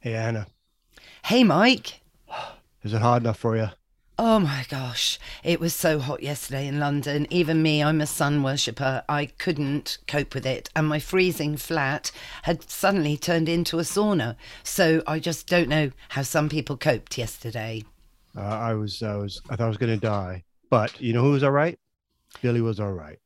Hey, 0.00 0.14
Anna, 0.14 0.46
Hey, 1.24 1.44
Mike. 1.44 2.00
is 2.82 2.92
it 2.94 3.00
hard 3.02 3.22
enough 3.22 3.38
for 3.38 3.56
you? 3.56 3.68
Oh 4.20 4.40
my 4.40 4.64
gosh, 4.68 5.18
it 5.44 5.60
was 5.60 5.72
so 5.74 6.00
hot 6.00 6.22
yesterday 6.22 6.66
in 6.66 6.80
London. 6.80 7.26
Even 7.30 7.62
me, 7.62 7.82
I'm 7.82 8.00
a 8.00 8.06
sun 8.06 8.42
worshipper, 8.42 9.04
I 9.08 9.26
couldn't 9.26 9.98
cope 10.08 10.34
with 10.34 10.44
it. 10.44 10.68
And 10.74 10.88
my 10.88 10.98
freezing 10.98 11.56
flat 11.56 12.10
had 12.42 12.68
suddenly 12.68 13.16
turned 13.16 13.48
into 13.48 13.78
a 13.78 13.82
sauna. 13.82 14.34
So 14.64 15.02
I 15.06 15.20
just 15.20 15.46
don't 15.46 15.68
know 15.68 15.92
how 16.10 16.22
some 16.22 16.48
people 16.48 16.76
coped 16.76 17.16
yesterday. 17.16 17.84
Uh, 18.36 18.40
I 18.40 18.74
was, 18.74 19.02
I 19.02 19.16
was, 19.16 19.40
I 19.48 19.56
thought 19.56 19.64
I 19.66 19.68
was 19.68 19.76
going 19.78 19.94
to 19.94 20.00
die. 20.06 20.44
But 20.70 21.00
you 21.00 21.12
know 21.12 21.22
who 21.22 21.32
was 21.32 21.42
all 21.42 21.50
right? 21.50 21.78
Billy 22.42 22.60
was 22.60 22.80
all 22.80 22.92
right 22.92 23.18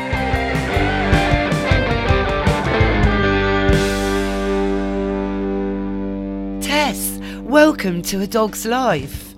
Welcome 7.54 8.02
to 8.02 8.20
A 8.20 8.26
Dog's 8.26 8.66
Life. 8.66 9.36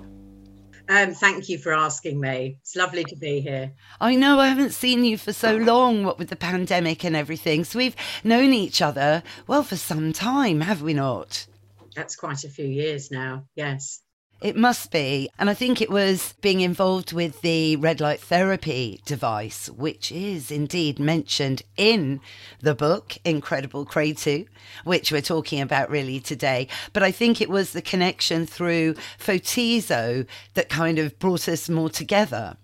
Um, 0.88 1.12
thank 1.12 1.50
you 1.50 1.58
for 1.58 1.74
asking 1.74 2.18
me. 2.18 2.56
It's 2.62 2.74
lovely 2.74 3.04
to 3.04 3.14
be 3.14 3.40
here. 3.40 3.74
I 4.00 4.14
know 4.14 4.40
I 4.40 4.46
haven't 4.48 4.72
seen 4.72 5.04
you 5.04 5.18
for 5.18 5.34
so 5.34 5.54
long, 5.54 6.02
what 6.02 6.18
with 6.18 6.30
the 6.30 6.36
pandemic 6.36 7.04
and 7.04 7.14
everything. 7.14 7.62
So 7.64 7.78
we've 7.78 7.94
known 8.24 8.54
each 8.54 8.80
other, 8.80 9.22
well, 9.46 9.62
for 9.62 9.76
some 9.76 10.14
time, 10.14 10.62
have 10.62 10.80
we 10.80 10.94
not? 10.94 11.46
That's 11.94 12.16
quite 12.16 12.42
a 12.44 12.48
few 12.48 12.64
years 12.64 13.10
now. 13.10 13.44
Yes. 13.54 14.00
It 14.42 14.56
must 14.56 14.90
be. 14.90 15.30
And 15.38 15.48
I 15.48 15.54
think 15.54 15.80
it 15.80 15.90
was 15.90 16.34
being 16.42 16.60
involved 16.60 17.12
with 17.12 17.40
the 17.40 17.76
red 17.76 18.00
light 18.00 18.20
therapy 18.20 19.00
device, 19.06 19.70
which 19.70 20.12
is 20.12 20.50
indeed 20.50 20.98
mentioned 20.98 21.62
in 21.76 22.20
the 22.60 22.74
book, 22.74 23.16
Incredible 23.24 23.86
Kratu, 23.86 24.46
which 24.84 25.10
we're 25.10 25.22
talking 25.22 25.60
about 25.60 25.90
really 25.90 26.20
today. 26.20 26.68
But 26.92 27.02
I 27.02 27.10
think 27.10 27.40
it 27.40 27.48
was 27.48 27.72
the 27.72 27.82
connection 27.82 28.46
through 28.46 28.94
Photizo 29.18 30.26
that 30.54 30.68
kind 30.68 30.98
of 30.98 31.18
brought 31.18 31.48
us 31.48 31.68
more 31.68 31.90
together. 31.90 32.56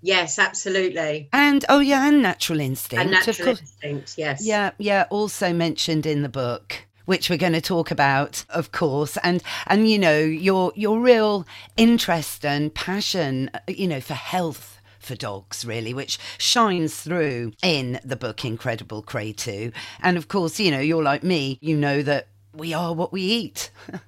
Yes, 0.00 0.38
absolutely. 0.38 1.28
And 1.32 1.64
oh 1.68 1.78
yeah, 1.78 2.08
and 2.08 2.22
natural 2.22 2.58
instinct. 2.58 3.00
And 3.00 3.14
of 3.14 3.26
natural 3.26 3.46
course. 3.46 3.60
instinct. 3.60 4.14
Yes. 4.16 4.44
Yeah, 4.44 4.72
yeah, 4.78 5.04
also 5.10 5.52
mentioned 5.52 6.06
in 6.06 6.22
the 6.22 6.28
book 6.28 6.86
which 7.04 7.28
we're 7.28 7.38
going 7.38 7.52
to 7.52 7.60
talk 7.60 7.90
about 7.90 8.44
of 8.50 8.72
course 8.72 9.16
and 9.22 9.42
and 9.66 9.90
you 9.90 9.98
know 9.98 10.18
your 10.18 10.72
your 10.74 11.00
real 11.00 11.46
interest 11.76 12.44
and 12.44 12.74
passion 12.74 13.50
uh, 13.54 13.58
you 13.68 13.86
know 13.86 14.00
for 14.00 14.14
health 14.14 14.80
for 14.98 15.14
dogs 15.16 15.64
really 15.64 15.92
which 15.92 16.18
shines 16.38 17.00
through 17.00 17.52
in 17.62 17.98
the 18.04 18.16
book 18.16 18.44
incredible 18.44 19.02
kratu 19.02 19.72
and 20.00 20.16
of 20.16 20.28
course 20.28 20.60
you 20.60 20.70
know 20.70 20.80
you're 20.80 21.02
like 21.02 21.22
me 21.22 21.58
you 21.60 21.76
know 21.76 22.02
that 22.02 22.28
we 22.54 22.72
are 22.72 22.94
what 22.94 23.12
we 23.12 23.22
eat 23.22 23.70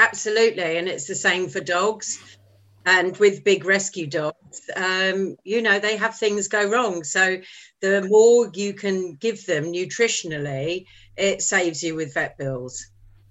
Absolutely. 0.00 0.78
And 0.78 0.88
it's 0.88 1.06
the 1.06 1.14
same 1.14 1.48
for 1.48 1.60
dogs. 1.60 2.38
And 2.86 3.14
with 3.18 3.44
big 3.44 3.66
rescue 3.66 4.06
dogs, 4.06 4.70
um, 4.74 5.36
you 5.44 5.60
know, 5.60 5.78
they 5.78 5.96
have 5.96 6.16
things 6.16 6.48
go 6.48 6.66
wrong. 6.68 7.04
So 7.04 7.38
the 7.80 8.02
more 8.08 8.50
you 8.54 8.72
can 8.72 9.16
give 9.16 9.44
them 9.44 9.66
nutritionally, 9.66 10.86
it 11.20 11.42
saves 11.42 11.82
you 11.82 11.94
with 11.94 12.14
vet 12.14 12.36
bills. 12.38 12.86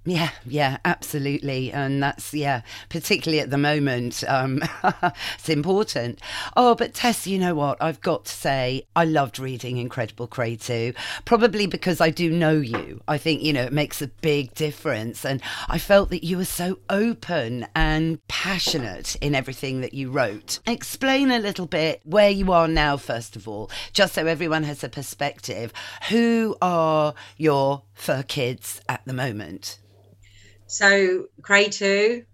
Yeah, 0.05 0.31
yeah, 0.45 0.77
absolutely. 0.85 1.71
And 1.73 2.01
that's, 2.01 2.33
yeah, 2.33 2.61
particularly 2.87 3.41
at 3.41 3.49
the 3.49 3.57
moment, 3.57 4.23
um, 4.27 4.63
it's 5.35 5.49
important. 5.49 6.21
Oh, 6.55 6.73
but 6.73 6.93
Tess, 6.93 7.27
you 7.27 7.37
know 7.37 7.53
what? 7.53 7.77
I've 7.81 7.99
got 7.99 8.25
to 8.25 8.31
say, 8.31 8.87
I 8.95 9.03
loved 9.03 9.39
reading 9.39 9.77
Incredible 9.77 10.27
Kratu, 10.27 10.95
probably 11.25 11.67
because 11.67 11.99
I 11.99 12.11
do 12.11 12.31
know 12.31 12.53
you. 12.53 13.01
I 13.09 13.17
think, 13.17 13.43
you 13.43 13.51
know, 13.51 13.63
it 13.63 13.73
makes 13.73 14.01
a 14.01 14.07
big 14.07 14.53
difference. 14.55 15.25
And 15.25 15.41
I 15.67 15.77
felt 15.77 16.09
that 16.11 16.23
you 16.23 16.37
were 16.37 16.45
so 16.45 16.79
open 16.89 17.67
and 17.75 18.25
passionate 18.29 19.17
in 19.17 19.35
everything 19.35 19.81
that 19.81 19.93
you 19.93 20.09
wrote. 20.09 20.59
Explain 20.65 21.29
a 21.29 21.39
little 21.39 21.67
bit 21.67 22.01
where 22.05 22.29
you 22.29 22.53
are 22.53 22.69
now, 22.69 22.95
first 22.95 23.35
of 23.35 23.49
all, 23.49 23.69
just 23.91 24.13
so 24.13 24.25
everyone 24.25 24.63
has 24.63 24.81
a 24.83 24.89
perspective. 24.89 25.73
Who 26.09 26.55
are 26.61 27.13
your 27.35 27.83
fur 27.93 28.23
kids 28.23 28.79
at 28.87 29.01
the 29.05 29.13
moment? 29.13 29.77
So 30.69 31.25
Kratu, 31.41 32.25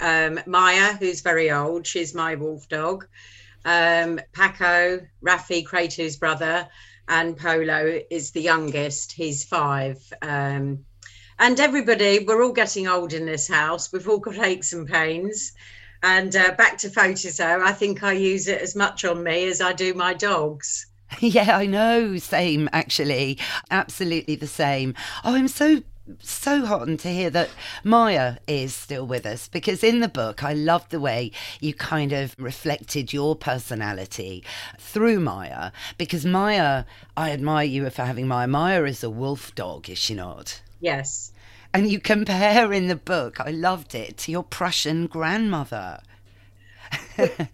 um, 0.00 0.40
Maya, 0.46 0.94
who's 0.94 1.20
very 1.20 1.52
old, 1.52 1.86
she's 1.86 2.12
my 2.12 2.34
wolf 2.34 2.68
dog. 2.68 3.06
Um, 3.64 4.18
Paco, 4.32 5.06
Rafi, 5.24 5.64
Kratu's 5.64 6.16
brother, 6.16 6.68
and 7.06 7.36
Polo 7.36 8.00
is 8.10 8.32
the 8.32 8.42
youngest. 8.42 9.12
He's 9.12 9.44
five. 9.44 10.02
Um, 10.22 10.84
and 11.38 11.60
everybody, 11.60 12.24
we're 12.24 12.42
all 12.42 12.52
getting 12.52 12.88
old 12.88 13.12
in 13.12 13.26
this 13.26 13.46
house. 13.46 13.92
We've 13.92 14.08
all 14.08 14.18
got 14.18 14.38
aches 14.44 14.72
and 14.72 14.88
pains. 14.88 15.52
And 16.02 16.34
uh, 16.34 16.50
back 16.58 16.78
to 16.78 16.88
Photizo, 16.88 17.62
I 17.62 17.70
think 17.70 18.02
I 18.02 18.14
use 18.14 18.48
it 18.48 18.60
as 18.60 18.74
much 18.74 19.04
on 19.04 19.22
me 19.22 19.46
as 19.46 19.60
I 19.60 19.72
do 19.72 19.94
my 19.94 20.14
dogs. 20.14 20.86
Yeah, 21.20 21.56
I 21.56 21.66
know. 21.66 22.16
Same, 22.16 22.68
actually. 22.72 23.38
Absolutely 23.70 24.34
the 24.34 24.48
same. 24.48 24.94
Oh, 25.22 25.36
I'm 25.36 25.46
so 25.46 25.80
so 26.20 26.66
heartened 26.66 27.00
to 27.00 27.08
hear 27.08 27.30
that 27.30 27.50
Maya 27.82 28.36
is 28.46 28.74
still 28.74 29.06
with 29.06 29.24
us 29.26 29.48
because 29.48 29.82
in 29.82 30.00
the 30.00 30.08
book 30.08 30.42
I 30.44 30.52
loved 30.52 30.90
the 30.90 31.00
way 31.00 31.30
you 31.60 31.74
kind 31.74 32.12
of 32.12 32.34
reflected 32.38 33.12
your 33.12 33.34
personality 33.36 34.44
through 34.78 35.20
Maya 35.20 35.70
because 35.98 36.24
Maya 36.26 36.84
I 37.16 37.30
admire 37.30 37.66
you 37.66 37.88
for 37.90 38.02
having 38.04 38.28
Maya. 38.28 38.46
Maya 38.46 38.84
is 38.84 39.02
a 39.02 39.10
wolf 39.10 39.54
dog 39.54 39.88
is 39.88 39.98
she 39.98 40.14
not? 40.14 40.60
Yes. 40.80 41.32
and 41.72 41.90
you 41.90 42.00
compare 42.00 42.72
in 42.72 42.88
the 42.88 42.96
book 42.96 43.40
I 43.40 43.50
loved 43.50 43.94
it 43.94 44.16
to 44.18 44.32
your 44.32 44.44
Prussian 44.44 45.06
grandmother. 45.06 46.00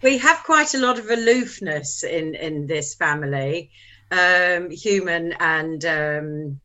We 0.03 0.17
have 0.19 0.43
quite 0.43 0.73
a 0.73 0.79
lot 0.79 0.99
of 0.99 1.09
aloofness 1.09 2.03
in 2.03 2.35
in 2.35 2.67
this 2.67 2.93
family 2.95 3.71
um 4.11 4.69
human 4.69 5.33
and 5.39 5.85
um 5.85 6.60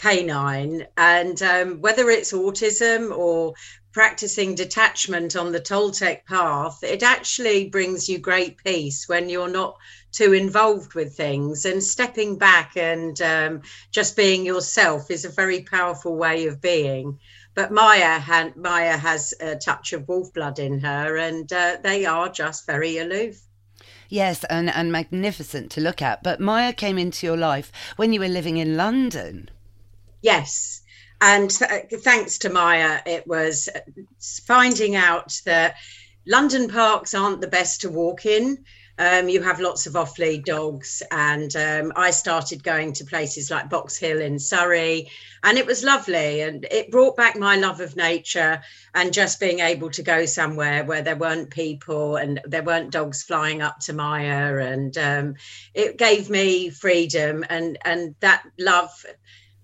canine, 0.00 0.86
and 0.96 1.42
um, 1.42 1.80
whether 1.80 2.08
it's 2.08 2.32
autism 2.32 3.16
or 3.16 3.54
practicing 3.92 4.54
detachment 4.54 5.36
on 5.36 5.52
the 5.52 5.60
Toltec 5.60 6.24
path, 6.24 6.82
it 6.82 7.02
actually 7.02 7.68
brings 7.68 8.08
you 8.08 8.18
great 8.18 8.56
peace 8.64 9.08
when 9.08 9.28
you're 9.28 9.50
not 9.50 9.76
too 10.12 10.32
involved 10.32 10.94
with 10.94 11.16
things. 11.16 11.64
And 11.64 11.82
stepping 11.82 12.38
back 12.38 12.76
and 12.76 13.20
um, 13.20 13.62
just 13.90 14.16
being 14.16 14.46
yourself 14.46 15.10
is 15.10 15.24
a 15.24 15.28
very 15.28 15.62
powerful 15.62 16.16
way 16.16 16.46
of 16.46 16.60
being. 16.60 17.18
But 17.54 17.72
Maya, 17.72 18.20
ha- 18.20 18.52
Maya 18.56 18.96
has 18.96 19.34
a 19.40 19.56
touch 19.56 19.92
of 19.92 20.08
wolf 20.08 20.32
blood 20.32 20.58
in 20.58 20.78
her, 20.80 21.16
and 21.16 21.52
uh, 21.52 21.78
they 21.82 22.06
are 22.06 22.28
just 22.28 22.64
very 22.64 22.98
aloof. 22.98 23.40
Yes, 24.08 24.44
and, 24.44 24.70
and 24.70 24.90
magnificent 24.90 25.70
to 25.72 25.80
look 25.80 26.00
at. 26.00 26.22
But 26.22 26.40
Maya 26.40 26.72
came 26.72 26.96
into 26.96 27.26
your 27.26 27.36
life 27.36 27.70
when 27.96 28.12
you 28.12 28.20
were 28.20 28.28
living 28.28 28.56
in 28.56 28.76
London. 28.76 29.50
Yes. 30.22 30.82
And 31.20 31.50
th- 31.50 31.86
thanks 32.02 32.38
to 32.38 32.50
Maya, 32.50 33.00
it 33.04 33.26
was 33.26 33.68
finding 34.46 34.96
out 34.96 35.40
that 35.44 35.76
London 36.26 36.68
parks 36.68 37.14
aren't 37.14 37.40
the 37.40 37.48
best 37.48 37.82
to 37.82 37.90
walk 37.90 38.24
in. 38.24 38.64
Um, 38.98 39.30
you 39.30 39.42
have 39.42 39.60
lots 39.60 39.86
of 39.86 39.96
off 39.96 40.18
lead 40.18 40.44
dogs. 40.44 41.02
And 41.10 41.54
um, 41.56 41.92
I 41.96 42.10
started 42.10 42.62
going 42.62 42.92
to 42.94 43.04
places 43.04 43.50
like 43.50 43.70
Box 43.70 43.96
Hill 43.96 44.20
in 44.20 44.38
Surrey, 44.38 45.10
and 45.42 45.56
it 45.56 45.64
was 45.66 45.82
lovely. 45.82 46.42
And 46.42 46.66
it 46.70 46.90
brought 46.90 47.16
back 47.16 47.38
my 47.38 47.56
love 47.56 47.80
of 47.80 47.96
nature 47.96 48.60
and 48.94 49.12
just 49.12 49.40
being 49.40 49.60
able 49.60 49.90
to 49.90 50.02
go 50.02 50.26
somewhere 50.26 50.84
where 50.84 51.00
there 51.00 51.16
weren't 51.16 51.50
people 51.50 52.16
and 52.16 52.40
there 52.44 52.62
weren't 52.62 52.92
dogs 52.92 53.22
flying 53.22 53.62
up 53.62 53.80
to 53.80 53.94
Maya. 53.94 54.58
And 54.58 54.96
um, 54.98 55.34
it 55.72 55.96
gave 55.96 56.28
me 56.28 56.68
freedom 56.68 57.44
and, 57.48 57.78
and 57.84 58.14
that 58.20 58.42
love 58.58 59.04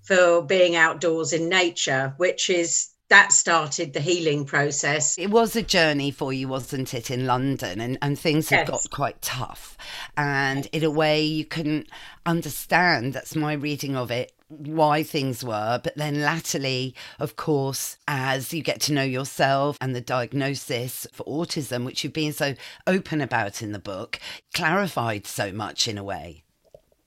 for 0.06 0.42
being 0.42 0.76
outdoors 0.76 1.32
in 1.32 1.48
nature, 1.48 2.14
which 2.16 2.48
is 2.48 2.90
that 3.08 3.32
started 3.32 3.92
the 3.92 4.00
healing 4.00 4.44
process. 4.44 5.16
It 5.16 5.30
was 5.30 5.54
a 5.54 5.62
journey 5.62 6.10
for 6.10 6.32
you, 6.32 6.48
wasn't 6.48 6.92
it, 6.92 7.10
in 7.10 7.26
London? 7.26 7.80
And, 7.80 7.98
and 8.02 8.18
things 8.18 8.48
have 8.48 8.68
yes. 8.68 8.70
got 8.70 8.90
quite 8.90 9.22
tough. 9.22 9.76
And 10.16 10.66
in 10.72 10.82
a 10.82 10.90
way, 10.90 11.22
you 11.22 11.44
couldn't 11.44 11.88
understand, 12.24 13.12
that's 13.12 13.36
my 13.36 13.52
reading 13.52 13.96
of 13.96 14.10
it, 14.10 14.32
why 14.48 15.04
things 15.04 15.44
were. 15.44 15.80
But 15.82 15.96
then, 15.96 16.20
latterly, 16.20 16.96
of 17.20 17.36
course, 17.36 17.96
as 18.08 18.52
you 18.52 18.62
get 18.62 18.80
to 18.82 18.92
know 18.92 19.04
yourself 19.04 19.76
and 19.80 19.94
the 19.94 20.00
diagnosis 20.00 21.06
for 21.12 21.24
autism, 21.26 21.84
which 21.84 22.02
you've 22.02 22.12
been 22.12 22.32
so 22.32 22.54
open 22.88 23.20
about 23.20 23.62
in 23.62 23.70
the 23.70 23.78
book, 23.78 24.18
clarified 24.52 25.28
so 25.28 25.52
much 25.52 25.86
in 25.86 25.96
a 25.96 26.04
way. 26.04 26.42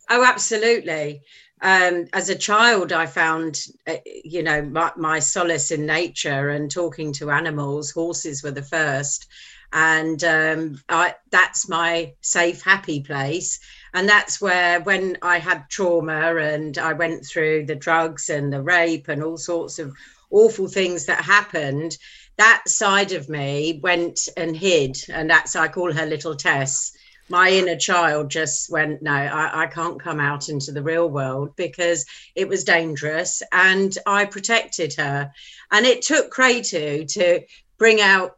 Oh, 0.10 0.24
absolutely 0.24 1.22
um, 1.62 2.08
as 2.14 2.30
a 2.30 2.36
child, 2.36 2.94
I 2.94 3.06
found, 3.06 3.60
uh, 3.86 3.96
you 4.24 4.44
know, 4.44 4.62
my, 4.62 4.92
my, 4.96 5.20
solace 5.20 5.72
in 5.72 5.86
nature 5.86 6.50
and 6.50 6.72
talking 6.72 7.12
to 7.14 7.32
animals. 7.32 7.92
Horses 7.92 8.42
were 8.42 8.52
the 8.52 8.64
first, 8.64 9.28
and 9.74 10.24
um, 10.24 10.82
I, 10.88 11.16
that's 11.32 11.68
my 11.68 12.14
safe, 12.22 12.62
happy 12.62 13.02
place. 13.02 13.60
And 13.94 14.08
that's 14.08 14.40
where, 14.40 14.80
when 14.82 15.18
I 15.22 15.40
had 15.40 15.70
trauma 15.70 16.36
and 16.36 16.78
I 16.78 16.94
went 16.94 17.26
through 17.26 17.66
the 17.66 17.76
drugs 17.76 18.30
and 18.30 18.54
the 18.54 18.62
rape 18.62 19.08
and 19.08 19.24
all 19.24 19.38
sorts 19.38 19.80
of 19.80 19.96
awful 20.32 20.68
things 20.68 21.08
that 21.08 21.24
happened, 21.24 21.98
that 22.38 22.64
side 22.68 23.12
of 23.12 23.28
me 23.28 23.80
went 23.84 24.30
and 24.38 24.56
hid. 24.56 24.98
And 25.10 25.30
that's 25.30 25.56
I 25.56 25.68
call 25.68 25.92
her 25.92 26.06
little 26.06 26.36
Tess 26.36 26.94
my 27.30 27.50
inner 27.50 27.76
child 27.76 28.30
just 28.30 28.72
went, 28.72 29.02
no, 29.02 29.12
I, 29.12 29.64
I, 29.64 29.68
can't 29.68 30.02
come 30.02 30.20
out 30.20 30.50
into 30.50 30.72
the 30.72 30.82
real 30.82 31.08
world 31.08 31.56
because 31.56 32.06
it 32.36 32.48
was 32.48 32.64
dangerous. 32.64 33.44
And 33.52 33.96
I 34.06 34.26
protected 34.26 34.96
her. 34.96 35.32
And 35.72 35.86
it 35.86 36.02
took 36.02 36.34
Kratu 36.34 37.08
to 37.14 37.42
bring 37.78 38.02
out 38.02 38.38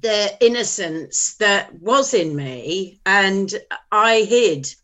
the 0.00 0.36
innocence 0.40 1.36
that 1.36 1.72
was 1.80 2.14
in 2.14 2.34
me. 2.34 3.00
And 3.06 3.52
I 3.92 4.22
hid. 4.22 4.74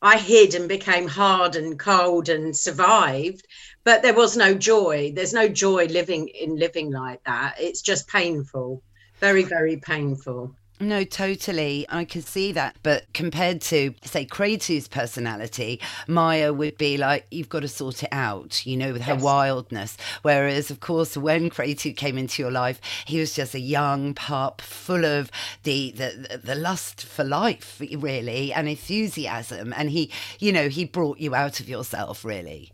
I 0.00 0.18
hid 0.18 0.54
and 0.54 0.68
became 0.68 1.08
hard 1.08 1.56
and 1.56 1.78
cold 1.78 2.28
and 2.28 2.56
survived. 2.56 3.46
But 3.84 4.02
there 4.02 4.14
was 4.14 4.36
no 4.36 4.54
joy. 4.54 5.12
There's 5.14 5.34
no 5.34 5.48
joy 5.48 5.86
living 5.86 6.28
in 6.28 6.56
living 6.56 6.92
like 6.92 7.24
that. 7.24 7.56
It's 7.58 7.82
just 7.82 8.08
painful, 8.08 8.82
very, 9.18 9.42
very 9.42 9.76
painful. 9.76 10.54
No, 10.82 11.04
totally. 11.04 11.86
I 11.88 12.04
could 12.04 12.26
see 12.26 12.50
that. 12.52 12.76
But 12.82 13.04
compared 13.14 13.60
to, 13.62 13.94
say, 14.02 14.26
Kratu's 14.26 14.88
personality, 14.88 15.80
Maya 16.08 16.52
would 16.52 16.76
be 16.76 16.96
like, 16.96 17.24
you've 17.30 17.48
got 17.48 17.60
to 17.60 17.68
sort 17.68 18.02
it 18.02 18.08
out, 18.10 18.66
you 18.66 18.76
know, 18.76 18.92
with 18.92 19.02
her 19.02 19.14
yes. 19.14 19.22
wildness. 19.22 19.96
Whereas, 20.22 20.72
of 20.72 20.80
course, 20.80 21.16
when 21.16 21.50
Kratu 21.50 21.96
came 21.96 22.18
into 22.18 22.42
your 22.42 22.50
life, 22.50 22.80
he 23.06 23.20
was 23.20 23.32
just 23.32 23.54
a 23.54 23.60
young 23.60 24.12
pup 24.14 24.60
full 24.60 25.04
of 25.04 25.30
the, 25.62 25.92
the, 25.92 26.40
the 26.42 26.56
lust 26.56 27.04
for 27.04 27.22
life, 27.22 27.80
really, 27.98 28.52
and 28.52 28.68
enthusiasm. 28.68 29.72
And 29.76 29.88
he, 29.88 30.10
you 30.40 30.50
know, 30.50 30.68
he 30.68 30.84
brought 30.84 31.18
you 31.18 31.36
out 31.36 31.60
of 31.60 31.68
yourself, 31.68 32.24
really. 32.24 32.72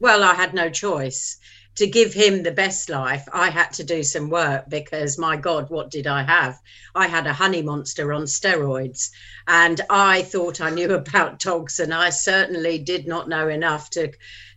Well, 0.00 0.24
I 0.24 0.32
had 0.32 0.54
no 0.54 0.70
choice 0.70 1.38
to 1.76 1.86
give 1.86 2.14
him 2.14 2.42
the 2.42 2.52
best 2.52 2.88
life, 2.88 3.26
I 3.32 3.50
had 3.50 3.72
to 3.74 3.84
do 3.84 4.02
some 4.02 4.30
work 4.30 4.68
because 4.68 5.18
my 5.18 5.36
God, 5.36 5.70
what 5.70 5.90
did 5.90 6.06
I 6.06 6.22
have? 6.22 6.60
I 6.94 7.08
had 7.08 7.26
a 7.26 7.32
honey 7.32 7.62
monster 7.62 8.12
on 8.12 8.24
steroids. 8.24 9.10
And 9.46 9.80
I 9.90 10.22
thought 10.22 10.60
I 10.60 10.70
knew 10.70 10.92
about 10.94 11.40
dogs, 11.40 11.80
and 11.80 11.92
I 11.92 12.10
certainly 12.10 12.78
did 12.78 13.06
not 13.06 13.28
know 13.28 13.48
enough 13.48 13.90
to 13.90 14.12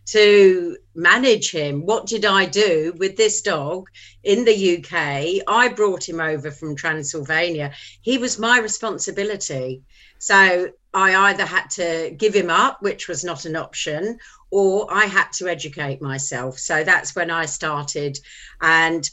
to 0.06 0.74
manage 0.94 1.50
him. 1.50 1.84
What 1.84 2.06
did 2.06 2.24
I 2.24 2.46
do 2.46 2.94
with 2.96 3.16
this 3.16 3.42
dog 3.42 3.88
in 4.24 4.46
the 4.46 4.78
UK? 4.78 5.44
I 5.46 5.68
brought 5.68 6.08
him 6.08 6.18
over 6.18 6.50
from 6.50 6.76
Transylvania. 6.76 7.72
He 8.00 8.16
was 8.16 8.38
my 8.38 8.58
responsibility. 8.58 9.82
So 10.18 10.68
I 10.94 11.30
either 11.30 11.44
had 11.44 11.70
to 11.70 12.14
give 12.16 12.34
him 12.34 12.50
up, 12.50 12.82
which 12.82 13.08
was 13.08 13.24
not 13.24 13.44
an 13.44 13.56
option, 13.56 14.18
or 14.50 14.92
I 14.92 15.04
had 15.04 15.32
to 15.34 15.48
educate 15.48 16.00
myself. 16.00 16.58
So 16.58 16.82
that's 16.84 17.14
when 17.14 17.30
I 17.30 17.46
started. 17.46 18.18
And 18.60 19.08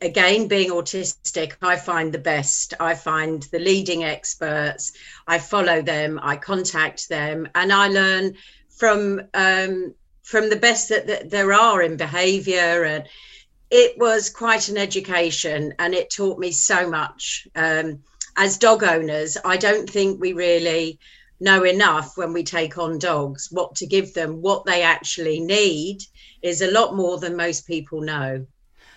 again, 0.00 0.48
being 0.48 0.70
autistic, 0.70 1.54
I 1.62 1.76
find 1.76 2.12
the 2.12 2.18
best. 2.18 2.74
I 2.78 2.94
find 2.94 3.42
the 3.44 3.58
leading 3.58 4.04
experts. 4.04 4.92
I 5.26 5.38
follow 5.38 5.82
them. 5.82 6.20
I 6.22 6.36
contact 6.36 7.08
them, 7.08 7.48
and 7.54 7.72
I 7.72 7.88
learn 7.88 8.34
from 8.68 9.22
um, 9.34 9.94
from 10.22 10.50
the 10.50 10.56
best 10.56 10.88
that, 10.88 11.06
that 11.06 11.30
there 11.30 11.52
are 11.52 11.82
in 11.82 11.96
behaviour. 11.96 12.84
And 12.84 13.08
it 13.70 13.98
was 13.98 14.30
quite 14.30 14.68
an 14.68 14.76
education, 14.76 15.74
and 15.78 15.94
it 15.94 16.10
taught 16.10 16.38
me 16.38 16.52
so 16.52 16.88
much. 16.88 17.48
Um, 17.54 18.00
as 18.36 18.58
dog 18.58 18.82
owners, 18.82 19.36
I 19.44 19.56
don't 19.56 19.88
think 19.88 20.20
we 20.20 20.32
really 20.32 20.98
know 21.40 21.64
enough 21.64 22.16
when 22.16 22.32
we 22.32 22.44
take 22.44 22.78
on 22.78 22.98
dogs 22.98 23.48
what 23.50 23.76
to 23.76 23.86
give 23.86 24.14
them. 24.14 24.40
What 24.42 24.64
they 24.64 24.82
actually 24.82 25.40
need 25.40 25.98
is 26.42 26.60
a 26.62 26.70
lot 26.70 26.94
more 26.94 27.18
than 27.18 27.36
most 27.36 27.66
people 27.66 28.00
know 28.00 28.46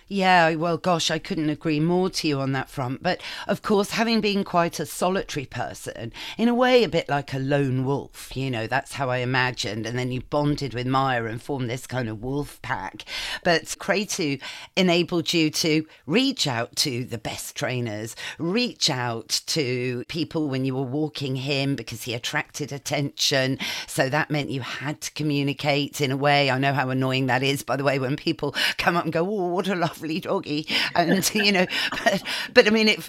yeah, 0.07 0.55
well, 0.55 0.77
gosh, 0.77 1.11
I 1.11 1.19
couldn't 1.19 1.49
agree 1.49 1.81
more 1.81 2.09
to 2.09 2.27
you 2.27 2.39
on 2.39 2.53
that 2.53 2.69
front. 2.69 3.03
But 3.03 3.21
of 3.47 3.61
course, 3.61 3.91
having 3.91 4.21
been 4.21 4.45
quite 4.45 4.79
a 4.79 4.85
solitary 4.85 5.45
person, 5.45 6.13
in 6.37 6.47
a 6.47 6.53
way, 6.53 6.83
a 6.83 6.89
bit 6.89 7.09
like 7.09 7.33
a 7.33 7.39
lone 7.39 7.83
wolf, 7.83 8.35
you 8.35 8.49
know, 8.49 8.67
that's 8.67 8.93
how 8.93 9.09
I 9.09 9.17
imagined. 9.17 9.85
And 9.85 9.99
then 9.99 10.11
you 10.11 10.21
bonded 10.21 10.73
with 10.73 10.87
Maya 10.87 11.25
and 11.25 11.41
formed 11.41 11.69
this 11.69 11.85
kind 11.85 12.07
of 12.07 12.23
wolf 12.23 12.61
pack. 12.61 13.03
But 13.43 13.63
Kratu 13.63 14.41
enabled 14.77 15.33
you 15.33 15.49
to 15.51 15.85
reach 16.05 16.47
out 16.47 16.75
to 16.77 17.03
the 17.03 17.17
best 17.17 17.57
trainers, 17.57 18.15
reach 18.39 18.89
out 18.89 19.41
to 19.47 20.05
people 20.07 20.47
when 20.47 20.63
you 20.63 20.73
were 20.73 20.83
walking 20.83 21.35
him 21.35 21.75
because 21.75 22.03
he 22.03 22.13
attracted 22.13 22.71
attention. 22.71 23.59
So 23.87 24.07
that 24.07 24.31
meant 24.31 24.51
you 24.51 24.61
had 24.61 25.01
to 25.01 25.11
communicate 25.11 25.99
in 25.99 26.11
a 26.11 26.17
way. 26.17 26.49
I 26.49 26.59
know 26.59 26.73
how 26.73 26.89
annoying 26.89 27.25
that 27.25 27.43
is, 27.43 27.61
by 27.61 27.75
the 27.75 27.83
way, 27.83 27.99
when 27.99 28.15
people 28.15 28.55
come 28.77 28.95
up 28.95 29.03
and 29.03 29.11
go, 29.11 29.27
Oh, 29.27 29.47
what 29.47 29.67
a 29.67 29.75
love 29.75 29.96
lovely 29.97 30.19
doggy, 30.19 30.67
and 30.95 31.29
you 31.35 31.51
know, 31.51 31.65
but, 32.03 32.23
but 32.53 32.67
I 32.67 32.69
mean, 32.69 32.87
it 32.87 32.99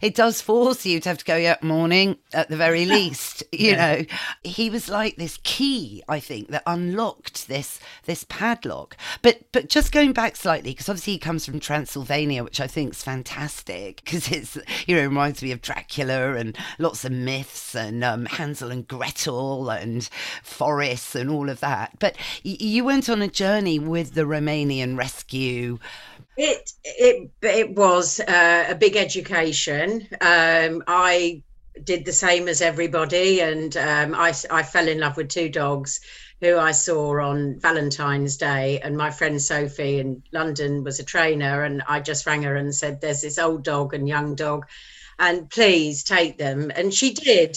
it 0.00 0.14
does 0.14 0.40
force 0.40 0.84
you 0.84 1.00
to 1.00 1.08
have 1.08 1.18
to 1.18 1.24
go 1.24 1.36
yeah 1.36 1.56
morning 1.62 2.16
at 2.32 2.48
the 2.48 2.56
very 2.56 2.84
least. 2.86 3.42
You 3.52 3.72
yeah. 3.72 3.96
know, 3.96 4.04
he 4.42 4.70
was 4.70 4.88
like 4.88 5.16
this 5.16 5.38
key, 5.42 6.02
I 6.08 6.20
think, 6.20 6.48
that 6.48 6.62
unlocked 6.66 7.48
this 7.48 7.80
this 8.04 8.24
padlock. 8.28 8.96
But 9.22 9.40
but 9.52 9.68
just 9.68 9.92
going 9.92 10.12
back 10.12 10.36
slightly, 10.36 10.72
because 10.72 10.88
obviously 10.88 11.14
he 11.14 11.18
comes 11.18 11.46
from 11.46 11.60
Transylvania, 11.60 12.44
which 12.44 12.60
I 12.60 12.66
think 12.66 12.92
is 12.92 13.02
fantastic 13.02 14.02
because 14.04 14.30
it's 14.30 14.58
you 14.86 14.96
know 14.96 15.02
reminds 15.02 15.42
me 15.42 15.52
of 15.52 15.62
Dracula 15.62 16.34
and 16.34 16.56
lots 16.78 17.04
of 17.04 17.12
myths 17.12 17.74
and 17.74 18.02
um, 18.02 18.26
Hansel 18.26 18.70
and 18.70 18.86
Gretel 18.86 19.70
and 19.70 20.08
forests 20.42 21.14
and 21.14 21.30
all 21.30 21.48
of 21.48 21.60
that. 21.60 21.92
But 21.98 22.16
y- 22.44 22.56
you 22.58 22.84
went 22.84 23.08
on 23.08 23.22
a 23.22 23.28
journey 23.28 23.78
with 23.78 24.14
the 24.14 24.22
Romanian 24.22 24.96
rescue 24.96 25.78
it 26.36 26.72
it 26.84 27.30
it 27.42 27.74
was 27.76 28.20
uh, 28.20 28.66
a 28.68 28.74
big 28.74 28.96
education. 28.96 30.08
Um, 30.20 30.82
I 30.86 31.42
did 31.84 32.04
the 32.04 32.12
same 32.12 32.48
as 32.48 32.60
everybody, 32.60 33.40
and 33.40 33.76
um, 33.76 34.14
I 34.14 34.34
I 34.50 34.62
fell 34.62 34.88
in 34.88 35.00
love 35.00 35.16
with 35.16 35.28
two 35.28 35.48
dogs 35.48 36.00
who 36.42 36.58
I 36.58 36.72
saw 36.72 37.20
on 37.20 37.60
Valentine's 37.60 38.36
Day. 38.36 38.80
And 38.80 38.96
my 38.96 39.10
friend 39.10 39.40
Sophie 39.40 40.00
in 40.00 40.24
London 40.32 40.82
was 40.82 40.98
a 40.98 41.04
trainer. 41.04 41.62
And 41.62 41.82
I 41.88 42.00
just 42.00 42.26
rang 42.26 42.42
her 42.42 42.56
and 42.56 42.74
said, 42.74 43.00
There's 43.00 43.22
this 43.22 43.38
old 43.38 43.62
dog 43.62 43.94
and 43.94 44.08
young 44.08 44.34
dog, 44.34 44.66
and 45.20 45.48
please 45.48 46.02
take 46.02 46.36
them. 46.38 46.72
And 46.74 46.92
she 46.92 47.14
did. 47.14 47.56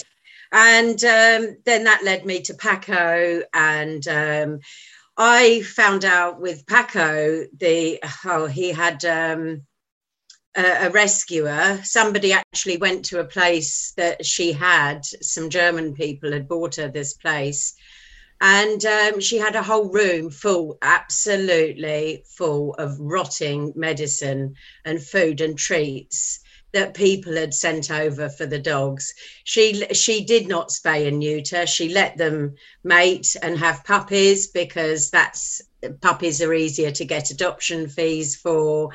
And 0.52 1.02
um, 1.04 1.56
then 1.64 1.84
that 1.84 2.04
led 2.04 2.24
me 2.24 2.42
to 2.42 2.54
Paco. 2.54 3.42
And 3.52 4.06
um, 4.06 4.60
I 5.16 5.62
found 5.62 6.04
out 6.04 6.40
with 6.40 6.66
Paco, 6.66 7.46
the 7.56 8.00
oh, 8.24 8.46
he 8.46 8.70
had. 8.72 9.04
Um, 9.04 9.66
a, 10.56 10.90
rescuer. 10.90 11.80
Somebody 11.84 12.32
actually 12.32 12.78
went 12.78 13.04
to 13.06 13.20
a 13.20 13.24
place 13.24 13.92
that 13.96 14.24
she 14.24 14.52
had. 14.52 15.04
Some 15.04 15.50
German 15.50 15.94
people 15.94 16.32
had 16.32 16.48
bought 16.48 16.76
her 16.76 16.88
this 16.88 17.12
place, 17.12 17.74
and 18.40 18.84
um, 18.84 19.20
she 19.20 19.38
had 19.38 19.56
a 19.56 19.62
whole 19.62 19.90
room 19.90 20.30
full, 20.30 20.78
absolutely 20.82 22.24
full 22.26 22.74
of 22.74 22.98
rotting 22.98 23.72
medicine 23.76 24.54
and 24.84 25.02
food 25.02 25.40
and 25.40 25.58
treats 25.58 26.40
that 26.76 26.92
people 26.92 27.34
had 27.34 27.54
sent 27.54 27.90
over 27.90 28.28
for 28.28 28.44
the 28.44 28.58
dogs. 28.58 29.14
She 29.44 29.86
she 29.94 30.24
did 30.24 30.46
not 30.46 30.68
spay 30.68 31.08
and 31.08 31.18
neuter. 31.18 31.66
She 31.66 31.88
let 31.88 32.18
them 32.18 32.56
mate 32.84 33.34
and 33.40 33.58
have 33.58 33.82
puppies 33.82 34.48
because 34.48 35.10
that's 35.10 35.62
puppies 36.02 36.42
are 36.42 36.52
easier 36.52 36.90
to 36.90 37.04
get 37.06 37.30
adoption 37.30 37.88
fees 37.88 38.36
for. 38.36 38.90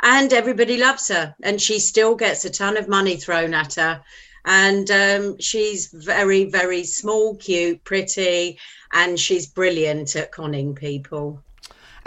And 0.00 0.32
everybody 0.32 0.78
loves 0.78 1.08
her 1.08 1.34
and 1.42 1.60
she 1.60 1.78
still 1.78 2.14
gets 2.14 2.46
a 2.46 2.50
ton 2.50 2.78
of 2.78 2.88
money 2.88 3.16
thrown 3.16 3.52
at 3.52 3.74
her. 3.74 4.02
And 4.46 4.90
um, 4.90 5.38
she's 5.38 5.88
very 5.92 6.44
very 6.44 6.84
small 6.84 7.36
cute 7.36 7.84
pretty 7.84 8.58
and 8.94 9.20
she's 9.20 9.46
brilliant 9.46 10.16
at 10.16 10.32
conning 10.32 10.74
people. 10.74 11.42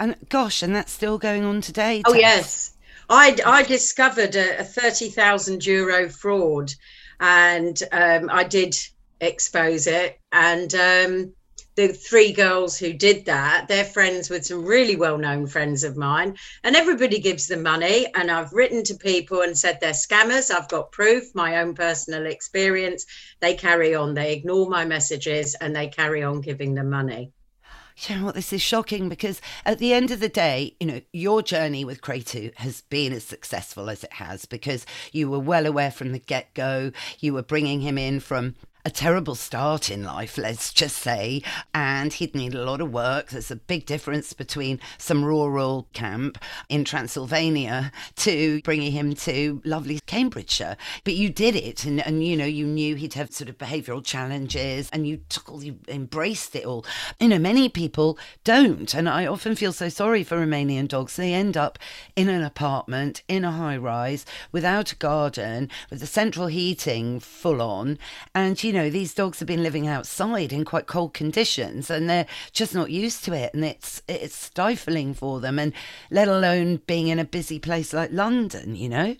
And 0.00 0.16
gosh 0.28 0.64
and 0.64 0.74
that's 0.74 0.90
still 0.90 1.18
going 1.18 1.44
on 1.44 1.60
today 1.60 2.02
oh 2.04 2.14
yes 2.14 2.72
i 3.10 3.36
i 3.44 3.62
discovered 3.62 4.34
a, 4.34 4.60
a 4.60 4.64
30,000 4.64 5.64
euro 5.66 6.08
fraud 6.08 6.72
and 7.20 7.82
um, 7.92 8.30
i 8.32 8.42
did 8.42 8.74
expose 9.20 9.86
it 9.86 10.18
and 10.32 10.74
um, 10.74 11.32
the 11.76 11.88
three 11.88 12.32
girls 12.32 12.78
who 12.78 12.92
did 12.92 13.24
that, 13.24 13.66
they're 13.68 13.84
friends 13.84 14.28
with 14.28 14.44
some 14.44 14.64
really 14.64 14.96
well 14.96 15.16
known 15.16 15.46
friends 15.46 15.84
of 15.84 15.96
mine, 15.96 16.36
and 16.64 16.76
everybody 16.76 17.18
gives 17.18 17.46
them 17.46 17.62
money. 17.62 18.06
And 18.14 18.30
I've 18.30 18.52
written 18.52 18.82
to 18.84 18.94
people 18.94 19.42
and 19.42 19.56
said 19.56 19.78
they're 19.80 19.92
scammers. 19.92 20.50
I've 20.50 20.68
got 20.68 20.92
proof, 20.92 21.34
my 21.34 21.58
own 21.58 21.74
personal 21.74 22.26
experience. 22.26 23.06
They 23.40 23.54
carry 23.54 23.94
on, 23.94 24.14
they 24.14 24.32
ignore 24.32 24.68
my 24.68 24.84
messages, 24.84 25.54
and 25.54 25.74
they 25.74 25.88
carry 25.88 26.22
on 26.22 26.40
giving 26.40 26.74
them 26.74 26.90
money. 26.90 27.32
You 28.08 28.16
know 28.16 28.24
what? 28.24 28.34
This 28.34 28.52
is 28.52 28.62
shocking 28.62 29.08
because 29.08 29.42
at 29.66 29.78
the 29.78 29.92
end 29.92 30.10
of 30.10 30.20
the 30.20 30.28
day, 30.28 30.74
you 30.80 30.86
know, 30.86 31.00
your 31.12 31.42
journey 31.42 31.84
with 31.84 32.00
Kratu 32.00 32.54
has 32.56 32.80
been 32.82 33.12
as 33.12 33.24
successful 33.24 33.90
as 33.90 34.04
it 34.04 34.14
has 34.14 34.46
because 34.46 34.86
you 35.12 35.28
were 35.28 35.38
well 35.38 35.66
aware 35.66 35.90
from 35.90 36.12
the 36.12 36.18
get 36.18 36.54
go. 36.54 36.92
You 37.18 37.34
were 37.34 37.42
bringing 37.42 37.80
him 37.80 37.98
in 37.98 38.20
from 38.20 38.54
a 38.84 38.90
terrible 38.90 39.34
start 39.34 39.90
in 39.90 40.04
life, 40.04 40.38
let's 40.38 40.72
just 40.72 40.96
say, 40.96 41.42
and 41.74 42.12
he'd 42.14 42.34
need 42.34 42.54
a 42.54 42.64
lot 42.64 42.80
of 42.80 42.92
work. 42.92 43.28
There's 43.30 43.50
a 43.50 43.56
big 43.56 43.86
difference 43.86 44.32
between 44.32 44.80
some 44.98 45.24
rural 45.24 45.88
camp 45.92 46.38
in 46.68 46.84
Transylvania 46.84 47.92
to 48.16 48.60
bringing 48.62 48.92
him 48.92 49.14
to 49.14 49.60
lovely 49.64 50.00
Cambridgeshire. 50.06 50.76
But 51.04 51.14
you 51.14 51.30
did 51.30 51.56
it, 51.56 51.84
and, 51.84 52.04
and 52.06 52.24
you 52.24 52.36
know, 52.36 52.44
you 52.44 52.66
knew 52.66 52.94
he'd 52.96 53.14
have 53.14 53.32
sort 53.32 53.50
of 53.50 53.58
behavioural 53.58 54.04
challenges, 54.04 54.88
and 54.92 55.06
you 55.06 55.20
took 55.28 55.50
all, 55.50 55.62
you 55.62 55.78
embraced 55.88 56.54
it 56.56 56.64
all. 56.64 56.84
You 57.18 57.28
know, 57.28 57.38
many 57.38 57.68
people 57.68 58.18
don't, 58.44 58.94
and 58.94 59.08
I 59.08 59.26
often 59.26 59.54
feel 59.54 59.72
so 59.72 59.88
sorry 59.88 60.24
for 60.24 60.38
Romanian 60.38 60.88
dogs. 60.88 61.16
They 61.16 61.34
end 61.34 61.56
up 61.56 61.78
in 62.16 62.28
an 62.28 62.42
apartment 62.42 63.22
in 63.28 63.44
a 63.44 63.52
high 63.52 63.76
rise 63.76 64.24
without 64.52 64.92
a 64.92 64.96
garden, 64.96 65.68
with 65.90 66.00
the 66.00 66.06
central 66.06 66.46
heating 66.46 67.20
full 67.20 67.60
on, 67.60 67.98
and 68.34 68.62
you 68.62 68.69
you 68.70 68.76
know, 68.76 68.88
these 68.88 69.14
dogs 69.14 69.40
have 69.40 69.48
been 69.48 69.64
living 69.64 69.88
outside 69.88 70.52
in 70.52 70.64
quite 70.64 70.86
cold 70.86 71.12
conditions 71.12 71.90
and 71.90 72.08
they're 72.08 72.28
just 72.52 72.72
not 72.72 72.88
used 72.88 73.24
to 73.24 73.32
it 73.32 73.52
and 73.52 73.64
it's 73.64 74.00
it's 74.06 74.36
stifling 74.36 75.12
for 75.12 75.40
them 75.40 75.58
and 75.58 75.72
let 76.08 76.28
alone 76.28 76.76
being 76.86 77.08
in 77.08 77.18
a 77.18 77.24
busy 77.24 77.58
place 77.58 77.92
like 77.92 78.12
London, 78.12 78.76
you 78.76 78.88
know? 78.88 79.16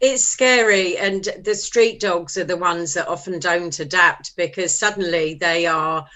It's 0.00 0.24
scary 0.24 0.96
and 0.96 1.28
the 1.44 1.54
street 1.54 2.00
dogs 2.00 2.38
are 2.38 2.44
the 2.44 2.56
ones 2.56 2.94
that 2.94 3.08
often 3.08 3.38
don't 3.40 3.78
adapt 3.78 4.34
because 4.36 4.78
suddenly 4.78 5.34
they 5.34 5.66
are 5.66 6.06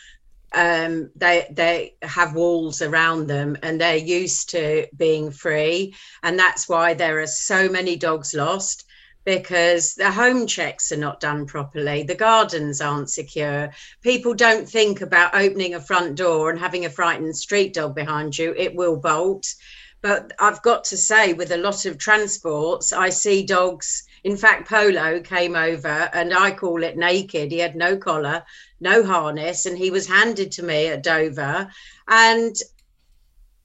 um, 0.54 1.10
they 1.14 1.46
they 1.50 1.96
have 2.00 2.34
walls 2.34 2.80
around 2.80 3.26
them 3.26 3.58
and 3.62 3.78
they're 3.78 3.96
used 3.96 4.48
to 4.52 4.86
being 4.96 5.30
free 5.30 5.94
and 6.22 6.38
that's 6.38 6.70
why 6.70 6.94
there 6.94 7.20
are 7.20 7.26
so 7.26 7.68
many 7.68 7.96
dogs 7.96 8.32
lost 8.32 8.85
because 9.26 9.96
the 9.96 10.12
home 10.12 10.46
checks 10.46 10.92
are 10.92 10.96
not 10.96 11.18
done 11.18 11.46
properly, 11.46 12.04
the 12.04 12.14
gardens 12.14 12.80
aren't 12.80 13.10
secure. 13.10 13.72
People 14.00 14.34
don't 14.34 14.68
think 14.68 15.00
about 15.00 15.34
opening 15.34 15.74
a 15.74 15.80
front 15.80 16.14
door 16.14 16.48
and 16.48 16.60
having 16.60 16.84
a 16.84 16.90
frightened 16.90 17.36
street 17.36 17.74
dog 17.74 17.92
behind 17.92 18.38
you. 18.38 18.54
It 18.56 18.76
will 18.76 18.96
bolt. 18.96 19.52
But 20.00 20.32
I've 20.38 20.62
got 20.62 20.84
to 20.84 20.96
say, 20.96 21.32
with 21.32 21.50
a 21.50 21.56
lot 21.56 21.86
of 21.86 21.98
transports, 21.98 22.92
I 22.92 23.08
see 23.08 23.44
dogs. 23.44 24.04
In 24.22 24.36
fact, 24.36 24.68
Polo 24.68 25.20
came 25.20 25.56
over 25.56 26.08
and 26.12 26.32
I 26.32 26.52
call 26.52 26.84
it 26.84 26.96
naked. 26.96 27.50
He 27.50 27.58
had 27.58 27.74
no 27.74 27.96
collar, 27.96 28.44
no 28.78 29.04
harness, 29.04 29.66
and 29.66 29.76
he 29.76 29.90
was 29.90 30.06
handed 30.06 30.52
to 30.52 30.62
me 30.62 30.86
at 30.86 31.02
Dover. 31.02 31.68
And, 32.06 32.54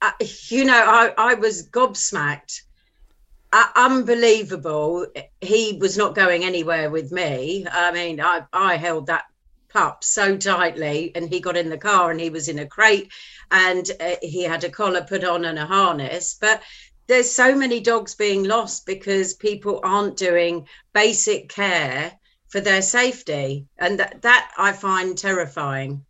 uh, 0.00 0.10
you 0.48 0.64
know, 0.64 0.74
I, 0.84 1.14
I 1.16 1.34
was 1.34 1.68
gobsmacked 1.68 2.62
uh, 3.52 3.66
unbelievable. 3.76 5.06
He 5.40 5.78
was 5.80 5.96
not 5.96 6.14
going 6.14 6.44
anywhere 6.44 6.90
with 6.90 7.12
me. 7.12 7.66
I 7.70 7.92
mean, 7.92 8.20
I, 8.20 8.44
I 8.52 8.76
held 8.76 9.06
that 9.06 9.24
pup 9.68 10.04
so 10.04 10.36
tightly, 10.36 11.12
and 11.14 11.28
he 11.28 11.40
got 11.40 11.56
in 11.56 11.70
the 11.70 11.78
car 11.78 12.10
and 12.10 12.20
he 12.20 12.30
was 12.30 12.48
in 12.48 12.58
a 12.58 12.66
crate 12.66 13.10
and 13.50 13.90
uh, 14.00 14.16
he 14.22 14.42
had 14.42 14.64
a 14.64 14.70
collar 14.70 15.02
put 15.02 15.24
on 15.24 15.44
and 15.44 15.58
a 15.58 15.66
harness. 15.66 16.36
But 16.40 16.62
there's 17.06 17.30
so 17.30 17.54
many 17.54 17.80
dogs 17.80 18.14
being 18.14 18.44
lost 18.44 18.86
because 18.86 19.34
people 19.34 19.80
aren't 19.82 20.16
doing 20.16 20.66
basic 20.92 21.48
care 21.48 22.12
for 22.48 22.60
their 22.60 22.82
safety. 22.82 23.66
And 23.78 23.98
that, 23.98 24.22
that 24.22 24.52
I 24.56 24.72
find 24.72 25.16
terrifying. 25.16 26.04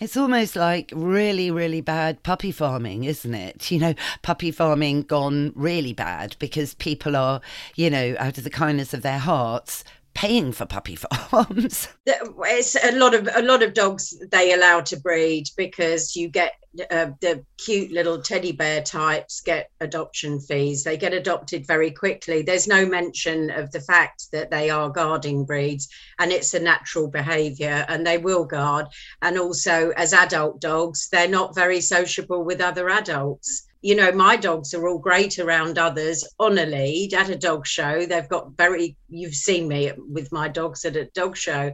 It's 0.00 0.16
almost 0.16 0.56
like 0.56 0.90
really, 0.94 1.50
really 1.50 1.82
bad 1.82 2.22
puppy 2.22 2.52
farming, 2.52 3.04
isn't 3.04 3.34
it? 3.34 3.70
You 3.70 3.78
know, 3.78 3.94
puppy 4.22 4.50
farming 4.50 5.02
gone 5.02 5.52
really 5.54 5.92
bad 5.92 6.36
because 6.38 6.72
people 6.74 7.14
are, 7.14 7.42
you 7.76 7.90
know, 7.90 8.16
out 8.18 8.38
of 8.38 8.44
the 8.44 8.50
kindness 8.50 8.94
of 8.94 9.02
their 9.02 9.18
hearts, 9.18 9.84
paying 10.14 10.52
for 10.52 10.66
puppy 10.66 10.96
farms. 10.96 11.88
It's 12.06 12.76
a 12.76 12.92
lot 12.96 13.14
of 13.14 13.28
a 13.34 13.42
lot 13.42 13.62
of 13.62 13.74
dogs 13.74 14.16
they 14.30 14.52
allow 14.52 14.80
to 14.82 14.98
breed 14.98 15.46
because 15.56 16.16
you 16.16 16.28
get 16.28 16.52
uh, 16.90 17.10
the 17.20 17.44
cute 17.58 17.90
little 17.90 18.22
teddy 18.22 18.52
bear 18.52 18.82
types 18.82 19.40
get 19.40 19.70
adoption 19.80 20.38
fees. 20.40 20.84
They 20.84 20.96
get 20.96 21.12
adopted 21.12 21.66
very 21.66 21.90
quickly. 21.90 22.42
There's 22.42 22.68
no 22.68 22.86
mention 22.86 23.50
of 23.50 23.72
the 23.72 23.80
fact 23.80 24.30
that 24.32 24.50
they 24.50 24.70
are 24.70 24.88
guarding 24.88 25.44
breeds 25.44 25.88
and 26.18 26.30
it's 26.30 26.54
a 26.54 26.60
natural 26.60 27.08
behavior 27.08 27.84
and 27.88 28.06
they 28.06 28.18
will 28.18 28.44
guard. 28.44 28.86
And 29.22 29.38
also, 29.38 29.90
as 29.96 30.12
adult 30.12 30.60
dogs, 30.60 31.08
they're 31.10 31.28
not 31.28 31.54
very 31.54 31.80
sociable 31.80 32.44
with 32.44 32.60
other 32.60 32.88
adults 32.88 33.66
you 33.82 33.94
know, 33.94 34.12
my 34.12 34.36
dogs 34.36 34.74
are 34.74 34.86
all 34.86 34.98
great 34.98 35.38
around 35.38 35.78
others 35.78 36.26
on 36.38 36.58
a 36.58 36.66
lead 36.66 37.14
at 37.14 37.30
a 37.30 37.36
dog 37.36 37.66
show. 37.66 38.04
They've 38.04 38.28
got 38.28 38.56
very, 38.56 38.96
you've 39.08 39.34
seen 39.34 39.68
me 39.68 39.92
with 39.96 40.30
my 40.32 40.48
dogs 40.48 40.84
at 40.84 40.96
a 40.96 41.06
dog 41.06 41.36
show, 41.36 41.72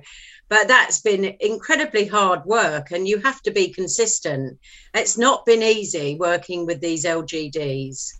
but 0.48 0.68
that's 0.68 1.00
been 1.00 1.36
incredibly 1.40 2.06
hard 2.06 2.44
work 2.44 2.92
and 2.92 3.08
you 3.08 3.18
have 3.18 3.42
to 3.42 3.50
be 3.50 3.72
consistent. 3.72 4.58
It's 4.94 5.18
not 5.18 5.44
been 5.46 5.62
easy 5.62 6.16
working 6.16 6.64
with 6.64 6.80
these 6.80 7.04
LGDs. 7.04 8.12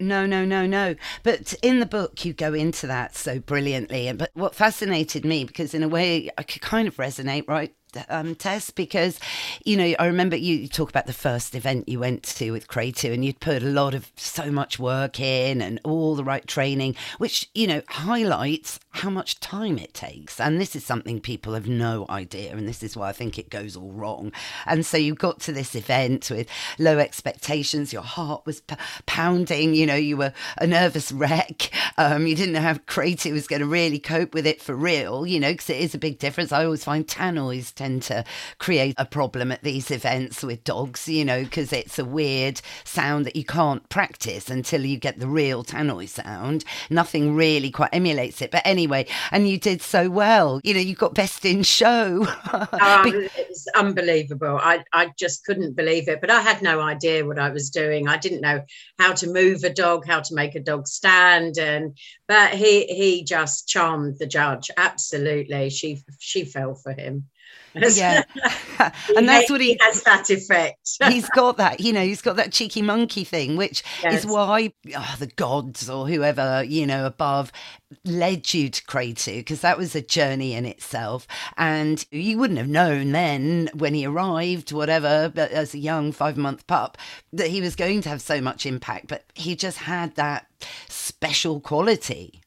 No, 0.00 0.26
no, 0.26 0.44
no, 0.44 0.64
no. 0.64 0.94
But 1.24 1.54
in 1.60 1.80
the 1.80 1.86
book, 1.86 2.24
you 2.24 2.32
go 2.32 2.54
into 2.54 2.86
that 2.86 3.16
so 3.16 3.40
brilliantly. 3.40 4.10
But 4.12 4.30
what 4.34 4.54
fascinated 4.54 5.24
me, 5.24 5.44
because 5.44 5.74
in 5.74 5.82
a 5.82 5.88
way, 5.88 6.30
I 6.38 6.44
could 6.44 6.62
kind 6.62 6.86
of 6.86 6.96
resonate, 6.96 7.48
right? 7.48 7.74
Um, 8.08 8.34
Tess 8.34 8.70
because 8.70 9.18
you 9.64 9.76
know 9.76 9.94
I 9.98 10.06
remember 10.06 10.36
you 10.36 10.68
talk 10.68 10.90
about 10.90 11.06
the 11.06 11.12
first 11.12 11.54
event 11.54 11.88
you 11.88 12.00
went 12.00 12.22
to 12.24 12.50
with 12.50 12.68
Kratu 12.68 13.12
and 13.12 13.24
you'd 13.24 13.40
put 13.40 13.62
a 13.62 13.66
lot 13.66 13.94
of 13.94 14.10
so 14.16 14.50
much 14.50 14.78
work 14.78 15.20
in 15.20 15.62
and 15.62 15.80
all 15.84 16.14
the 16.14 16.24
right 16.24 16.46
training 16.46 16.96
which 17.18 17.48
you 17.54 17.66
know 17.66 17.82
highlights 17.88 18.78
how 18.90 19.10
much 19.10 19.40
time 19.40 19.78
it 19.78 19.94
takes. 19.94 20.40
And 20.40 20.60
this 20.60 20.74
is 20.74 20.84
something 20.84 21.20
people 21.20 21.54
have 21.54 21.68
no 21.68 22.04
idea 22.10 22.52
and 22.52 22.68
this 22.68 22.82
is 22.82 22.96
why 22.96 23.08
I 23.08 23.12
think 23.12 23.38
it 23.38 23.48
goes 23.48 23.76
all 23.76 23.92
wrong. 23.92 24.32
And 24.66 24.84
so 24.84 24.96
you 24.96 25.14
got 25.14 25.40
to 25.40 25.52
this 25.52 25.74
event 25.74 26.30
with 26.30 26.48
low 26.78 26.98
expectations 26.98 27.92
your 27.92 28.02
heart 28.02 28.44
was 28.44 28.60
p- 28.60 28.76
pounding 29.06 29.74
you 29.74 29.86
know 29.86 29.94
you 29.94 30.16
were 30.16 30.32
a 30.58 30.66
nervous 30.66 31.12
wreck 31.12 31.70
um, 31.96 32.26
you 32.26 32.34
didn't 32.34 32.54
know 32.54 32.60
how 32.60 32.74
Kratu 32.74 33.32
was 33.32 33.46
going 33.46 33.60
to 33.60 33.66
really 33.66 33.98
cope 33.98 34.34
with 34.34 34.46
it 34.46 34.60
for 34.60 34.74
real 34.74 35.26
you 35.26 35.40
know 35.40 35.52
because 35.52 35.70
it 35.70 35.80
is 35.80 35.94
a 35.94 35.98
big 35.98 36.18
difference. 36.18 36.52
I 36.52 36.64
always 36.64 36.84
find 36.84 37.06
tannoys 37.06 37.72
tend 37.78 38.02
to 38.02 38.24
create 38.58 38.94
a 38.98 39.06
problem 39.06 39.52
at 39.52 39.62
these 39.62 39.90
events 39.90 40.42
with 40.42 40.64
dogs, 40.64 41.08
you 41.08 41.24
know, 41.24 41.44
because 41.44 41.72
it's 41.72 41.98
a 41.98 42.04
weird 42.04 42.60
sound 42.84 43.24
that 43.24 43.36
you 43.36 43.44
can't 43.44 43.88
practice 43.88 44.50
until 44.50 44.84
you 44.84 44.98
get 44.98 45.18
the 45.20 45.28
real 45.28 45.62
tannoy 45.62 46.08
sound. 46.08 46.64
Nothing 46.90 47.34
really 47.34 47.70
quite 47.70 47.90
emulates 47.92 48.42
it. 48.42 48.50
But 48.50 48.62
anyway, 48.64 49.06
and 49.30 49.48
you 49.48 49.58
did 49.58 49.80
so 49.80 50.10
well. 50.10 50.60
You 50.64 50.74
know, 50.74 50.80
you 50.80 50.94
got 50.94 51.14
best 51.14 51.44
in 51.44 51.62
show. 51.62 52.26
oh, 52.52 53.28
it's 53.36 53.66
unbelievable. 53.76 54.58
I, 54.60 54.82
I 54.92 55.12
just 55.16 55.44
couldn't 55.44 55.76
believe 55.76 56.08
it. 56.08 56.20
But 56.20 56.30
I 56.30 56.40
had 56.40 56.60
no 56.60 56.80
idea 56.80 57.24
what 57.24 57.38
I 57.38 57.50
was 57.50 57.70
doing. 57.70 58.08
I 58.08 58.16
didn't 58.16 58.40
know 58.40 58.62
how 58.98 59.12
to 59.14 59.32
move 59.32 59.62
a 59.62 59.72
dog, 59.72 60.06
how 60.06 60.20
to 60.20 60.34
make 60.34 60.56
a 60.56 60.60
dog 60.60 60.88
stand. 60.88 61.58
And 61.58 61.96
but 62.26 62.54
he 62.54 62.86
he 62.86 63.22
just 63.22 63.68
charmed 63.68 64.18
the 64.18 64.26
judge. 64.26 64.70
Absolutely. 64.76 65.70
She 65.70 66.02
she 66.18 66.44
fell 66.44 66.74
for 66.74 66.92
him 66.92 67.28
yeah. 67.74 68.22
And 69.16 69.28
that's 69.28 69.50
what 69.50 69.60
he, 69.60 69.72
he, 69.72 69.78
has 69.80 70.02
that 70.04 70.30
effect. 70.30 70.98
He's 71.08 71.28
got 71.34 71.56
that 71.56 71.80
you 71.80 71.92
know 71.92 72.02
he's 72.02 72.22
got 72.22 72.36
that 72.36 72.52
cheeky 72.52 72.82
monkey 72.82 73.24
thing 73.24 73.56
which 73.56 73.82
yes. 74.02 74.20
is 74.20 74.26
why 74.26 74.72
oh, 74.94 75.16
the 75.18 75.26
gods 75.26 75.90
or 75.90 76.06
whoever 76.06 76.62
you 76.64 76.86
know 76.86 77.06
above 77.06 77.50
led 78.04 78.52
you 78.54 78.68
to 78.68 78.82
Kratu 78.84 79.38
because 79.38 79.60
that 79.62 79.78
was 79.78 79.94
a 79.94 80.02
journey 80.02 80.54
in 80.54 80.64
itself. 80.64 81.26
And 81.56 82.04
you 82.10 82.38
wouldn't 82.38 82.58
have 82.58 82.68
known 82.68 83.12
then 83.12 83.70
when 83.74 83.94
he 83.94 84.06
arrived 84.06 84.72
whatever 84.72 85.30
but 85.34 85.50
as 85.50 85.74
a 85.74 85.78
young 85.78 86.12
five 86.12 86.36
month 86.36 86.66
pup 86.66 86.98
that 87.32 87.48
he 87.48 87.60
was 87.60 87.76
going 87.76 88.02
to 88.02 88.08
have 88.08 88.22
so 88.22 88.40
much 88.40 88.66
impact 88.66 89.08
but 89.08 89.24
he 89.34 89.56
just 89.56 89.78
had 89.78 90.14
that 90.14 90.46
special 90.88 91.60
quality. 91.60 92.40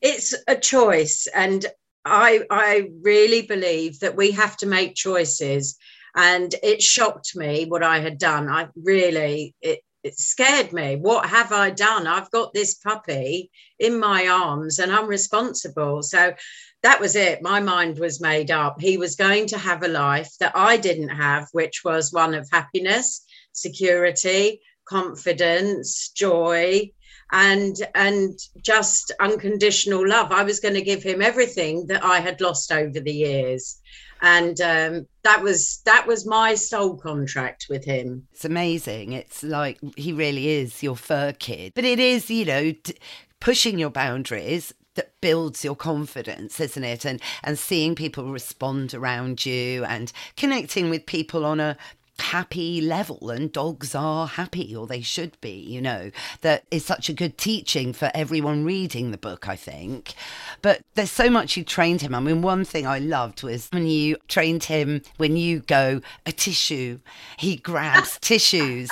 It's 0.00 0.34
a 0.46 0.56
choice 0.56 1.26
and 1.34 1.66
I 2.04 2.44
I 2.50 2.90
really 3.02 3.42
believe 3.42 4.00
that 4.00 4.16
we 4.16 4.32
have 4.32 4.56
to 4.58 4.66
make 4.66 4.94
choices, 4.94 5.76
and 6.14 6.54
it 6.62 6.82
shocked 6.82 7.36
me 7.36 7.64
what 7.66 7.82
I 7.82 8.00
had 8.00 8.18
done. 8.18 8.48
I 8.48 8.68
really 8.76 9.54
it 9.60 9.80
it 10.02 10.18
scared 10.18 10.72
me. 10.72 10.96
What 10.96 11.26
have 11.30 11.50
I 11.50 11.70
done? 11.70 12.06
I've 12.06 12.30
got 12.30 12.52
this 12.52 12.74
puppy 12.74 13.50
in 13.78 13.98
my 13.98 14.28
arms, 14.28 14.78
and 14.78 14.92
I'm 14.92 15.06
responsible. 15.06 16.02
So 16.02 16.34
that 16.82 17.00
was 17.00 17.16
it. 17.16 17.40
My 17.42 17.60
mind 17.60 17.98
was 17.98 18.20
made 18.20 18.50
up. 18.50 18.80
He 18.80 18.98
was 18.98 19.16
going 19.16 19.46
to 19.48 19.58
have 19.58 19.82
a 19.82 19.88
life 19.88 20.30
that 20.40 20.52
I 20.54 20.76
didn't 20.76 21.08
have, 21.08 21.48
which 21.52 21.82
was 21.82 22.12
one 22.12 22.34
of 22.34 22.46
happiness, 22.52 23.24
security, 23.52 24.60
confidence, 24.84 26.10
joy, 26.10 26.90
and 27.32 27.76
and 27.94 28.38
just 28.62 29.12
unconditional 29.20 30.06
love. 30.06 30.32
I 30.32 30.42
was 30.42 30.60
going 30.60 30.74
to 30.74 30.82
give 30.82 31.02
him 31.02 31.22
everything 31.22 31.86
that 31.88 32.04
i 32.04 32.20
had 32.20 32.40
lost 32.40 32.72
over 32.72 33.00
the 33.00 33.12
years. 33.12 33.80
And 34.22 34.58
um, 34.60 35.06
that 35.22 35.42
was 35.42 35.82
that 35.84 36.06
was 36.06 36.26
my 36.26 36.54
soul 36.54 36.96
contract 36.96 37.66
with 37.68 37.84
him. 37.84 38.26
It's 38.32 38.44
amazing. 38.44 39.12
It's 39.12 39.42
like 39.42 39.78
he 39.96 40.12
really 40.12 40.48
is 40.48 40.82
your 40.82 40.96
fur 40.96 41.32
kid. 41.32 41.72
But 41.74 41.84
it 41.84 41.98
is 41.98 42.30
you 42.30 42.44
know 42.44 42.72
t- 42.72 42.96
pushing 43.40 43.78
your 43.78 43.90
boundaries 43.90 44.72
that 44.94 45.20
builds 45.20 45.64
your 45.64 45.74
confidence 45.74 46.60
isn't 46.60 46.84
it? 46.84 47.04
And 47.04 47.20
and 47.42 47.58
seeing 47.58 47.94
people 47.94 48.30
respond 48.30 48.94
around 48.94 49.44
you 49.44 49.84
and 49.84 50.12
connecting 50.36 50.88
with 50.88 51.04
people 51.04 51.44
on 51.44 51.60
a 51.60 51.76
happy 52.18 52.80
level 52.80 53.30
and 53.30 53.52
dogs 53.52 53.94
are 53.94 54.26
happy 54.26 54.74
or 54.74 54.86
they 54.86 55.00
should 55.00 55.38
be 55.40 55.50
you 55.50 55.80
know 55.80 56.10
that 56.42 56.64
is 56.70 56.84
such 56.84 57.08
a 57.08 57.12
good 57.12 57.36
teaching 57.36 57.92
for 57.92 58.10
everyone 58.14 58.64
reading 58.64 59.10
the 59.10 59.18
book 59.18 59.48
i 59.48 59.56
think. 59.56 60.14
But 60.62 60.80
there's 60.94 61.10
so 61.10 61.28
much 61.28 61.56
you 61.56 61.64
trained 61.64 62.00
him. 62.00 62.14
I 62.14 62.20
mean 62.20 62.42
one 62.42 62.64
thing 62.64 62.86
i 62.86 62.98
loved 62.98 63.42
was 63.42 63.68
when 63.72 63.86
you 63.86 64.16
trained 64.28 64.64
him 64.64 65.02
when 65.16 65.36
you 65.36 65.60
go 65.60 66.00
a 66.24 66.32
tissue. 66.32 67.00
He 67.38 67.56
grabs 67.56 68.18
tissues 68.20 68.90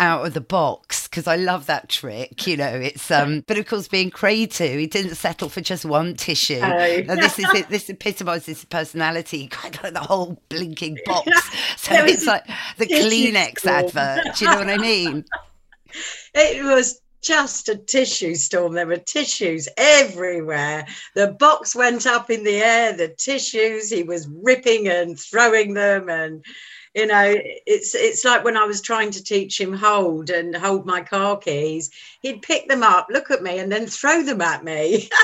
out 0.00 0.26
of 0.26 0.34
the 0.34 0.40
box 0.40 1.06
because 1.08 1.26
i 1.26 1.36
love 1.36 1.66
that 1.66 1.88
trick 1.88 2.46
you 2.46 2.56
know 2.56 2.66
it's 2.66 3.10
um 3.10 3.44
but 3.46 3.56
of 3.56 3.66
course 3.66 3.86
being 3.86 4.10
Kratu 4.10 4.78
he 4.78 4.86
didn't 4.86 5.14
settle 5.14 5.48
for 5.48 5.60
just 5.60 5.84
one 5.84 6.14
tissue. 6.14 6.60
Oh. 6.62 6.68
and 6.68 7.22
this 7.22 7.38
is 7.38 7.46
it 7.54 7.68
this 7.74 7.88
epitomizes 7.88 8.46
his 8.46 8.64
personality 8.64 9.46
kind 9.50 9.74
of 9.76 9.82
like 9.82 9.94
the 9.94 10.00
whole 10.00 10.40
blinking 10.48 10.98
box. 11.04 11.30
So 11.76 11.94
it's 12.04 12.26
like 12.26 12.44
the 12.78 12.86
Kleenex 12.86 13.64
advert. 13.66 14.36
Do 14.36 14.44
you 14.44 14.50
know 14.50 14.58
what 14.58 14.70
I 14.70 14.78
mean? 14.78 15.24
It 16.34 16.64
was 16.64 17.00
just 17.24 17.68
a 17.68 17.76
tissue 17.76 18.34
storm. 18.34 18.74
There 18.74 18.86
were 18.86 18.96
tissues 18.98 19.68
everywhere. 19.76 20.86
The 21.14 21.28
box 21.28 21.74
went 21.74 22.06
up 22.06 22.30
in 22.30 22.44
the 22.44 22.56
air, 22.56 22.92
the 22.92 23.08
tissues, 23.08 23.90
he 23.90 24.02
was 24.02 24.28
ripping 24.28 24.88
and 24.88 25.18
throwing 25.18 25.74
them. 25.74 26.08
And, 26.08 26.44
you 26.94 27.06
know, 27.06 27.34
it's 27.66 27.94
it's 27.94 28.24
like 28.24 28.44
when 28.44 28.56
I 28.56 28.64
was 28.64 28.82
trying 28.82 29.10
to 29.12 29.24
teach 29.24 29.58
him 29.58 29.72
hold 29.72 30.30
and 30.30 30.54
hold 30.54 30.84
my 30.84 31.00
car 31.00 31.38
keys, 31.38 31.90
he'd 32.20 32.42
pick 32.42 32.68
them 32.68 32.82
up, 32.82 33.06
look 33.10 33.30
at 33.30 33.42
me, 33.42 33.58
and 33.58 33.72
then 33.72 33.86
throw 33.86 34.22
them 34.22 34.42
at 34.42 34.62
me. 34.62 35.08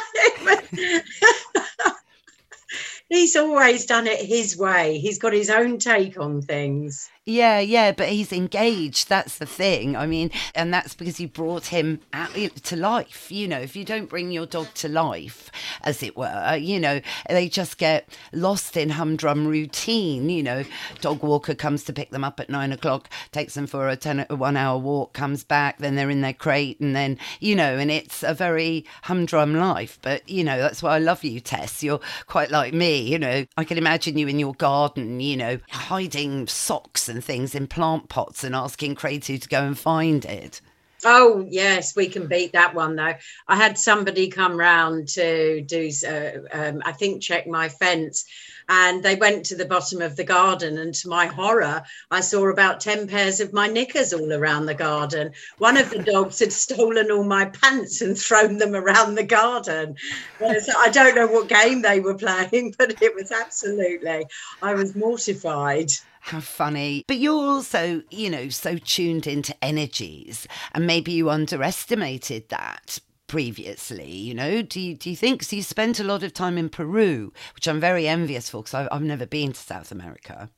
He's 3.10 3.34
always 3.34 3.86
done 3.86 4.06
it 4.06 4.24
his 4.24 4.56
way. 4.56 4.98
He's 4.98 5.18
got 5.18 5.32
his 5.32 5.50
own 5.50 5.78
take 5.78 6.18
on 6.18 6.42
things. 6.42 7.10
Yeah, 7.26 7.60
yeah, 7.60 7.92
but 7.92 8.08
he's 8.08 8.32
engaged. 8.32 9.08
That's 9.08 9.38
the 9.38 9.46
thing. 9.46 9.94
I 9.94 10.06
mean, 10.06 10.30
and 10.54 10.72
that's 10.72 10.94
because 10.94 11.20
you 11.20 11.28
brought 11.28 11.66
him 11.66 12.00
out 12.14 12.34
to 12.34 12.76
life. 12.76 13.30
You 13.30 13.46
know, 13.46 13.58
if 13.60 13.76
you 13.76 13.84
don't 13.84 14.08
bring 14.08 14.32
your 14.32 14.46
dog 14.46 14.72
to 14.76 14.88
life, 14.88 15.52
as 15.82 16.02
it 16.02 16.16
were, 16.16 16.56
you 16.56 16.80
know, 16.80 17.00
they 17.28 17.48
just 17.48 17.76
get 17.78 18.08
lost 18.32 18.76
in 18.76 18.88
humdrum 18.90 19.46
routine. 19.46 20.30
You 20.30 20.42
know, 20.42 20.64
dog 21.02 21.22
walker 21.22 21.54
comes 21.54 21.84
to 21.84 21.92
pick 21.92 22.10
them 22.10 22.24
up 22.24 22.40
at 22.40 22.48
nine 22.48 22.72
o'clock, 22.72 23.08
takes 23.32 23.54
them 23.54 23.66
for 23.66 23.88
a 23.88 23.96
ten 23.96 24.26
a 24.28 24.34
one 24.34 24.56
hour 24.56 24.78
walk, 24.78 25.12
comes 25.12 25.44
back, 25.44 25.78
then 25.78 25.96
they're 25.96 26.10
in 26.10 26.22
their 26.22 26.32
crate, 26.32 26.80
and 26.80 26.96
then 26.96 27.18
you 27.38 27.54
know, 27.54 27.76
and 27.76 27.90
it's 27.90 28.22
a 28.22 28.34
very 28.34 28.84
humdrum 29.02 29.54
life. 29.54 29.98
But 30.02 30.26
you 30.28 30.42
know, 30.42 30.58
that's 30.58 30.82
why 30.82 30.96
I 30.96 30.98
love 30.98 31.22
you, 31.22 31.38
Tess. 31.38 31.82
You're 31.82 32.00
quite 32.26 32.50
like 32.50 32.72
me. 32.72 33.02
You 33.02 33.18
know, 33.18 33.44
I 33.58 33.64
can 33.64 33.78
imagine 33.78 34.16
you 34.18 34.26
in 34.26 34.38
your 34.38 34.54
garden. 34.54 35.20
You 35.20 35.36
know, 35.36 35.58
hiding 35.70 36.46
socks 36.48 37.08
and 37.10 37.19
things 37.20 37.54
in 37.54 37.66
plant 37.66 38.08
pots 38.08 38.44
and 38.44 38.54
asking 38.54 38.94
Kratu 38.96 39.40
to 39.40 39.48
go 39.48 39.62
and 39.62 39.78
find 39.78 40.24
it. 40.24 40.60
Oh 41.04 41.46
yes, 41.48 41.96
we 41.96 42.08
can 42.08 42.26
beat 42.26 42.52
that 42.52 42.74
one 42.74 42.96
though. 42.96 43.14
I 43.48 43.56
had 43.56 43.78
somebody 43.78 44.28
come 44.28 44.58
round 44.58 45.08
to 45.08 45.62
do, 45.62 45.90
uh, 46.06 46.30
um, 46.52 46.82
I 46.84 46.92
think, 46.92 47.22
check 47.22 47.46
my 47.46 47.70
fence, 47.70 48.26
and 48.68 49.02
they 49.02 49.16
went 49.16 49.46
to 49.46 49.56
the 49.56 49.64
bottom 49.64 50.02
of 50.02 50.16
the 50.16 50.24
garden. 50.24 50.76
And 50.76 50.92
to 50.94 51.08
my 51.08 51.24
horror, 51.26 51.82
I 52.10 52.20
saw 52.20 52.48
about 52.48 52.80
ten 52.80 53.08
pairs 53.08 53.40
of 53.40 53.54
my 53.54 53.66
knickers 53.66 54.12
all 54.12 54.30
around 54.30 54.66
the 54.66 54.74
garden. 54.74 55.32
One 55.56 55.78
of 55.78 55.88
the 55.88 56.02
dogs 56.12 56.38
had 56.38 56.52
stolen 56.52 57.10
all 57.10 57.24
my 57.24 57.46
pants 57.46 58.02
and 58.02 58.18
thrown 58.18 58.58
them 58.58 58.74
around 58.74 59.14
the 59.14 59.24
garden. 59.24 59.96
So 60.38 60.72
I 60.76 60.90
don't 60.90 61.14
know 61.14 61.28
what 61.28 61.48
game 61.48 61.80
they 61.80 62.00
were 62.00 62.14
playing, 62.14 62.74
but 62.78 63.00
it 63.00 63.14
was 63.14 63.32
absolutely. 63.32 64.26
I 64.60 64.74
was 64.74 64.94
mortified. 64.94 65.90
How 66.20 66.40
funny. 66.40 67.04
But 67.08 67.18
you're 67.18 67.32
also, 67.32 68.02
you 68.10 68.30
know, 68.30 68.48
so 68.50 68.76
tuned 68.76 69.26
into 69.26 69.54
energies, 69.64 70.46
and 70.72 70.86
maybe 70.86 71.12
you 71.12 71.30
underestimated 71.30 72.48
that 72.50 72.98
previously 73.26 74.10
you 74.10 74.34
know? 74.34 74.60
Do 74.60 74.80
you, 74.80 74.96
do 74.96 75.08
you 75.08 75.14
think 75.14 75.44
so 75.44 75.54
you 75.54 75.62
spent 75.62 76.00
a 76.00 76.04
lot 76.04 76.24
of 76.24 76.34
time 76.34 76.58
in 76.58 76.68
peru 76.68 77.32
which 77.54 77.68
i'm 77.68 77.78
very 77.78 78.08
envious 78.08 78.50
for 78.50 78.60
because 78.60 78.74
I've, 78.74 78.88
I've 78.90 79.02
never 79.02 79.24
been 79.24 79.52
to 79.52 79.60
south 79.60 79.92
america. 79.92 80.50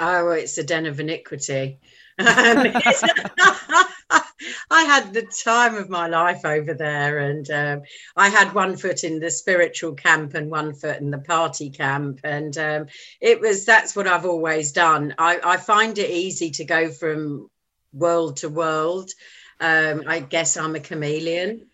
Oh 0.00 0.32
it's 0.32 0.58
a 0.58 0.64
den 0.64 0.86
of 0.86 0.98
iniquity 0.98 1.78
I 4.70 4.84
had 4.84 5.12
the 5.12 5.22
time 5.22 5.74
of 5.74 5.90
my 5.90 6.06
life 6.06 6.44
over 6.44 6.74
there, 6.74 7.18
and 7.18 7.50
um, 7.50 7.82
I 8.16 8.28
had 8.28 8.54
one 8.54 8.76
foot 8.76 9.04
in 9.04 9.20
the 9.20 9.30
spiritual 9.30 9.94
camp 9.94 10.34
and 10.34 10.50
one 10.50 10.74
foot 10.74 11.00
in 11.00 11.10
the 11.10 11.18
party 11.18 11.70
camp, 11.70 12.20
and 12.24 12.56
um, 12.56 12.86
it 13.20 13.40
was 13.40 13.64
that's 13.64 13.94
what 13.94 14.06
I've 14.06 14.26
always 14.26 14.72
done. 14.72 15.14
I, 15.18 15.40
I, 15.44 15.56
find 15.58 15.98
it 15.98 16.10
easy 16.10 16.50
to 16.52 16.64
go 16.64 16.90
from 16.90 17.50
world 17.92 18.38
to 18.38 18.48
world. 18.48 19.10
Um, 19.60 20.04
I 20.06 20.20
guess 20.20 20.56
I'm 20.56 20.74
a 20.74 20.80
chameleon, 20.80 21.66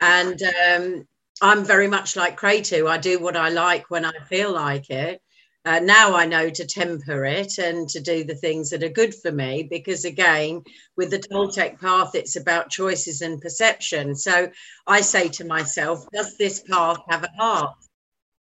and 0.00 0.40
um, 0.42 1.08
I'm 1.42 1.64
very 1.64 1.88
much 1.88 2.16
like 2.16 2.40
Kratu. 2.40 2.88
I 2.88 2.98
do 2.98 3.18
what 3.18 3.36
I 3.36 3.50
like 3.50 3.90
when 3.90 4.04
I 4.04 4.12
feel 4.28 4.52
like 4.52 4.88
it. 4.90 5.20
Uh, 5.64 5.78
now 5.78 6.16
I 6.16 6.26
know 6.26 6.50
to 6.50 6.66
temper 6.66 7.24
it 7.24 7.58
and 7.58 7.88
to 7.90 8.00
do 8.00 8.24
the 8.24 8.34
things 8.34 8.70
that 8.70 8.82
are 8.82 8.88
good 8.88 9.14
for 9.14 9.30
me 9.30 9.62
because, 9.62 10.04
again, 10.04 10.64
with 10.96 11.10
the 11.10 11.20
Toltec 11.20 11.80
path, 11.80 12.16
it's 12.16 12.34
about 12.34 12.70
choices 12.70 13.20
and 13.20 13.40
perception. 13.40 14.16
So 14.16 14.50
I 14.88 15.02
say 15.02 15.28
to 15.28 15.44
myself, 15.44 16.04
does 16.12 16.36
this 16.36 16.60
path 16.60 16.98
have 17.08 17.22
a 17.22 17.30
heart? 17.38 17.76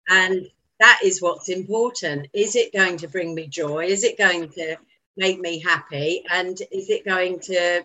And 0.08 0.46
that 0.78 1.00
is 1.04 1.20
what's 1.20 1.48
important. 1.48 2.28
Is 2.32 2.54
it 2.54 2.72
going 2.72 2.98
to 2.98 3.08
bring 3.08 3.34
me 3.34 3.48
joy? 3.48 3.86
Is 3.86 4.04
it 4.04 4.16
going 4.16 4.48
to 4.50 4.76
make 5.16 5.40
me 5.40 5.58
happy? 5.58 6.22
And 6.30 6.56
is 6.70 6.90
it 6.90 7.04
going 7.04 7.40
to 7.40 7.82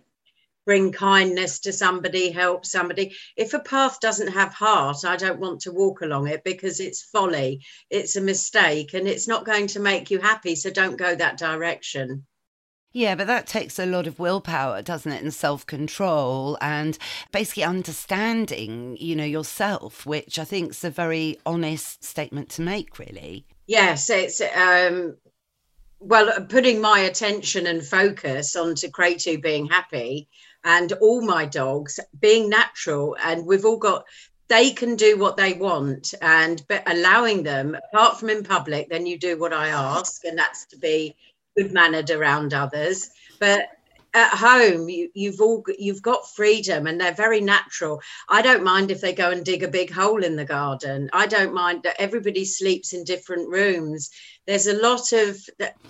bring 0.65 0.91
kindness 0.91 1.59
to 1.59 1.73
somebody, 1.73 2.31
help 2.31 2.65
somebody. 2.65 3.15
If 3.37 3.53
a 3.53 3.59
path 3.59 3.99
doesn't 3.99 4.33
have 4.33 4.53
heart, 4.53 5.05
I 5.05 5.15
don't 5.15 5.39
want 5.39 5.61
to 5.61 5.71
walk 5.71 6.01
along 6.01 6.27
it 6.27 6.43
because 6.43 6.79
it's 6.79 7.03
folly, 7.03 7.61
it's 7.89 8.15
a 8.15 8.21
mistake, 8.21 8.93
and 8.93 9.07
it's 9.07 9.27
not 9.27 9.45
going 9.45 9.67
to 9.67 9.79
make 9.79 10.11
you 10.11 10.19
happy. 10.19 10.55
So 10.55 10.69
don't 10.69 10.97
go 10.97 11.15
that 11.15 11.37
direction. 11.37 12.25
Yeah, 12.95 13.15
but 13.15 13.27
that 13.27 13.45
takes 13.45 13.77
a 13.77 13.85
lot 13.85 14.07
of 14.07 14.19
willpower, 14.19 14.81
doesn't 14.81 15.11
it? 15.11 15.21
And 15.21 15.33
self 15.33 15.65
control 15.65 16.57
and 16.61 16.97
basically 17.33 17.63
understanding, 17.63 18.95
you 18.97 19.17
know, 19.17 19.25
yourself, 19.25 20.05
which 20.05 20.39
I 20.39 20.45
think 20.45 20.71
is 20.71 20.83
a 20.85 20.89
very 20.89 21.37
honest 21.45 22.05
statement 22.05 22.47
to 22.51 22.61
make, 22.61 22.97
really. 22.97 23.45
Yes, 23.67 24.09
it's 24.09 24.39
um 24.39 25.17
well 25.99 26.45
putting 26.45 26.81
my 26.81 26.99
attention 26.99 27.67
and 27.67 27.85
focus 27.85 28.55
onto 28.55 28.89
Kratu 28.89 29.41
being 29.41 29.67
happy 29.67 30.27
and 30.63 30.91
all 30.93 31.21
my 31.21 31.45
dogs 31.45 31.99
being 32.19 32.49
natural 32.49 33.15
and 33.23 33.45
we've 33.45 33.65
all 33.65 33.77
got 33.77 34.05
they 34.47 34.71
can 34.71 34.95
do 34.95 35.17
what 35.17 35.37
they 35.37 35.53
want 35.53 36.13
and 36.21 36.63
but 36.67 36.83
allowing 36.85 37.43
them 37.43 37.75
apart 37.75 38.19
from 38.19 38.29
in 38.29 38.43
public 38.43 38.89
then 38.89 39.05
you 39.05 39.17
do 39.17 39.39
what 39.39 39.53
i 39.53 39.69
ask 39.69 40.23
and 40.23 40.37
that's 40.37 40.65
to 40.67 40.77
be 40.77 41.15
good 41.55 41.71
mannered 41.71 42.11
around 42.11 42.53
others. 42.53 43.09
But 43.39 43.67
at 44.15 44.29
home 44.29 44.87
you, 44.87 45.09
you've 45.13 45.41
all 45.41 45.63
you've 45.77 46.01
got 46.01 46.33
freedom 46.33 46.87
and 46.87 46.99
they're 46.99 47.13
very 47.13 47.41
natural. 47.41 48.01
I 48.29 48.41
don't 48.41 48.63
mind 48.63 48.89
if 48.89 49.01
they 49.01 49.13
go 49.13 49.29
and 49.29 49.43
dig 49.43 49.61
a 49.61 49.67
big 49.67 49.91
hole 49.91 50.23
in 50.23 50.37
the 50.37 50.45
garden. 50.45 51.09
I 51.11 51.27
don't 51.27 51.53
mind 51.53 51.83
that 51.83 51.99
everybody 51.99 52.45
sleeps 52.45 52.93
in 52.93 53.03
different 53.03 53.49
rooms. 53.49 54.09
There's 54.47 54.67
a 54.67 54.81
lot 54.81 55.11
of 55.11 55.37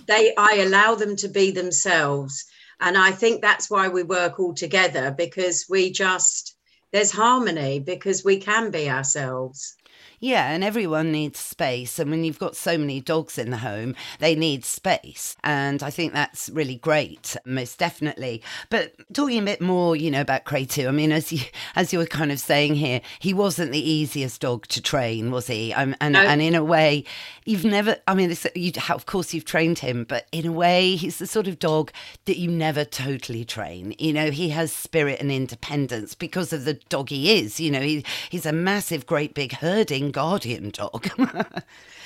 they 0.08 0.34
i 0.38 0.56
allow 0.56 0.96
them 0.96 1.16
to 1.18 1.28
be 1.28 1.52
themselves. 1.52 2.46
And 2.80 2.98
i 2.98 3.12
think 3.12 3.42
that's 3.42 3.70
why 3.70 3.88
we 3.90 4.04
work 4.04 4.40
all 4.40 4.56
together 4.56 5.14
because 5.16 5.66
we 5.70 5.92
just 5.92 6.58
there's 6.92 7.12
harmony 7.12 7.80
because 7.80 8.26
we 8.26 8.38
can 8.38 8.72
be 8.72 8.90
ourselves 8.90 9.76
yeah, 10.20 10.52
and 10.52 10.64
everyone 10.64 11.12
needs 11.12 11.40
space. 11.40 12.00
And 12.00 12.10
when 12.12 12.24
you've 12.24 12.40
got 12.40 12.56
so 12.56 12.78
many 12.78 13.02
dogs 13.02 13.38
in 13.38 13.52
the 13.52 13.58
home, 13.58 13.96
they 14.20 14.36
need 14.36 14.66
space. 14.66 15.36
And 15.44 15.84
I 15.84 15.90
think 15.90 16.14
that's 16.14 16.50
really 16.50 16.76
great, 16.76 17.36
most 17.46 17.80
definitely. 17.80 18.42
But 18.70 18.94
talking 19.14 19.40
a 19.40 19.46
bit 19.46 19.62
more, 19.62 19.96
you 19.96 20.12
know, 20.12 20.22
about 20.22 20.46
Kratu, 20.46 20.88
I 20.88 20.92
mean, 20.92 21.12
as 21.12 21.32
you 21.32 21.40
as 21.76 21.94
you 21.94 22.00
were 22.00 22.06
kind 22.06 22.32
of 22.32 22.40
saying 22.40 22.76
here, 22.76 23.02
he 23.20 23.34
wasn't 23.34 23.72
the 23.72 23.90
easiest 23.90 24.42
dog 24.42 24.68
to 24.68 24.82
train, 24.82 25.32
was 25.32 25.48
he? 25.48 25.74
Um, 25.74 25.96
and 26.02 26.14
no. 26.14 26.22
and 26.22 26.42
in 26.42 26.56
a 26.56 26.64
way, 26.64 27.04
you've 27.46 27.66
never. 27.66 27.98
I 28.08 28.14
mean, 28.14 28.30
this, 28.30 28.48
you 28.56 28.72
of 28.90 29.06
course 29.06 29.34
you've 29.34 29.46
trained 29.46 29.80
him, 29.80 30.06
but 30.06 30.28
in 30.32 30.46
a 30.46 30.52
way, 30.52 30.96
he's 30.96 31.20
the 31.20 31.28
sort 31.28 31.48
of 31.48 31.60
dog 31.60 31.92
that 32.26 32.38
you 32.38 32.50
never 32.50 32.86
totally 32.86 33.46
train. 33.46 33.96
You 34.00 34.14
know, 34.14 34.32
he 34.32 34.50
has 34.50 34.72
spirit 34.72 35.20
and 35.20 35.32
independence 35.32 36.16
because 36.16 36.54
of 36.54 36.66
the 36.66 36.76
dog 36.90 37.10
he 37.10 37.40
is. 37.40 37.60
You 37.60 37.72
know, 37.72 37.82
he 37.82 38.06
he's 38.30 38.46
a 38.46 38.52
massive, 38.52 39.06
great 39.06 39.34
big 39.34 39.54
herding 39.54 40.05
guardian 40.12 40.70
dog. 40.70 41.10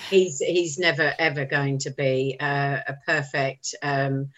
he's 0.10 0.40
he's 0.40 0.78
never 0.78 1.14
ever 1.18 1.46
going 1.46 1.80
to 1.80 1.92
be 1.92 2.38
uh, 2.40 2.80
a 2.88 2.94
perfect. 3.06 3.76
Um, 3.82 4.30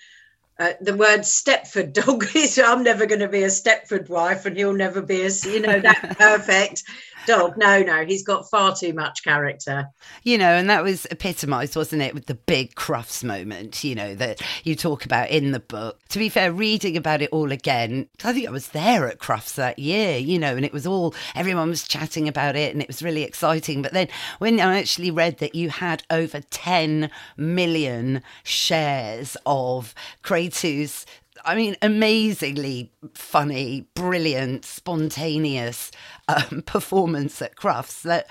uh, 0.59 0.73
the 0.79 0.95
word 0.95 1.21
Stepford 1.21 1.93
dog 1.93 2.25
is 2.35 2.59
I'm 2.59 2.83
never 2.83 3.05
going 3.05 3.21
to 3.21 3.27
be 3.27 3.43
a 3.43 3.47
Stepford 3.47 4.09
wife, 4.09 4.45
and 4.45 4.55
he'll 4.55 4.73
never 4.73 5.01
be 5.01 5.21
a 5.21 5.29
you 5.45 5.61
know 5.61 5.79
that 5.79 6.15
perfect 6.19 6.83
dog. 7.25 7.57
No, 7.57 7.81
no, 7.81 8.05
he's 8.05 8.23
got 8.23 8.49
far 8.49 8.75
too 8.75 8.93
much 8.93 9.23
character. 9.23 9.87
You 10.23 10.37
know, 10.37 10.51
and 10.51 10.69
that 10.69 10.83
was 10.83 11.05
epitomised, 11.11 11.75
wasn't 11.75 12.01
it, 12.01 12.13
with 12.13 12.25
the 12.25 12.35
big 12.35 12.75
Crufts 12.75 13.23
moment, 13.23 13.83
you 13.83 13.95
know, 13.95 14.15
that 14.15 14.41
you 14.63 14.75
talk 14.75 15.05
about 15.05 15.29
in 15.29 15.51
the 15.51 15.59
book. 15.59 15.99
To 16.09 16.19
be 16.19 16.29
fair, 16.29 16.51
reading 16.51 16.97
about 16.97 17.21
it 17.21 17.29
all 17.31 17.51
again, 17.51 18.07
I 18.23 18.33
think 18.33 18.47
I 18.47 18.51
was 18.51 18.69
there 18.69 19.07
at 19.07 19.19
Crufts 19.19 19.55
that 19.55 19.79
year, 19.79 20.17
you 20.17 20.39
know, 20.39 20.55
and 20.55 20.65
it 20.65 20.73
was 20.73 20.85
all, 20.87 21.13
everyone 21.35 21.69
was 21.69 21.87
chatting 21.87 22.27
about 22.27 22.55
it 22.55 22.73
and 22.73 22.81
it 22.81 22.87
was 22.87 23.03
really 23.03 23.23
exciting. 23.23 23.81
But 23.81 23.93
then 23.93 24.07
when 24.39 24.59
I 24.59 24.79
actually 24.79 25.11
read 25.11 25.37
that 25.39 25.55
you 25.55 25.69
had 25.69 26.03
over 26.09 26.41
10 26.41 27.09
million 27.37 28.21
shares 28.43 29.37
of 29.45 29.93
Kratu's 30.23 31.05
I 31.45 31.55
mean, 31.55 31.75
amazingly 31.81 32.91
funny, 33.13 33.87
brilliant, 33.93 34.65
spontaneous 34.65 35.91
um, 36.27 36.61
performance 36.65 37.41
at 37.41 37.55
Crufts 37.55 38.01
that 38.03 38.27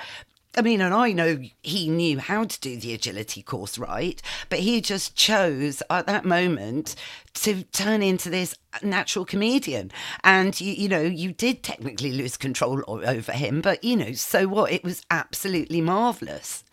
I 0.56 0.62
mean, 0.62 0.80
and 0.80 0.92
I 0.92 1.12
know 1.12 1.38
he 1.62 1.88
knew 1.88 2.18
how 2.18 2.42
to 2.42 2.60
do 2.60 2.76
the 2.76 2.92
agility 2.92 3.40
course 3.40 3.78
right, 3.78 4.20
but 4.48 4.58
he 4.58 4.80
just 4.80 5.14
chose 5.14 5.80
at 5.88 6.08
that 6.08 6.24
moment 6.24 6.96
to 7.34 7.62
turn 7.62 8.02
into 8.02 8.30
this 8.30 8.56
natural 8.82 9.24
comedian. 9.24 9.92
And 10.24 10.60
you, 10.60 10.72
you 10.72 10.88
know, 10.88 11.02
you 11.02 11.32
did 11.32 11.62
technically 11.62 12.10
lose 12.12 12.36
control 12.36 12.82
over 12.88 13.32
him, 13.32 13.60
but 13.60 13.84
you 13.84 13.94
know, 13.94 14.12
so 14.12 14.48
what? 14.48 14.72
It 14.72 14.82
was 14.82 15.02
absolutely 15.08 15.80
marvelous. 15.80 16.64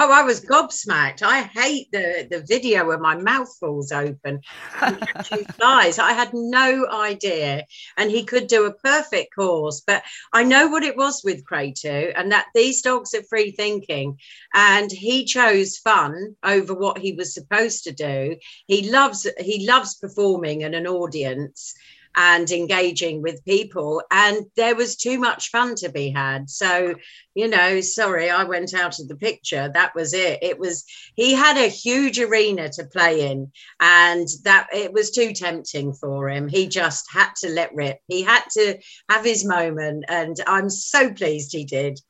Oh, 0.00 0.12
I 0.12 0.22
was 0.22 0.40
gobsmacked. 0.40 1.22
I 1.22 1.42
hate 1.42 1.90
the, 1.90 2.28
the 2.30 2.44
video 2.46 2.86
where 2.86 3.00
my 3.00 3.16
mouth 3.16 3.52
falls 3.58 3.90
open 3.90 4.40
flies. 5.56 5.98
I 5.98 6.12
had 6.12 6.30
no 6.32 6.86
idea. 6.88 7.64
And 7.96 8.08
he 8.08 8.22
could 8.22 8.46
do 8.46 8.66
a 8.66 8.74
perfect 8.74 9.34
course. 9.34 9.82
But 9.84 10.04
I 10.32 10.44
know 10.44 10.68
what 10.68 10.84
it 10.84 10.96
was 10.96 11.22
with 11.24 11.44
Kratu 11.44 12.12
and 12.14 12.30
that 12.30 12.46
these 12.54 12.80
dogs 12.80 13.12
are 13.12 13.24
free 13.24 13.50
thinking. 13.50 14.18
And 14.54 14.88
he 14.92 15.24
chose 15.24 15.78
fun 15.78 16.36
over 16.44 16.74
what 16.74 16.98
he 16.98 17.14
was 17.14 17.34
supposed 17.34 17.82
to 17.84 17.92
do. 17.92 18.36
He 18.68 18.88
loves 18.88 19.26
he 19.40 19.66
loves 19.66 19.96
performing 19.96 20.60
in 20.60 20.74
an 20.74 20.86
audience 20.86 21.74
and 22.20 22.50
engaging 22.50 23.22
with 23.22 23.44
people. 23.44 24.02
And 24.10 24.46
there 24.56 24.74
was 24.74 24.96
too 24.96 25.20
much 25.20 25.50
fun 25.50 25.76
to 25.76 25.88
be 25.88 26.10
had. 26.10 26.50
So, 26.50 26.96
you 27.34 27.46
know, 27.46 27.80
sorry, 27.80 28.28
I 28.28 28.42
went 28.42 28.74
out 28.74 28.98
of 28.98 29.06
the 29.06 29.14
picture. 29.14 29.70
That 29.72 29.94
was 29.94 30.12
it. 30.12 30.40
It 30.42 30.58
was, 30.58 30.84
he 31.14 31.32
had 31.32 31.56
a 31.56 31.68
huge 31.68 32.18
arena 32.18 32.70
to 32.70 32.84
play 32.86 33.30
in, 33.30 33.52
and 33.78 34.26
that 34.42 34.66
it 34.72 34.92
was 34.92 35.12
too 35.12 35.32
tempting 35.32 35.92
for 35.92 36.28
him. 36.28 36.48
He 36.48 36.66
just 36.66 37.06
had 37.08 37.30
to 37.42 37.50
let 37.50 37.72
rip. 37.72 38.00
He 38.08 38.22
had 38.22 38.42
to 38.54 38.78
have 39.08 39.24
his 39.24 39.44
moment. 39.44 40.04
And 40.08 40.36
I'm 40.48 40.68
so 40.68 41.14
pleased 41.14 41.52
he 41.52 41.64
did. 41.64 42.00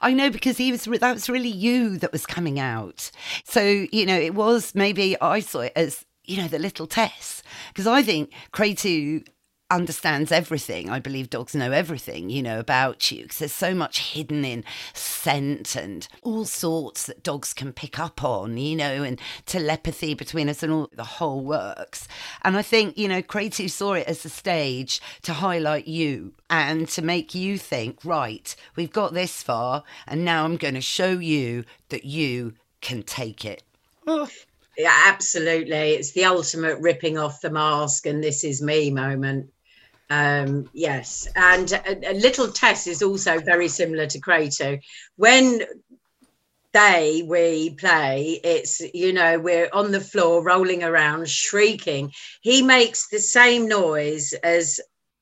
I 0.00 0.12
know 0.12 0.30
because 0.30 0.56
he 0.56 0.72
was 0.72 0.84
that 0.84 1.14
was 1.14 1.28
really 1.28 1.48
you 1.48 1.98
that 1.98 2.12
was 2.12 2.26
coming 2.26 2.58
out. 2.58 3.10
So 3.44 3.86
you 3.92 4.06
know 4.06 4.18
it 4.18 4.34
was 4.34 4.74
maybe 4.74 5.20
I 5.20 5.40
saw 5.40 5.60
it 5.60 5.72
as 5.74 6.04
you 6.24 6.36
know 6.36 6.48
the 6.48 6.58
little 6.58 6.86
Tess 6.86 7.42
because 7.68 7.86
I 7.86 8.02
think 8.02 8.32
Kratu 8.52 9.24
understands 9.72 10.30
everything. 10.30 10.90
I 10.90 10.98
believe 10.98 11.30
dogs 11.30 11.54
know 11.54 11.72
everything, 11.72 12.30
you 12.30 12.42
know, 12.42 12.60
about 12.60 13.10
you 13.10 13.22
because 13.22 13.38
there's 13.38 13.52
so 13.52 13.74
much 13.74 14.12
hidden 14.12 14.44
in 14.44 14.64
scent 14.92 15.74
and 15.74 16.06
all 16.22 16.44
sorts 16.44 17.06
that 17.06 17.22
dogs 17.22 17.54
can 17.54 17.72
pick 17.72 17.98
up 17.98 18.22
on, 18.22 18.58
you 18.58 18.76
know, 18.76 19.02
and 19.02 19.20
telepathy 19.46 20.14
between 20.14 20.48
us 20.48 20.62
and 20.62 20.72
all 20.72 20.88
the 20.92 21.04
whole 21.04 21.42
works. 21.42 22.06
And 22.42 22.56
I 22.56 22.62
think, 22.62 22.98
you 22.98 23.08
know, 23.08 23.22
Kratu 23.22 23.70
saw 23.70 23.94
it 23.94 24.06
as 24.06 24.24
a 24.24 24.28
stage 24.28 25.00
to 25.22 25.32
highlight 25.32 25.88
you 25.88 26.34
and 26.50 26.86
to 26.90 27.02
make 27.02 27.34
you 27.34 27.56
think, 27.56 28.04
right, 28.04 28.54
we've 28.76 28.92
got 28.92 29.14
this 29.14 29.42
far, 29.42 29.84
and 30.06 30.24
now 30.24 30.44
I'm 30.44 30.56
going 30.56 30.74
to 30.74 30.82
show 30.82 31.12
you 31.12 31.64
that 31.88 32.04
you 32.04 32.54
can 32.82 33.02
take 33.02 33.44
it. 33.44 33.62
Oh. 34.06 34.28
Yeah, 34.76 35.02
absolutely. 35.06 35.92
It's 35.92 36.12
the 36.12 36.24
ultimate 36.24 36.78
ripping 36.80 37.18
off 37.18 37.42
the 37.42 37.50
mask 37.50 38.06
and 38.06 38.24
this 38.24 38.42
is 38.42 38.62
me 38.62 38.90
moment. 38.90 39.50
Um, 40.12 40.68
yes, 40.74 41.26
and 41.34 41.72
a, 41.72 42.10
a 42.10 42.12
little 42.12 42.48
Tess 42.48 42.86
is 42.86 43.02
also 43.02 43.38
very 43.38 43.68
similar 43.68 44.06
to 44.08 44.20
Kratu. 44.20 44.78
When 45.16 45.62
they 46.74 47.24
we 47.26 47.70
play, 47.70 48.38
it's 48.44 48.82
you 48.92 49.14
know 49.14 49.38
we're 49.38 49.70
on 49.72 49.90
the 49.90 50.02
floor 50.02 50.44
rolling 50.44 50.84
around, 50.84 51.30
shrieking. 51.30 52.12
He 52.42 52.60
makes 52.60 53.08
the 53.08 53.20
same 53.20 53.68
noise 53.68 54.34
as 54.34 54.80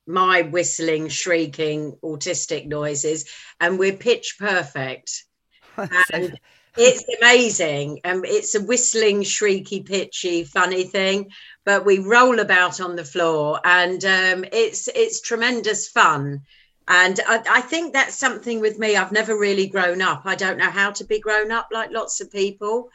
my 0.09 0.43
whistling, 0.43 1.09
shrieking, 1.09 1.97
autistic 2.03 2.67
noises, 2.67 3.27
and 3.61 3.79
we're 3.79 3.97
pitch 3.97 4.39
perfect. 4.41 5.23
and 6.13 6.37
it's 6.77 7.05
amazing. 7.21 8.01
Um, 8.03 8.25
it's 8.25 8.57
a 8.57 8.61
whistling, 8.61 9.23
shrieky, 9.23 9.87
pitchy, 9.87 10.43
funny 10.43 10.83
thing 10.83 11.31
but 11.71 11.87
we 11.87 12.01
roll 12.01 12.41
about 12.41 12.81
on 12.81 12.97
the 12.97 13.05
floor 13.05 13.61
and 13.63 14.05
um, 14.05 14.45
it's 14.53 14.89
it's 14.89 15.21
tremendous 15.21 15.87
fun. 15.87 16.43
And 16.89 17.21
I, 17.29 17.41
I, 17.49 17.61
think 17.61 17.93
that's 17.93 18.17
something 18.17 18.59
with 18.61 18.77
me 18.81 18.97
i've 18.97 19.13
never 19.13 19.39
really 19.39 19.69
grown 19.69 20.03
up. 20.03 20.23
I 20.25 20.35
don't 20.35 20.59
know 20.59 20.73
how 20.81 20.91
to 20.91 21.05
be 21.05 21.21
grown 21.21 21.53
up 21.53 21.69
like 21.71 21.93
lots 21.93 22.21
of 22.21 22.33
people. 22.33 22.91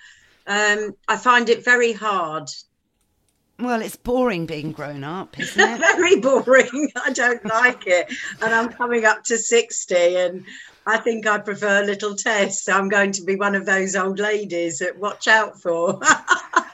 Um, 0.45 0.93
i 1.07 1.15
find 1.15 1.47
it 1.47 1.63
very 1.63 1.93
hard. 1.93 2.49
Well 3.59 3.81
it's 3.81 3.95
boring 3.95 4.45
being 4.45 4.73
grown 4.73 5.05
up 5.05 5.39
isn't 5.39 5.61
it? 5.61 5.79
Very 5.95 6.19
boring. 6.19 6.91
I 7.05 7.13
don't 7.13 7.45
like 7.45 7.88
it. 7.88 8.11
And 8.41 8.53
i'm 8.53 8.67
coming 8.73 9.05
up 9.05 9.23
to 9.29 9.38
60 9.38 10.17
and 10.17 10.43
i 10.85 10.97
think 10.97 11.25
i 11.25 11.38
prefer 11.38 11.81
little 11.85 12.15
tess 12.15 12.67
i'm 12.67 12.89
going 12.89 13.13
to 13.13 13.23
be 13.23 13.38
one 13.38 13.55
of 13.55 13.65
those 13.65 13.95
old 13.95 14.19
ladies 14.19 14.79
that 14.79 14.99
watch 14.99 15.29
out 15.29 15.61
for 15.61 16.01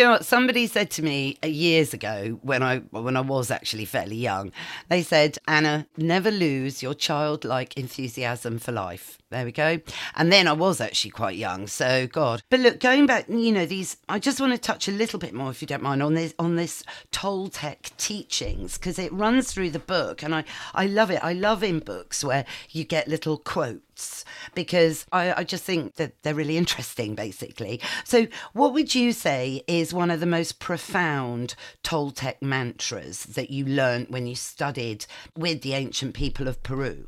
You 0.00 0.06
know 0.06 0.12
what 0.12 0.24
somebody 0.24 0.66
said 0.66 0.90
to 0.92 1.02
me 1.02 1.36
uh, 1.44 1.48
years 1.48 1.92
ago 1.92 2.38
when 2.40 2.62
I 2.62 2.78
when 2.78 3.18
I 3.18 3.20
was 3.20 3.50
actually 3.50 3.84
fairly 3.84 4.16
young? 4.16 4.50
They 4.88 5.02
said, 5.02 5.36
"Anna, 5.46 5.86
never 5.98 6.30
lose 6.30 6.82
your 6.82 6.94
childlike 6.94 7.76
enthusiasm 7.76 8.58
for 8.58 8.72
life." 8.72 9.19
There 9.30 9.44
we 9.44 9.52
go. 9.52 9.78
And 10.16 10.32
then 10.32 10.48
I 10.48 10.52
was 10.52 10.80
actually 10.80 11.12
quite 11.12 11.36
young, 11.36 11.68
so 11.68 12.08
God. 12.08 12.42
But 12.50 12.58
look, 12.58 12.80
going 12.80 13.06
back, 13.06 13.28
you 13.28 13.52
know, 13.52 13.64
these. 13.64 13.96
I 14.08 14.18
just 14.18 14.40
want 14.40 14.52
to 14.52 14.58
touch 14.58 14.88
a 14.88 14.92
little 14.92 15.20
bit 15.20 15.32
more, 15.32 15.50
if 15.50 15.62
you 15.62 15.68
don't 15.68 15.84
mind, 15.84 16.02
on 16.02 16.14
this 16.14 16.34
on 16.36 16.56
this 16.56 16.82
Toltec 17.12 17.96
teachings 17.96 18.76
because 18.76 18.98
it 18.98 19.12
runs 19.12 19.52
through 19.52 19.70
the 19.70 19.78
book, 19.78 20.24
and 20.24 20.34
I 20.34 20.42
I 20.74 20.86
love 20.86 21.12
it. 21.12 21.22
I 21.22 21.32
love 21.32 21.62
in 21.62 21.78
books 21.78 22.24
where 22.24 22.44
you 22.70 22.82
get 22.82 23.06
little 23.06 23.38
quotes 23.38 24.24
because 24.56 25.06
I, 25.12 25.32
I 25.32 25.44
just 25.44 25.62
think 25.62 25.94
that 25.94 26.20
they're 26.24 26.34
really 26.34 26.56
interesting, 26.56 27.14
basically. 27.14 27.80
So, 28.04 28.26
what 28.52 28.72
would 28.72 28.96
you 28.96 29.12
say 29.12 29.62
is 29.68 29.94
one 29.94 30.10
of 30.10 30.18
the 30.18 30.26
most 30.26 30.58
profound 30.58 31.54
Toltec 31.84 32.42
mantras 32.42 33.22
that 33.24 33.50
you 33.50 33.64
learned 33.64 34.08
when 34.08 34.26
you 34.26 34.34
studied 34.34 35.06
with 35.36 35.62
the 35.62 35.74
ancient 35.74 36.14
people 36.14 36.48
of 36.48 36.64
Peru? 36.64 37.06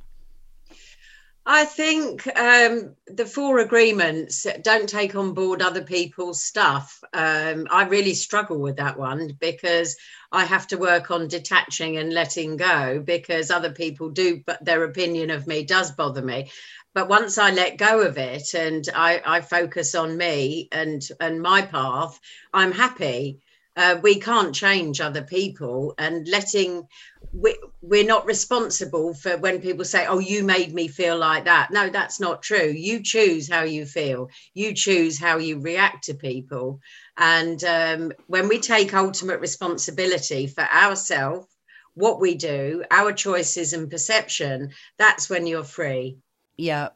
I 1.45 1.65
think 1.65 2.25
um, 2.39 2.95
the 3.09 3.27
four 3.27 3.59
agreements 3.59 4.47
don't 4.63 4.89
take 4.89 5.17
on 5.17 5.35
board 5.35 5.61
other 5.61 5.83
people's 5.83 6.43
stuff. 6.43 7.03
Um, 7.13 7.67
I 7.69 7.85
really 7.87 8.15
struggle 8.15 8.59
with 8.59 8.77
that 8.77 8.97
one 8.97 9.37
because 9.41 9.97
I 10.31 10.45
have 10.45 10.69
to 10.69 10.79
work 10.79 11.11
on 11.11 11.27
detaching 11.27 11.97
and 11.97 12.13
letting 12.13 12.57
go 12.57 13.03
because 13.05 13.51
other 13.51 13.73
people 13.73 14.11
do, 14.11 14.41
but 14.47 14.65
their 14.65 14.85
opinion 14.85 15.31
of 15.31 15.49
me 15.49 15.65
does 15.65 15.91
bother 15.91 16.23
me. 16.23 16.53
But 16.95 17.09
once 17.09 17.39
I 17.39 17.51
let 17.51 17.77
go 17.77 18.03
of 18.03 18.19
it 18.19 18.55
and 18.55 18.89
I, 18.95 19.21
I 19.27 19.41
focus 19.41 19.97
on 19.97 20.17
me 20.17 20.69
and 20.71 21.03
and 21.19 21.43
my 21.43 21.63
path, 21.63 22.21
I'm 22.55 22.71
happy. 22.71 23.41
Uh, 23.77 23.99
we 24.03 24.21
can't 24.21 24.55
change 24.55 25.01
other 25.01 25.23
people, 25.23 25.95
and 25.97 26.29
letting 26.29 26.87
we, 27.33 27.57
we're 27.83 28.07
not 28.07 28.27
responsible 28.27 29.13
for 29.13 29.37
when 29.37 29.61
people 29.61 29.85
say, 29.85 30.07
Oh, 30.07 30.21
you 30.21 30.45
made 30.45 30.73
me 30.73 30.87
feel 30.89 31.19
like 31.19 31.45
that. 31.47 31.71
No, 31.73 31.89
that's 31.91 32.21
not 32.21 32.43
true. 32.43 32.73
You 32.75 33.03
choose 33.03 33.51
how 33.51 33.63
you 33.65 33.85
feel, 33.87 34.29
you 34.55 34.73
choose 34.73 35.19
how 35.19 35.39
you 35.39 35.59
react 35.61 36.05
to 36.05 36.15
people. 36.15 36.81
And 37.17 37.63
um, 37.65 38.13
when 38.29 38.49
we 38.49 38.61
take 38.61 38.95
ultimate 38.95 39.41
responsibility 39.41 40.47
for 40.47 40.63
ourselves, 40.63 41.49
what 41.95 42.21
we 42.21 42.37
do, 42.37 42.85
our 42.91 43.13
choices 43.13 43.73
and 43.73 43.91
perception, 43.91 44.71
that's 44.97 45.29
when 45.29 45.47
you're 45.47 45.65
free. 45.65 46.19
Yeah. 46.63 46.91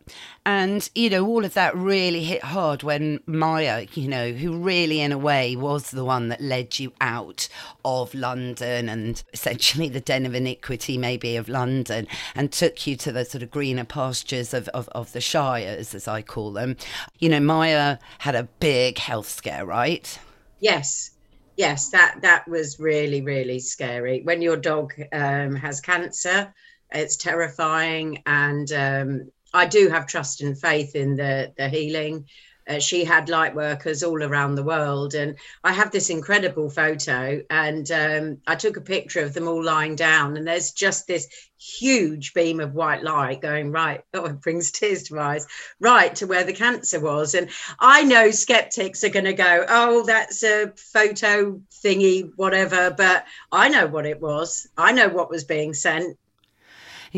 And, 0.45 0.89
you 0.95 1.11
know, 1.11 1.27
all 1.27 1.45
of 1.45 1.55
that 1.55 1.77
really 1.77 2.23
hit 2.23 2.45
hard 2.45 2.85
when 2.85 3.19
Maya, 3.27 3.89
you 3.95 4.07
know, 4.07 4.31
who 4.31 4.57
really, 4.57 5.01
in 5.01 5.11
a 5.11 5.19
way, 5.19 5.57
was 5.57 5.91
the 5.91 6.05
one 6.05 6.29
that 6.29 6.41
led 6.41 6.79
you 6.79 6.93
out 7.01 7.49
of 7.85 8.15
London 8.15 8.89
and 8.89 9.25
essentially 9.33 9.89
the 9.89 9.99
den 9.99 10.25
of 10.25 10.37
iniquity, 10.37 10.97
maybe, 10.97 11.35
of 11.35 11.49
London 11.49 12.07
and 12.37 12.53
took 12.53 12.87
you 12.87 12.95
to 12.95 13.11
the 13.11 13.25
sort 13.25 13.43
of 13.43 13.51
greener 13.51 13.83
pastures 13.83 14.55
of, 14.55 14.69
of, 14.69 14.89
of 14.91 15.13
the 15.13 15.21
Shires, 15.21 15.97
as 15.97 16.07
I 16.07 16.23
call 16.23 16.53
them. 16.53 16.77
You 17.19 17.31
know, 17.31 17.41
Maya 17.41 17.99
had 18.21 18.37
a 18.37 18.45
big 18.61 18.99
health 18.99 19.29
scare, 19.29 19.67
right? 19.67 20.17
Yes. 20.61 21.11
Yes, 21.57 21.89
that 21.89 22.19
that 22.21 22.47
was 22.47 22.79
really 22.79 23.23
really 23.23 23.61
scary. 23.61 24.21
When 24.23 24.43
your 24.43 24.59
dog 24.59 24.93
um, 25.11 25.57
has 25.57 25.81
cancer, 25.81 26.53
it's 26.93 27.17
terrifying, 27.17 28.23
and 28.27 28.71
um, 28.73 29.31
I 29.57 29.65
do 29.65 29.89
have 29.89 30.07
trust 30.07 30.43
and 30.43 30.61
faith 30.61 30.95
in 30.95 31.17
the 31.17 31.53
the 31.57 31.69
healing. 31.71 32.27
Uh, 32.69 32.81
she 32.81 33.05
had 33.05 33.29
light 33.29 33.55
workers 33.55 34.03
all 34.03 34.23
around 34.23 34.55
the 34.55 34.63
world, 34.65 35.15
and 35.15 35.37
I 35.63 35.73
have 35.73 35.93
this 35.93 36.11
incredible 36.11 36.69
photo. 36.69 37.41
And 37.49 37.91
um, 37.91 38.39
I 38.47 38.57
took 38.57 38.77
a 38.77 38.81
picture 38.81 39.21
of 39.21 39.33
them 39.33 39.49
all 39.49 39.65
lying 39.65 39.95
down, 39.95 40.37
and 40.37 40.47
there's 40.47 40.73
just 40.73 41.07
this 41.07 41.29
huge 41.59 42.35
beam 42.35 42.61
of 42.61 42.75
white 42.75 43.03
light 43.03 43.41
going 43.41 43.73
right. 43.73 44.03
Oh, 44.15 44.27
it 44.27 44.43
brings 44.43 44.73
tears 44.73 45.05
to 45.05 45.15
my 45.15 45.37
eyes. 45.37 45.47
Right 45.81 46.15
to 46.17 46.27
where 46.27 46.45
the 46.45 46.53
cancer 46.53 47.01
was, 47.01 47.35
and 47.35 47.49
I 47.81 48.03
know 48.03 48.33
skeptics 48.33 49.05
are 49.05 49.17
going 49.17 49.25
to 49.25 49.33
go, 49.33 49.65
"Oh, 49.69 50.05
that's 50.05 50.43
a 50.43 50.73
photo 50.77 51.63
thingy, 51.83 52.31
whatever." 52.37 52.91
But 52.91 53.25
I 53.51 53.69
know 53.71 53.87
what 53.87 54.05
it 54.05 54.21
was. 54.21 54.69
I 54.77 54.93
know 54.93 55.09
what 55.09 55.31
was 55.31 55.45
being 55.45 55.73
sent 55.73 56.19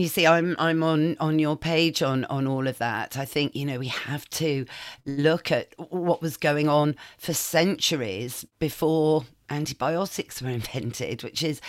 you 0.01 0.09
see, 0.09 0.27
I'm 0.27 0.57
I'm 0.59 0.83
on 0.83 1.17
on 1.21 1.39
your 1.39 1.57
page 1.57 2.03
on 2.03 2.25
on 2.27 2.47
all 2.47 2.67
of 2.67 2.79
that. 2.79 3.17
I 3.17 3.25
think 3.25 3.55
you 3.55 3.65
know 3.65 3.79
we 3.79 3.89
have 3.89 4.29
to 4.31 4.67
look 5.07 5.51
at 5.53 5.75
what 5.91 6.23
was 6.23 6.37
going 6.37 6.69
on 6.69 6.97
for 7.19 7.35
centuries 7.35 8.45
before 8.59 9.25
antibiotics 9.51 10.43
were 10.43 10.51
invented, 10.51 11.23
which 11.23 11.43
is 11.43 11.61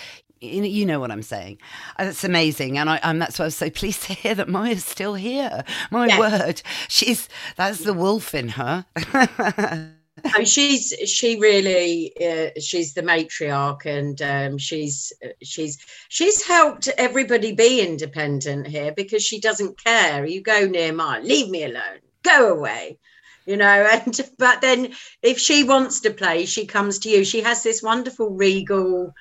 you 0.41 0.85
know 0.85 0.99
what 0.99 1.11
I'm 1.11 1.23
saying. 1.23 1.57
Uh, 1.97 2.05
that's 2.05 2.23
amazing, 2.23 2.77
and 2.77 2.89
I, 2.89 2.97
and 3.03 3.21
that's 3.21 3.39
why 3.39 3.43
I 3.43 3.47
was 3.47 3.55
so 3.55 3.69
pleased 3.81 4.03
to 4.03 4.13
hear 4.13 4.35
that 4.35 4.47
Maya's 4.47 4.85
still 4.85 5.15
here. 5.15 5.63
My 5.91 6.07
yes. 6.07 6.19
word, 6.19 6.61
she's 6.87 7.29
that's 7.55 7.79
the 7.79 7.93
wolf 7.93 8.33
in 8.33 8.49
her. 8.49 8.85
and 10.35 10.47
she's 10.47 10.93
she 11.05 11.39
really 11.39 12.13
uh, 12.17 12.49
she's 12.59 12.93
the 12.93 13.01
matriarch 13.01 13.85
and 13.85 14.21
um, 14.21 14.57
she's 14.57 15.13
she's 15.41 15.77
she's 16.09 16.45
helped 16.45 16.87
everybody 16.97 17.53
be 17.53 17.81
independent 17.81 18.67
here 18.67 18.93
because 18.95 19.23
she 19.23 19.39
doesn't 19.39 19.83
care. 19.83 20.25
You 20.25 20.41
go 20.41 20.65
near 20.65 20.93
mine 20.93 21.27
leave 21.27 21.49
me 21.49 21.63
alone 21.63 21.99
go 22.23 22.53
away 22.53 22.97
you 23.45 23.57
know 23.57 23.65
and 23.91 24.19
but 24.37 24.61
then 24.61 24.93
if 25.21 25.39
she 25.39 25.63
wants 25.63 26.01
to 26.01 26.11
play 26.11 26.45
she 26.45 26.65
comes 26.65 26.99
to 26.99 27.09
you. 27.09 27.23
She 27.23 27.41
has 27.41 27.63
this 27.63 27.81
wonderful 27.81 28.29
regal 28.31 29.13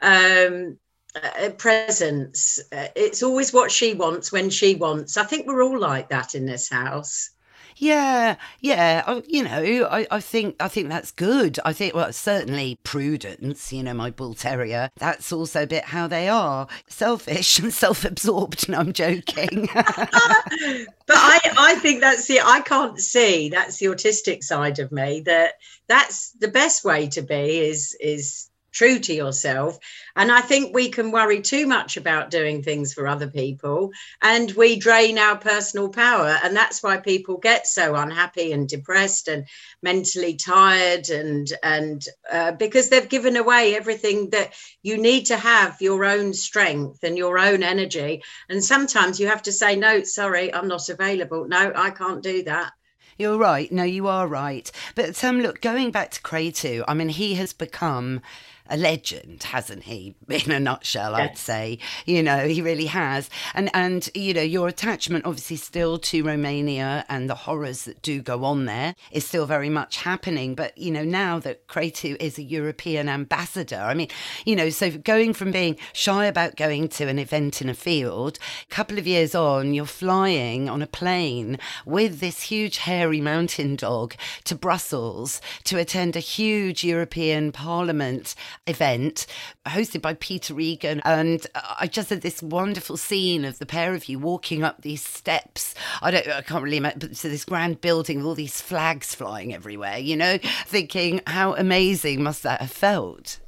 um 0.00 0.78
uh, 1.14 1.50
presence. 1.50 2.60
Uh, 2.70 2.88
it's 2.94 3.22
always 3.22 3.52
what 3.52 3.72
she 3.72 3.94
wants 3.94 4.30
when 4.30 4.50
she 4.50 4.74
wants. 4.74 5.16
I 5.16 5.24
think 5.24 5.46
we're 5.46 5.62
all 5.62 5.78
like 5.78 6.10
that 6.10 6.34
in 6.34 6.46
this 6.46 6.68
house 6.68 7.30
yeah, 7.78 8.36
yeah. 8.60 9.20
You 9.26 9.44
know, 9.44 9.88
I, 9.90 10.06
I 10.10 10.20
think 10.20 10.56
I 10.60 10.68
think 10.68 10.88
that's 10.88 11.10
good. 11.10 11.58
I 11.64 11.72
think 11.72 11.94
well, 11.94 12.12
certainly 12.12 12.78
Prudence. 12.82 13.72
You 13.72 13.82
know, 13.82 13.94
my 13.94 14.10
bull 14.10 14.34
terrier. 14.34 14.90
That's 14.96 15.32
also 15.32 15.62
a 15.62 15.66
bit 15.66 15.84
how 15.84 16.06
they 16.06 16.28
are, 16.28 16.66
selfish 16.88 17.58
and 17.58 17.72
self-absorbed. 17.84 18.68
No, 18.68 18.78
I'm 18.78 18.92
joking. 18.92 19.68
but 19.74 21.16
I, 21.16 21.38
I 21.58 21.74
think 21.76 22.00
that's 22.00 22.26
the 22.26 22.40
I 22.40 22.60
can't 22.60 22.98
see 22.98 23.48
that's 23.48 23.78
the 23.78 23.86
autistic 23.86 24.42
side 24.42 24.78
of 24.78 24.92
me. 24.92 25.20
That 25.20 25.54
that's 25.86 26.32
the 26.32 26.48
best 26.48 26.84
way 26.84 27.08
to 27.08 27.22
be 27.22 27.60
is 27.60 27.96
is 28.00 28.47
true 28.78 29.00
to 29.00 29.12
yourself. 29.12 29.76
And 30.14 30.30
I 30.30 30.40
think 30.40 30.72
we 30.72 30.88
can 30.88 31.10
worry 31.10 31.42
too 31.42 31.66
much 31.66 31.96
about 31.96 32.30
doing 32.30 32.62
things 32.62 32.94
for 32.94 33.08
other 33.08 33.26
people 33.28 33.90
and 34.22 34.52
we 34.52 34.78
drain 34.78 35.18
our 35.18 35.36
personal 35.36 35.88
power. 35.88 36.38
And 36.44 36.56
that's 36.56 36.80
why 36.80 36.98
people 36.98 37.38
get 37.38 37.66
so 37.66 37.96
unhappy 37.96 38.52
and 38.52 38.68
depressed 38.68 39.26
and 39.26 39.46
mentally 39.82 40.36
tired 40.36 41.10
and, 41.10 41.52
and 41.64 42.04
uh, 42.32 42.52
because 42.52 42.88
they've 42.88 43.08
given 43.08 43.36
away 43.36 43.74
everything 43.74 44.30
that 44.30 44.54
you 44.84 44.96
need 44.96 45.26
to 45.26 45.36
have 45.36 45.80
your 45.80 46.04
own 46.04 46.32
strength 46.32 47.02
and 47.02 47.18
your 47.18 47.36
own 47.36 47.64
energy. 47.64 48.22
And 48.48 48.64
sometimes 48.64 49.18
you 49.18 49.26
have 49.26 49.42
to 49.42 49.52
say, 49.52 49.74
no, 49.74 50.04
sorry, 50.04 50.54
I'm 50.54 50.68
not 50.68 50.88
available. 50.88 51.48
No, 51.48 51.72
I 51.74 51.90
can't 51.90 52.22
do 52.22 52.44
that. 52.44 52.72
You're 53.18 53.36
right. 53.36 53.70
No, 53.72 53.82
you 53.82 54.06
are 54.06 54.28
right. 54.28 54.70
But 54.94 55.24
um, 55.24 55.40
look, 55.40 55.60
going 55.60 55.90
back 55.90 56.12
to 56.12 56.22
Kratu, 56.22 56.84
I 56.86 56.94
mean, 56.94 57.08
he 57.08 57.34
has 57.34 57.52
become 57.52 58.20
a 58.68 58.76
legend, 58.76 59.42
hasn't 59.42 59.84
he? 59.84 60.14
In 60.28 60.50
a 60.50 60.60
nutshell, 60.60 61.12
yes. 61.12 61.20
I'd 61.20 61.38
say. 61.38 61.78
You 62.06 62.22
know, 62.22 62.46
he 62.46 62.62
really 62.62 62.86
has. 62.86 63.30
And 63.54 63.70
and 63.74 64.08
you 64.14 64.34
know, 64.34 64.42
your 64.42 64.68
attachment 64.68 65.24
obviously 65.24 65.56
still 65.56 65.98
to 65.98 66.22
Romania 66.22 67.04
and 67.08 67.28
the 67.28 67.34
horrors 67.34 67.84
that 67.84 68.02
do 68.02 68.20
go 68.22 68.44
on 68.44 68.66
there 68.66 68.94
is 69.10 69.26
still 69.26 69.46
very 69.46 69.68
much 69.68 69.98
happening. 69.98 70.54
But 70.54 70.76
you 70.76 70.90
know, 70.90 71.04
now 71.04 71.38
that 71.40 71.66
Kratu 71.68 72.16
is 72.20 72.38
a 72.38 72.42
European 72.42 73.08
ambassador, 73.08 73.80
I 73.80 73.94
mean, 73.94 74.08
you 74.44 74.56
know, 74.56 74.70
so 74.70 74.90
going 74.90 75.32
from 75.32 75.50
being 75.50 75.76
shy 75.92 76.26
about 76.26 76.56
going 76.56 76.88
to 76.88 77.08
an 77.08 77.18
event 77.18 77.60
in 77.62 77.68
a 77.68 77.74
field, 77.74 78.38
a 78.70 78.74
couple 78.74 78.98
of 78.98 79.06
years 79.06 79.34
on, 79.34 79.74
you're 79.74 79.86
flying 79.86 80.68
on 80.68 80.82
a 80.82 80.86
plane 80.86 81.58
with 81.84 82.20
this 82.20 82.42
huge 82.42 82.78
hairy 82.78 83.20
mountain 83.20 83.76
dog 83.76 84.14
to 84.44 84.54
Brussels 84.54 85.40
to 85.64 85.78
attend 85.78 86.16
a 86.16 86.20
huge 86.20 86.84
European 86.84 87.52
Parliament 87.52 88.34
event 88.68 89.26
hosted 89.66 90.02
by 90.02 90.14
Peter 90.14 90.58
Egan. 90.60 91.00
And 91.04 91.46
I 91.54 91.86
just 91.86 92.10
had 92.10 92.20
this 92.20 92.42
wonderful 92.42 92.96
scene 92.96 93.44
of 93.44 93.58
the 93.58 93.66
pair 93.66 93.94
of 93.94 94.08
you 94.08 94.18
walking 94.18 94.62
up 94.62 94.82
these 94.82 95.04
steps. 95.04 95.74
I 96.02 96.10
don't, 96.10 96.28
I 96.28 96.42
can't 96.42 96.62
really 96.62 96.76
imagine, 96.76 97.00
but 97.00 97.14
to 97.14 97.28
this 97.28 97.44
grand 97.44 97.80
building 97.80 98.18
with 98.18 98.26
all 98.26 98.34
these 98.34 98.60
flags 98.60 99.14
flying 99.14 99.54
everywhere, 99.54 99.98
you 99.98 100.16
know, 100.16 100.38
thinking 100.66 101.20
how 101.26 101.54
amazing 101.54 102.22
must 102.22 102.42
that 102.42 102.60
have 102.60 102.72
felt? 102.72 103.40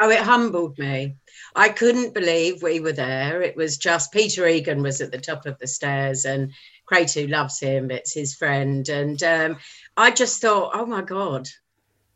Oh, 0.00 0.10
it 0.10 0.20
humbled 0.20 0.76
me. 0.78 1.16
I 1.54 1.68
couldn't 1.68 2.14
believe 2.14 2.62
we 2.62 2.80
were 2.80 2.92
there. 2.92 3.42
It 3.42 3.56
was 3.56 3.76
just 3.76 4.12
Peter 4.12 4.46
Egan 4.46 4.82
was 4.82 5.00
at 5.00 5.12
the 5.12 5.18
top 5.18 5.46
of 5.46 5.58
the 5.58 5.68
stairs 5.68 6.24
and 6.24 6.52
Kratu 6.90 7.30
loves 7.30 7.60
him. 7.60 7.90
It's 7.90 8.12
his 8.12 8.34
friend. 8.34 8.88
And 8.88 9.22
um, 9.22 9.58
I 9.96 10.10
just 10.10 10.40
thought, 10.40 10.72
oh 10.74 10.86
my 10.86 11.02
God, 11.02 11.48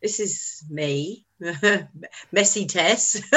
this 0.01 0.19
is 0.19 0.63
me, 0.69 1.25
messy 2.31 2.65
Tess, 2.65 3.21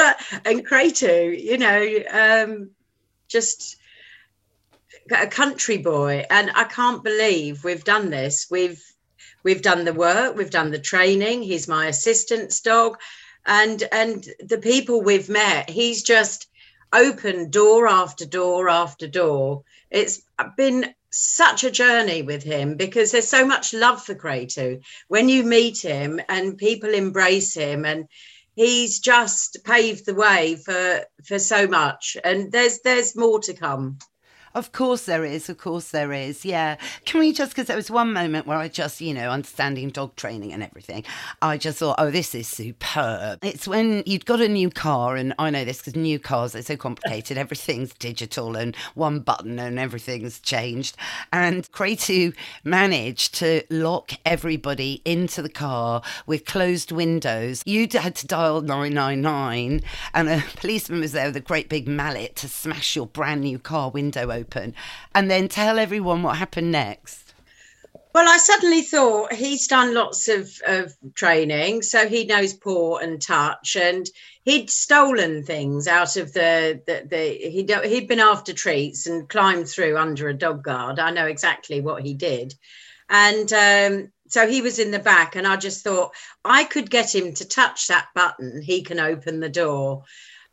and 0.45 0.67
Kratu, 0.67 1.41
you 1.41 1.57
know, 1.57 2.03
um, 2.11 2.71
just 3.27 3.77
a 5.11 5.27
country 5.27 5.77
boy. 5.77 6.25
And 6.29 6.51
I 6.55 6.65
can't 6.65 7.03
believe 7.03 7.63
we've 7.63 7.83
done 7.83 8.09
this. 8.09 8.47
We've 8.49 8.81
we've 9.43 9.61
done 9.61 9.85
the 9.85 9.93
work, 9.93 10.35
we've 10.35 10.49
done 10.49 10.71
the 10.71 10.79
training. 10.79 11.43
He's 11.43 11.67
my 11.67 11.87
assistant's 11.87 12.61
dog. 12.61 12.97
And 13.45 13.83
and 13.91 14.25
the 14.39 14.59
people 14.59 15.01
we've 15.01 15.29
met, 15.29 15.69
he's 15.69 16.03
just 16.03 16.47
opened 16.93 17.51
door 17.51 17.87
after 17.87 18.25
door 18.25 18.69
after 18.69 19.07
door. 19.07 19.63
It's 19.89 20.21
been 20.57 20.93
such 21.13 21.63
a 21.63 21.71
journey 21.71 22.21
with 22.21 22.43
him 22.43 22.75
because 22.75 23.11
there's 23.11 23.27
so 23.27 23.45
much 23.45 23.73
love 23.73 24.03
for 24.03 24.15
Kratu. 24.15 24.83
When 25.07 25.29
you 25.29 25.43
meet 25.43 25.81
him 25.81 26.19
and 26.27 26.57
people 26.57 26.93
embrace 26.93 27.53
him 27.53 27.85
and 27.85 28.07
he's 28.55 28.99
just 28.99 29.59
paved 29.63 30.05
the 30.05 30.15
way 30.15 30.55
for 30.55 31.05
for 31.25 31.39
so 31.39 31.67
much 31.67 32.17
and 32.23 32.51
there's 32.51 32.79
there's 32.81 33.15
more 33.15 33.39
to 33.41 33.53
come. 33.53 33.97
Of 34.55 34.71
course 34.71 35.05
there 35.05 35.25
is. 35.25 35.49
Of 35.49 35.57
course 35.57 35.89
there 35.89 36.13
is. 36.13 36.45
Yeah. 36.45 36.77
Can 37.05 37.19
we 37.19 37.33
just, 37.33 37.51
because 37.53 37.65
there 37.65 37.75
was 37.75 37.89
one 37.89 38.13
moment 38.13 38.45
where 38.45 38.59
I 38.59 38.67
just, 38.67 39.01
you 39.01 39.11
know, 39.11 39.31
understanding 39.31 39.89
dog 39.89 40.15
training 40.15 40.53
and 40.53 40.61
everything, 40.61 41.05
I 41.41 41.57
just 41.57 41.79
thought, 41.79 41.95
oh, 41.97 42.11
this 42.11 42.35
is 42.35 42.47
superb. 42.47 43.39
It's 43.43 43.67
when 43.67 44.03
you'd 44.05 44.27
got 44.27 44.41
a 44.41 44.47
new 44.47 44.69
car, 44.69 45.15
and 45.15 45.33
I 45.39 45.49
know 45.49 45.65
this 45.65 45.79
because 45.79 45.95
new 45.95 46.19
cars 46.19 46.55
are 46.55 46.61
so 46.61 46.77
complicated. 46.77 47.35
Everything's 47.35 47.93
digital 47.95 48.55
and 48.55 48.75
one 48.93 49.21
button 49.21 49.57
and 49.57 49.79
everything's 49.79 50.39
changed. 50.39 50.97
And 51.31 51.69
Kratu 51.71 52.35
managed 52.63 53.33
to 53.35 53.63
lock 53.71 54.11
everybody 54.23 55.01
into 55.03 55.41
the 55.41 55.49
car 55.49 56.03
with 56.27 56.45
closed 56.45 56.91
windows. 56.91 57.63
You 57.65 57.87
had 57.91 58.15
to 58.17 58.27
dial 58.27 58.61
999, 58.61 59.81
and 60.13 60.29
a 60.29 60.43
policeman 60.57 60.99
was 60.99 61.11
there 61.11 61.25
with 61.25 61.37
a 61.37 61.41
great 61.41 61.69
big 61.69 61.87
mallet 61.87 62.35
to 62.35 62.47
smash 62.47 62.95
your 62.95 63.07
brand 63.07 63.41
new 63.41 63.57
car 63.57 63.89
window 63.89 64.29
open 64.29 64.42
open 64.43 64.75
and 65.15 65.31
then 65.31 65.47
tell 65.47 65.79
everyone 65.79 66.23
what 66.23 66.37
happened 66.37 66.71
next? 66.71 67.33
Well, 68.13 68.29
I 68.29 68.37
suddenly 68.37 68.83
thought 68.83 69.33
he's 69.33 69.67
done 69.67 69.95
lots 69.95 70.27
of, 70.27 70.51
of 70.67 70.93
training, 71.15 71.81
so 71.81 72.07
he 72.07 72.25
knows 72.25 72.53
paw 72.53 72.97
and 72.97 73.19
touch, 73.19 73.75
and 73.75 74.07
he'd 74.43 74.69
stolen 74.69 75.43
things 75.43 75.87
out 75.87 76.15
of 76.15 76.31
the 76.33 76.79
the, 76.85 77.07
the 77.09 77.49
he'd 77.49 77.71
he'd 77.85 78.07
been 78.07 78.19
after 78.19 78.53
treats 78.53 79.07
and 79.07 79.27
climbed 79.27 79.67
through 79.67 79.97
under 79.97 80.29
a 80.29 80.33
dog 80.33 80.63
guard. 80.63 80.99
I 80.99 81.09
know 81.09 81.25
exactly 81.25 81.81
what 81.81 82.03
he 82.03 82.13
did, 82.13 82.53
and 83.09 83.51
um, 83.51 84.11
so 84.27 84.47
he 84.47 84.61
was 84.61 84.77
in 84.77 84.91
the 84.91 84.99
back, 84.99 85.35
and 85.35 85.47
I 85.47 85.55
just 85.55 85.83
thought 85.83 86.11
I 86.45 86.65
could 86.65 86.91
get 86.91 87.15
him 87.15 87.33
to 87.33 87.47
touch 87.47 87.87
that 87.87 88.09
button. 88.13 88.61
He 88.61 88.83
can 88.83 88.99
open 88.99 89.39
the 89.39 89.49
door. 89.49 90.03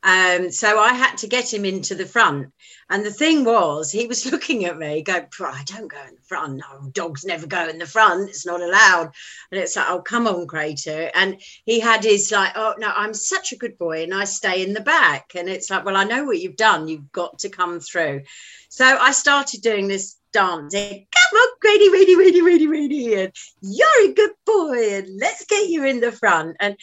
Um, 0.02 0.50
so 0.50 0.78
I 0.78 0.94
had 0.94 1.18
to 1.18 1.26
get 1.26 1.52
him 1.52 1.64
into 1.64 1.94
the 1.94 2.06
front. 2.06 2.52
And 2.88 3.04
the 3.04 3.12
thing 3.12 3.44
was, 3.44 3.92
he 3.92 4.06
was 4.06 4.26
looking 4.32 4.64
at 4.64 4.78
me, 4.78 5.02
going, 5.02 5.26
I 5.40 5.62
don't 5.64 5.88
go 5.88 6.00
in 6.08 6.16
the 6.16 6.22
front. 6.22 6.56
No, 6.56 6.90
dogs 6.90 7.24
never 7.24 7.46
go 7.46 7.68
in 7.68 7.78
the 7.78 7.86
front. 7.86 8.28
It's 8.28 8.46
not 8.46 8.60
allowed. 8.60 9.12
And 9.50 9.60
it's 9.60 9.76
like, 9.76 9.88
oh, 9.88 10.00
come 10.00 10.26
on, 10.26 10.46
Kratu. 10.46 11.10
And 11.14 11.40
he 11.64 11.80
had 11.80 12.04
his 12.04 12.32
like, 12.32 12.52
oh, 12.56 12.74
no, 12.78 12.88
I'm 12.94 13.14
such 13.14 13.52
a 13.52 13.56
good 13.56 13.78
boy 13.78 14.02
and 14.02 14.14
I 14.14 14.24
stay 14.24 14.62
in 14.62 14.72
the 14.72 14.80
back. 14.80 15.32
And 15.34 15.48
it's 15.48 15.70
like, 15.70 15.84
well, 15.84 15.96
I 15.96 16.04
know 16.04 16.24
what 16.24 16.40
you've 16.40 16.56
done. 16.56 16.88
You've 16.88 17.12
got 17.12 17.38
to 17.40 17.48
come 17.48 17.80
through. 17.80 18.22
So 18.68 18.84
I 18.84 19.12
started 19.12 19.62
doing 19.62 19.88
this 19.88 20.16
dancing. 20.32 21.06
Come 21.10 21.38
on, 21.38 21.48
Grady, 21.60 21.90
Grady, 21.90 22.14
Grady, 22.14 22.40
Grady, 22.40 22.66
Grady. 22.66 23.14
And 23.14 23.32
you're 23.60 24.10
a 24.10 24.14
good 24.14 24.32
boy. 24.46 24.94
And 24.94 25.20
let's 25.20 25.44
get 25.44 25.68
you 25.68 25.84
in 25.84 26.00
the 26.00 26.12
front. 26.12 26.56
And 26.60 26.76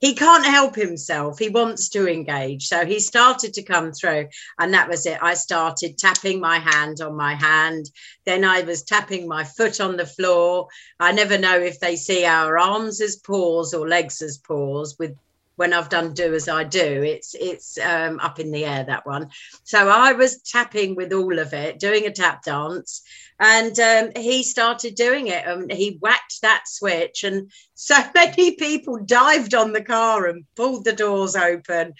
he 0.00 0.14
can't 0.14 0.46
help 0.46 0.74
himself. 0.74 1.38
He 1.38 1.48
wants 1.48 1.88
to 1.90 2.08
engage. 2.08 2.68
So 2.68 2.84
he 2.86 3.00
started 3.00 3.54
to 3.54 3.62
come 3.62 3.92
through, 3.92 4.28
and 4.58 4.74
that 4.74 4.88
was 4.88 5.06
it. 5.06 5.18
I 5.22 5.34
started 5.34 5.98
tapping 5.98 6.40
my 6.40 6.58
hand 6.58 7.00
on 7.00 7.16
my 7.16 7.34
hand. 7.34 7.90
Then 8.24 8.44
I 8.44 8.62
was 8.62 8.82
tapping 8.82 9.26
my 9.26 9.44
foot 9.44 9.80
on 9.80 9.96
the 9.96 10.06
floor. 10.06 10.68
I 11.00 11.12
never 11.12 11.38
know 11.38 11.58
if 11.58 11.80
they 11.80 11.96
see 11.96 12.24
our 12.24 12.58
arms 12.58 13.00
as 13.00 13.16
paws 13.16 13.74
or 13.74 13.88
legs 13.88 14.22
as 14.22 14.38
paws 14.38 14.96
with 14.98 15.16
when 15.58 15.72
I've 15.72 15.88
done 15.88 16.14
do 16.14 16.34
as 16.34 16.48
I 16.48 16.62
do, 16.62 17.02
it's 17.02 17.34
it's 17.34 17.78
um, 17.78 18.20
up 18.20 18.38
in 18.38 18.52
the 18.52 18.64
air 18.64 18.84
that 18.84 19.04
one. 19.04 19.30
So 19.64 19.88
I 19.88 20.12
was 20.12 20.40
tapping 20.42 20.94
with 20.94 21.12
all 21.12 21.36
of 21.40 21.52
it, 21.52 21.80
doing 21.80 22.06
a 22.06 22.12
tap 22.12 22.44
dance, 22.44 23.02
and 23.40 23.78
um, 23.80 24.12
he 24.16 24.44
started 24.44 24.94
doing 24.94 25.26
it. 25.26 25.44
And 25.44 25.72
he 25.72 25.98
whacked 26.00 26.42
that 26.42 26.68
switch, 26.68 27.24
and 27.24 27.50
so 27.74 27.96
many 28.14 28.54
people 28.54 29.00
dived 29.04 29.52
on 29.52 29.72
the 29.72 29.82
car 29.82 30.26
and 30.26 30.44
pulled 30.54 30.84
the 30.84 30.92
doors 30.92 31.34
open. 31.34 31.94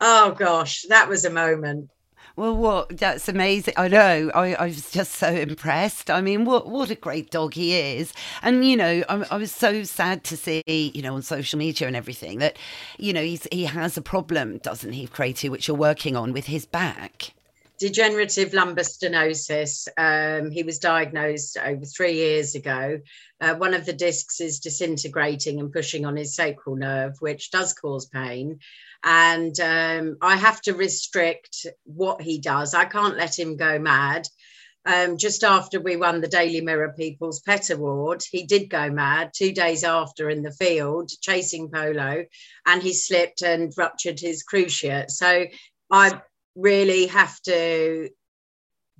Oh 0.00 0.30
gosh, 0.38 0.84
that 0.88 1.08
was 1.08 1.24
a 1.24 1.30
moment. 1.30 1.90
Well, 2.34 2.56
what? 2.56 2.96
That's 2.96 3.28
amazing. 3.28 3.74
I 3.76 3.88
know. 3.88 4.30
I, 4.34 4.54
I 4.54 4.64
was 4.66 4.90
just 4.90 5.12
so 5.12 5.28
impressed. 5.28 6.10
I 6.10 6.20
mean, 6.20 6.44
what 6.44 6.68
what 6.68 6.90
a 6.90 6.94
great 6.94 7.30
dog 7.30 7.54
he 7.54 7.74
is. 7.74 8.12
And 8.42 8.64
you 8.64 8.76
know, 8.76 9.02
I, 9.08 9.26
I 9.30 9.36
was 9.36 9.52
so 9.52 9.82
sad 9.82 10.24
to 10.24 10.36
see, 10.36 10.62
you 10.66 11.02
know, 11.02 11.14
on 11.14 11.22
social 11.22 11.58
media 11.58 11.86
and 11.86 11.96
everything 11.96 12.38
that, 12.38 12.56
you 12.98 13.12
know, 13.12 13.22
he's 13.22 13.46
he 13.52 13.64
has 13.64 13.96
a 13.96 14.02
problem, 14.02 14.58
doesn't 14.58 14.92
he, 14.92 15.06
Kratu, 15.06 15.50
which 15.50 15.68
you're 15.68 15.76
working 15.76 16.16
on 16.16 16.32
with 16.32 16.46
his 16.46 16.64
back 16.66 17.32
degenerative 17.82 18.54
lumbar 18.54 18.84
stenosis. 18.84 19.88
Um, 19.98 20.52
he 20.52 20.62
was 20.62 20.78
diagnosed 20.78 21.58
over 21.58 21.84
three 21.84 22.12
years 22.12 22.54
ago. 22.54 23.00
Uh, 23.40 23.56
one 23.56 23.74
of 23.74 23.84
the 23.84 23.92
discs 23.92 24.40
is 24.40 24.60
disintegrating 24.60 25.58
and 25.58 25.72
pushing 25.72 26.06
on 26.06 26.16
his 26.16 26.36
sacral 26.36 26.76
nerve, 26.76 27.16
which 27.18 27.50
does 27.50 27.72
cause 27.72 28.06
pain 28.06 28.60
and 29.04 29.58
um, 29.60 30.16
I 30.20 30.36
have 30.36 30.60
to 30.62 30.74
restrict 30.74 31.66
what 31.84 32.22
he 32.22 32.38
does. 32.38 32.74
I 32.74 32.84
can't 32.84 33.16
let 33.16 33.38
him 33.38 33.56
go 33.56 33.78
mad. 33.78 34.26
Um, 34.84 35.16
just 35.16 35.44
after 35.44 35.80
we 35.80 35.96
won 35.96 36.20
the 36.20 36.28
Daily 36.28 36.60
Mirror 36.60 36.94
People's 36.96 37.40
Pet 37.40 37.70
Award, 37.70 38.22
he 38.28 38.44
did 38.44 38.68
go 38.68 38.90
mad 38.90 39.30
two 39.34 39.52
days 39.52 39.84
after 39.84 40.28
in 40.28 40.42
the 40.42 40.50
field 40.50 41.10
chasing 41.20 41.70
polo, 41.70 42.24
and 42.66 42.82
he 42.82 42.92
slipped 42.92 43.42
and 43.42 43.72
ruptured 43.76 44.18
his 44.18 44.44
cruciate. 44.44 45.10
So 45.10 45.46
I 45.90 46.20
really 46.56 47.06
have 47.06 47.40
to 47.42 48.08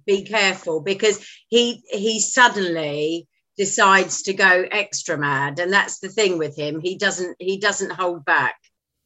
be 0.06 0.24
careful 0.24 0.80
because 0.80 1.24
he 1.48 1.82
he 1.88 2.20
suddenly 2.20 3.28
decides 3.56 4.22
to 4.22 4.32
go 4.32 4.64
extra 4.70 5.16
mad 5.18 5.58
and 5.60 5.72
that's 5.72 6.00
the 6.00 6.08
thing 6.08 6.38
with 6.38 6.56
him 6.56 6.80
he 6.80 6.96
doesn't 6.96 7.36
he 7.38 7.58
doesn't 7.58 7.92
hold 7.92 8.24
back 8.24 8.56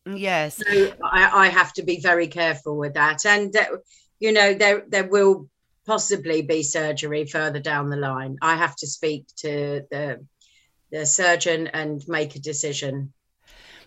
Yes. 0.06 0.56
So 0.56 0.92
I, 1.02 1.46
I 1.46 1.48
have 1.48 1.72
to 1.74 1.82
be 1.82 2.00
very 2.00 2.28
careful 2.28 2.76
with 2.76 2.94
that. 2.94 3.26
And, 3.26 3.54
uh, 3.56 3.78
you 4.20 4.32
know, 4.32 4.54
there, 4.54 4.84
there 4.88 5.08
will 5.08 5.48
possibly 5.86 6.42
be 6.42 6.62
surgery 6.62 7.26
further 7.26 7.60
down 7.60 7.90
the 7.90 7.96
line. 7.96 8.36
I 8.40 8.56
have 8.56 8.76
to 8.76 8.86
speak 8.86 9.26
to 9.38 9.82
the, 9.90 10.24
the 10.92 11.06
surgeon 11.06 11.66
and 11.68 12.02
make 12.08 12.36
a 12.36 12.40
decision. 12.40 13.12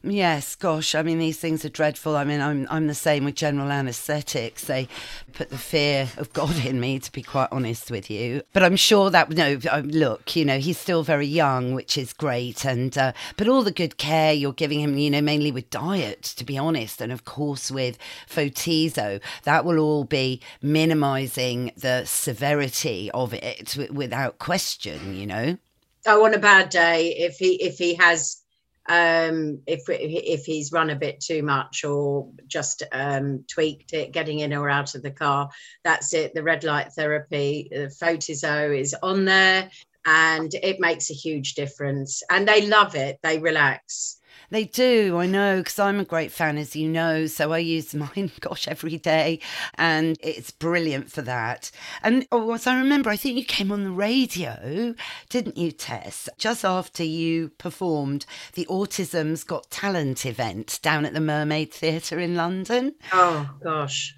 Yes, 0.01 0.55
gosh, 0.55 0.95
I 0.95 1.03
mean 1.03 1.19
these 1.19 1.39
things 1.39 1.65
are 1.65 1.69
dreadful. 1.69 2.15
I 2.15 2.23
mean, 2.23 2.39
I'm 2.39 2.65
I'm 2.69 2.87
the 2.87 2.95
same 2.95 3.25
with 3.25 3.35
general 3.35 3.69
anaesthetics. 3.69 4.63
They 4.63 4.87
put 5.33 5.49
the 5.49 5.57
fear 5.57 6.07
of 6.17 6.31
God 6.31 6.65
in 6.65 6.79
me, 6.79 6.99
to 6.99 7.11
be 7.11 7.21
quite 7.21 7.49
honest 7.51 7.91
with 7.91 8.09
you. 8.09 8.41
But 8.53 8.63
I'm 8.63 8.77
sure 8.77 9.09
that 9.09 9.29
no, 9.29 9.59
look, 9.83 10.37
you 10.37 10.45
know, 10.45 10.57
he's 10.57 10.77
still 10.77 11.03
very 11.03 11.25
young, 11.25 11.73
which 11.73 11.97
is 11.97 12.13
great, 12.13 12.63
and 12.63 12.97
uh, 12.97 13.11
but 13.35 13.49
all 13.49 13.61
the 13.61 13.71
good 13.71 13.97
care 13.97 14.31
you're 14.31 14.53
giving 14.53 14.79
him, 14.79 14.97
you 14.97 15.09
know, 15.09 15.21
mainly 15.21 15.51
with 15.51 15.69
diet, 15.69 16.21
to 16.37 16.45
be 16.45 16.57
honest, 16.57 17.01
and 17.01 17.11
of 17.11 17.25
course 17.25 17.69
with 17.69 17.97
Photizo, 18.29 19.19
that 19.43 19.65
will 19.65 19.79
all 19.79 20.05
be 20.05 20.39
minimising 20.61 21.73
the 21.75 22.05
severity 22.05 23.11
of 23.13 23.33
it 23.33 23.75
without 23.91 24.39
question. 24.39 25.13
You 25.13 25.27
know. 25.27 25.57
Oh, 26.05 26.23
on 26.23 26.33
a 26.33 26.39
bad 26.39 26.69
day, 26.69 27.15
if 27.17 27.37
he 27.37 27.61
if 27.61 27.77
he 27.77 27.95
has 27.95 28.41
um, 28.87 29.61
if 29.67 29.83
if 29.87 30.45
he's 30.45 30.71
run 30.71 30.89
a 30.89 30.95
bit 30.95 31.19
too 31.19 31.43
much 31.43 31.83
or 31.83 32.29
just 32.47 32.83
um, 32.91 33.45
tweaked 33.47 33.93
it, 33.93 34.11
getting 34.11 34.39
in 34.39 34.53
or 34.53 34.69
out 34.69 34.95
of 34.95 35.01
the 35.01 35.11
car. 35.11 35.49
That's 35.83 36.13
it. 36.13 36.33
The 36.33 36.43
red 36.43 36.63
light 36.63 36.93
therapy, 36.93 37.67
the 37.71 37.93
Photizo 38.01 38.77
is 38.77 38.95
on 39.03 39.25
there, 39.25 39.69
and 40.05 40.53
it 40.53 40.79
makes 40.79 41.09
a 41.09 41.13
huge 41.13 41.53
difference. 41.53 42.23
And 42.31 42.47
they 42.47 42.67
love 42.67 42.95
it. 42.95 43.19
They 43.21 43.39
relax. 43.39 44.18
They 44.49 44.65
do, 44.65 45.17
I 45.17 45.27
know, 45.27 45.57
because 45.57 45.77
I'm 45.77 45.99
a 45.99 46.05
great 46.05 46.31
fan, 46.31 46.57
as 46.57 46.75
you 46.75 46.87
know. 46.87 47.27
So 47.27 47.53
I 47.53 47.59
use 47.59 47.93
mine, 48.15 48.31
gosh, 48.39 48.67
every 48.67 48.97
day, 48.97 49.39
and 49.75 50.17
it's 50.21 50.51
brilliant 50.51 51.11
for 51.11 51.21
that. 51.23 51.71
And 52.03 52.27
oh, 52.31 52.53
as 52.53 52.67
I 52.67 52.77
remember, 52.77 53.09
I 53.09 53.15
think 53.15 53.37
you 53.37 53.45
came 53.45 53.71
on 53.71 53.83
the 53.83 53.91
radio, 53.91 54.95
didn't 55.29 55.57
you, 55.57 55.71
Tess? 55.71 56.29
Just 56.37 56.65
after 56.65 57.03
you 57.03 57.49
performed 57.49 58.25
the 58.53 58.65
Autism's 58.69 59.43
Got 59.43 59.69
Talent 59.69 60.25
event 60.25 60.79
down 60.81 61.05
at 61.05 61.13
the 61.13 61.19
Mermaid 61.19 61.71
Theatre 61.71 62.19
in 62.19 62.35
London. 62.35 62.95
Oh 63.13 63.49
gosh, 63.63 64.15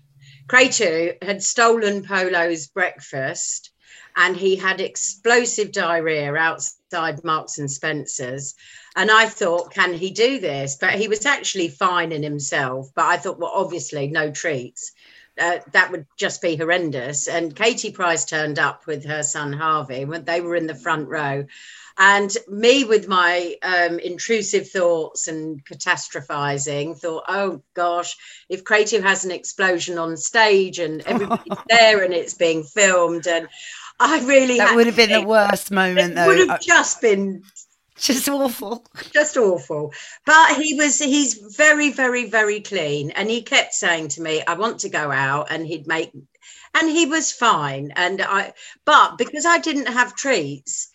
Kratu 0.47 1.21
had 1.23 1.43
stolen 1.43 2.03
Polo's 2.03 2.67
breakfast 2.67 3.71
and 4.15 4.35
he 4.35 4.55
had 4.55 4.81
explosive 4.81 5.71
diarrhea 5.71 6.33
outside 6.35 7.23
Marks 7.23 7.57
and 7.57 7.71
Spencer's. 7.71 8.55
And 8.95 9.09
I 9.09 9.27
thought, 9.27 9.73
can 9.73 9.93
he 9.93 10.11
do 10.11 10.39
this? 10.39 10.75
But 10.75 10.95
he 10.95 11.07
was 11.07 11.25
actually 11.25 11.69
fine 11.69 12.11
in 12.11 12.23
himself. 12.23 12.91
But 12.93 13.05
I 13.05 13.17
thought, 13.17 13.39
well, 13.39 13.51
obviously, 13.53 14.07
no 14.07 14.31
treats. 14.31 14.91
Uh, 15.39 15.59
that 15.71 15.91
would 15.91 16.05
just 16.17 16.41
be 16.41 16.57
horrendous. 16.57 17.27
And 17.27 17.55
Katie 17.55 17.91
Price 17.91 18.25
turned 18.25 18.59
up 18.59 18.85
with 18.85 19.05
her 19.05 19.23
son 19.23 19.53
Harvey 19.53 20.03
when 20.03 20.25
they 20.25 20.41
were 20.41 20.55
in 20.55 20.67
the 20.67 20.75
front 20.75 21.07
row. 21.07 21.45
And 21.97 22.35
me, 22.47 22.83
with 22.83 23.07
my 23.07 23.55
um, 23.63 23.99
intrusive 23.99 24.69
thoughts 24.69 25.27
and 25.27 25.63
catastrophizing, 25.65 26.97
thought, 26.97 27.23
oh 27.27 27.61
gosh, 27.73 28.17
if 28.49 28.63
Kratu 28.63 29.01
has 29.01 29.23
an 29.23 29.31
explosion 29.31 29.97
on 29.97 30.17
stage 30.17 30.79
and 30.79 31.01
everybody's 31.01 31.57
there 31.69 32.03
and 32.03 32.13
it's 32.13 32.33
being 32.33 32.63
filmed, 32.63 33.27
and 33.27 33.47
I 33.99 34.19
really 34.25 34.57
that 34.57 34.75
would 34.75 34.87
have 34.87 34.95
been 34.95 35.11
the 35.11 35.27
worst 35.27 35.69
moment, 35.69 36.15
though. 36.15 36.27
Would 36.27 36.49
have 36.49 36.61
just 36.61 37.01
been 37.01 37.43
just 38.13 38.27
awful 38.27 38.85
just 39.13 39.37
awful 39.37 39.93
but 40.25 40.55
he 40.55 40.73
was 40.73 40.97
he's 40.97 41.35
very 41.55 41.91
very 41.91 42.29
very 42.29 42.59
clean 42.59 43.11
and 43.11 43.29
he 43.29 43.41
kept 43.41 43.73
saying 43.73 44.07
to 44.07 44.21
me 44.21 44.43
i 44.47 44.55
want 44.55 44.79
to 44.79 44.89
go 44.89 45.11
out 45.11 45.47
and 45.51 45.67
he'd 45.67 45.87
make 45.87 46.11
and 46.73 46.89
he 46.89 47.05
was 47.05 47.31
fine 47.31 47.91
and 47.95 48.21
i 48.21 48.51
but 48.85 49.17
because 49.17 49.45
i 49.45 49.59
didn't 49.59 49.87
have 49.87 50.15
treats 50.15 50.91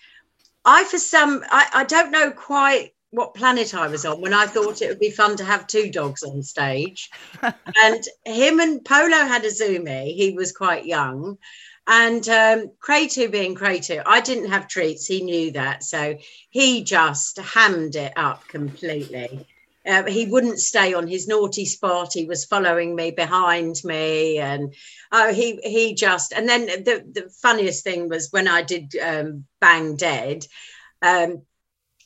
I, 0.67 0.83
for 0.83 0.99
some, 0.99 1.45
I, 1.49 1.69
I 1.73 1.85
don't 1.85 2.11
know 2.11 2.33
quite 2.33 2.93
what 3.11 3.35
planet 3.35 3.73
I 3.73 3.87
was 3.87 4.05
on 4.05 4.21
when 4.21 4.35
I 4.35 4.47
thought 4.47 4.83
it 4.83 4.89
would 4.89 4.99
be 4.99 5.11
fun 5.11 5.37
to 5.37 5.45
have 5.45 5.67
two 5.67 5.91
dogs 5.91 6.25
on 6.25 6.43
stage. 6.43 7.09
and 7.43 8.05
him 8.25 8.59
and 8.61 8.85
Polo 8.85 9.17
had 9.17 9.45
a 9.45 9.49
Zumi. 9.49 10.15
He 10.15 10.33
was 10.33 10.53
quite 10.53 10.85
young. 10.85 11.39
And 11.87 12.29
um, 12.29 12.71
Kratu 12.85 13.31
being 13.31 13.55
Kratu, 13.55 14.03
I 14.05 14.21
didn't 14.21 14.51
have 14.51 14.67
treats. 14.67 15.07
He 15.07 15.23
knew 15.23 15.53
that. 15.53 15.85
So 15.85 16.19
he 16.51 16.83
just 16.83 17.39
hammed 17.39 17.95
it 17.95 18.13
up 18.17 18.47
completely. 18.49 19.47
Uh, 19.87 20.03
he 20.05 20.27
wouldn't 20.27 20.59
stay 20.59 20.95
on 20.95 21.07
his 21.07 21.29
naughty 21.29 21.65
spot. 21.65 22.13
He 22.13 22.25
was 22.25 22.45
following 22.45 22.97
me 22.97 23.13
behind 23.13 23.77
me, 23.85 24.39
and 24.39 24.75
oh, 25.13 25.33
he 25.33 25.61
he 25.63 25.95
just. 25.95 26.33
And 26.33 26.49
then 26.49 26.67
the 26.67 27.05
the 27.09 27.31
funniest 27.41 27.85
thing 27.85 28.09
was 28.09 28.33
when 28.33 28.49
I 28.49 28.63
did 28.63 28.97
um, 28.97 29.45
Bang 29.61 29.95
Dead. 29.95 30.45
Um, 31.03 31.43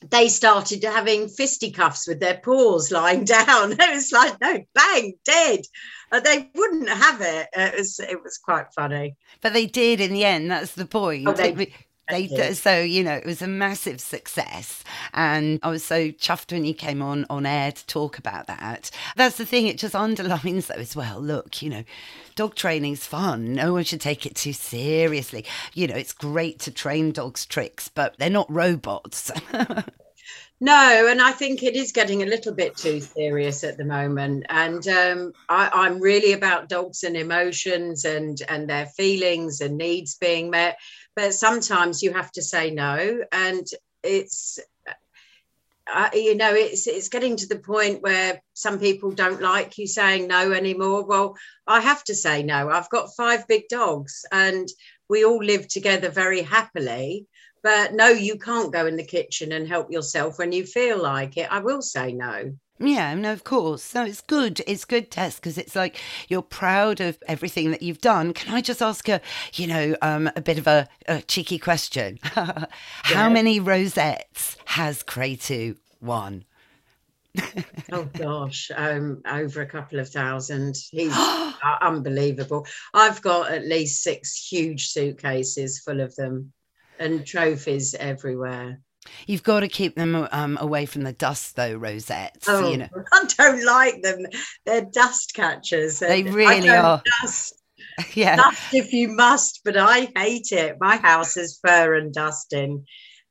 they 0.08 0.28
started 0.28 0.82
having 0.82 1.28
fisticuffs 1.28 2.08
with 2.08 2.20
their 2.20 2.38
paws 2.38 2.90
lying 2.90 3.24
down. 3.24 3.72
It 3.80 3.94
was 3.94 4.12
like, 4.12 4.40
no, 4.40 4.58
bang, 4.74 5.14
dead. 5.24 5.60
Uh, 6.12 6.20
they 6.20 6.50
wouldn't 6.54 6.88
have 6.88 7.20
it. 7.20 7.48
It 7.52 7.76
was 7.76 8.00
it 8.00 8.22
was 8.22 8.38
quite 8.38 8.66
funny. 8.74 9.16
But 9.40 9.52
they 9.52 9.66
did 9.66 10.00
in 10.00 10.12
the 10.12 10.24
end. 10.24 10.50
That's 10.50 10.72
the 10.72 10.86
point. 10.86 11.28
Oh, 11.28 11.32
they, 11.32 11.72
they, 12.10 12.52
so 12.54 12.80
you 12.80 13.02
know 13.02 13.14
it 13.14 13.26
was 13.26 13.42
a 13.42 13.46
massive 13.46 14.00
success 14.00 14.84
and 15.14 15.58
i 15.62 15.70
was 15.70 15.84
so 15.84 16.08
chuffed 16.10 16.52
when 16.52 16.64
he 16.64 16.74
came 16.74 17.02
on 17.02 17.26
on 17.30 17.46
air 17.46 17.72
to 17.72 17.86
talk 17.86 18.18
about 18.18 18.46
that. 18.46 18.90
That's 19.16 19.36
the 19.36 19.46
thing 19.46 19.66
it 19.66 19.78
just 19.78 19.94
underlines 19.94 20.66
though 20.66 20.74
as 20.74 20.96
well 20.96 21.20
look 21.20 21.62
you 21.62 21.70
know 21.70 21.84
dog 22.34 22.54
training's 22.54 23.06
fun 23.06 23.54
no 23.54 23.72
one 23.72 23.84
should 23.84 24.00
take 24.00 24.26
it 24.26 24.34
too 24.34 24.52
seriously. 24.52 25.44
You 25.74 25.86
know 25.86 25.96
it's 25.96 26.12
great 26.12 26.58
to 26.60 26.70
train 26.70 27.12
dogs 27.12 27.46
tricks 27.46 27.88
but 27.88 28.16
they're 28.18 28.30
not 28.30 28.50
robots. 28.50 29.30
No, 30.62 31.08
and 31.08 31.22
I 31.22 31.32
think 31.32 31.62
it 31.62 31.74
is 31.74 31.90
getting 31.90 32.22
a 32.22 32.26
little 32.26 32.52
bit 32.52 32.76
too 32.76 33.00
serious 33.00 33.64
at 33.64 33.78
the 33.78 33.84
moment. 33.84 34.44
And 34.50 34.86
um, 34.88 35.32
I, 35.48 35.86
am 35.86 36.00
really 36.00 36.34
about 36.34 36.68
dogs 36.68 37.02
and 37.02 37.16
emotions 37.16 38.04
and 38.04 38.38
and 38.46 38.68
their 38.68 38.84
feelings 38.84 39.62
and 39.62 39.78
needs 39.78 40.16
being 40.16 40.50
met 40.50 40.76
but 41.16 41.34
sometimes 41.34 42.02
you 42.02 42.12
have 42.12 42.30
to 42.32 42.42
say 42.42 42.70
no 42.70 43.20
and 43.32 43.66
it's 44.02 44.58
uh, 45.92 46.10
you 46.14 46.36
know 46.36 46.54
it's 46.54 46.86
it's 46.86 47.08
getting 47.08 47.36
to 47.36 47.48
the 47.48 47.58
point 47.58 48.02
where 48.02 48.40
some 48.54 48.78
people 48.78 49.10
don't 49.10 49.42
like 49.42 49.76
you 49.76 49.86
saying 49.86 50.28
no 50.28 50.52
anymore. 50.52 51.04
Well 51.04 51.36
i 51.66 51.80
have 51.80 52.04
to 52.04 52.14
say 52.14 52.42
no. 52.42 52.70
I've 52.70 52.90
got 52.90 53.14
five 53.16 53.46
big 53.48 53.68
dogs 53.68 54.24
and 54.30 54.68
we 55.08 55.24
all 55.24 55.42
live 55.42 55.68
together 55.68 56.08
very 56.08 56.42
happily. 56.42 57.26
But 57.62 57.92
no 57.92 58.08
you 58.08 58.38
can't 58.38 58.72
go 58.72 58.86
in 58.86 58.96
the 58.96 59.04
kitchen 59.04 59.52
and 59.52 59.68
help 59.68 59.90
yourself 59.90 60.38
when 60.38 60.52
you 60.52 60.64
feel 60.64 61.02
like 61.02 61.36
it. 61.36 61.50
I 61.50 61.58
will 61.58 61.82
say 61.82 62.12
no 62.12 62.54
yeah, 62.80 63.14
no, 63.14 63.32
of 63.32 63.44
course. 63.44 63.82
So 63.82 64.04
it's 64.04 64.22
good. 64.22 64.62
It's 64.66 64.84
good, 64.84 65.10
Tess, 65.10 65.36
because 65.36 65.58
it's 65.58 65.76
like 65.76 66.00
you're 66.28 66.42
proud 66.42 67.00
of 67.00 67.18
everything 67.28 67.70
that 67.70 67.82
you've 67.82 68.00
done. 68.00 68.32
Can 68.32 68.54
I 68.54 68.62
just 68.62 68.80
ask 68.80 69.08
a, 69.08 69.20
you 69.54 69.66
know, 69.66 69.94
um, 70.00 70.30
a 70.34 70.40
bit 70.40 70.58
of 70.58 70.66
a, 70.66 70.88
a 71.06 71.20
cheeky 71.22 71.58
question? 71.58 72.18
How 72.22 72.66
yeah. 73.10 73.28
many 73.28 73.60
rosettes 73.60 74.56
has 74.64 75.02
Kratu 75.02 75.76
won? 76.00 76.44
oh 77.92 78.08
gosh, 78.16 78.70
um, 78.74 79.22
over 79.26 79.60
a 79.60 79.66
couple 79.66 80.00
of 80.00 80.08
thousand. 80.08 80.76
He's 80.90 81.14
unbelievable. 81.82 82.66
I've 82.94 83.20
got 83.22 83.52
at 83.52 83.66
least 83.66 84.02
six 84.02 84.34
huge 84.34 84.88
suitcases 84.88 85.80
full 85.80 86.00
of 86.00 86.16
them 86.16 86.52
and 86.98 87.26
trophies 87.26 87.94
everywhere. 87.94 88.80
You've 89.26 89.42
got 89.42 89.60
to 89.60 89.68
keep 89.68 89.94
them 89.94 90.28
um, 90.30 90.58
away 90.60 90.86
from 90.86 91.02
the 91.02 91.12
dust, 91.12 91.56
though, 91.56 91.74
Rosettes. 91.74 92.46
Oh, 92.48 92.70
you 92.70 92.78
know. 92.78 92.88
I 93.12 93.24
don't 93.36 93.64
like 93.64 94.02
them. 94.02 94.26
They're 94.66 94.84
dust 94.84 95.32
catchers. 95.34 96.00
They 96.00 96.22
really 96.22 96.68
are. 96.70 97.02
Dust. 97.22 97.56
Yeah. 98.14 98.36
Dust 98.36 98.62
if 98.72 98.92
you 98.92 99.08
must, 99.08 99.60
but 99.64 99.76
I 99.76 100.10
hate 100.16 100.52
it. 100.52 100.76
My 100.80 100.96
house 100.96 101.36
is 101.36 101.58
fur 101.62 101.94
and 101.94 102.14
dusting. 102.14 102.84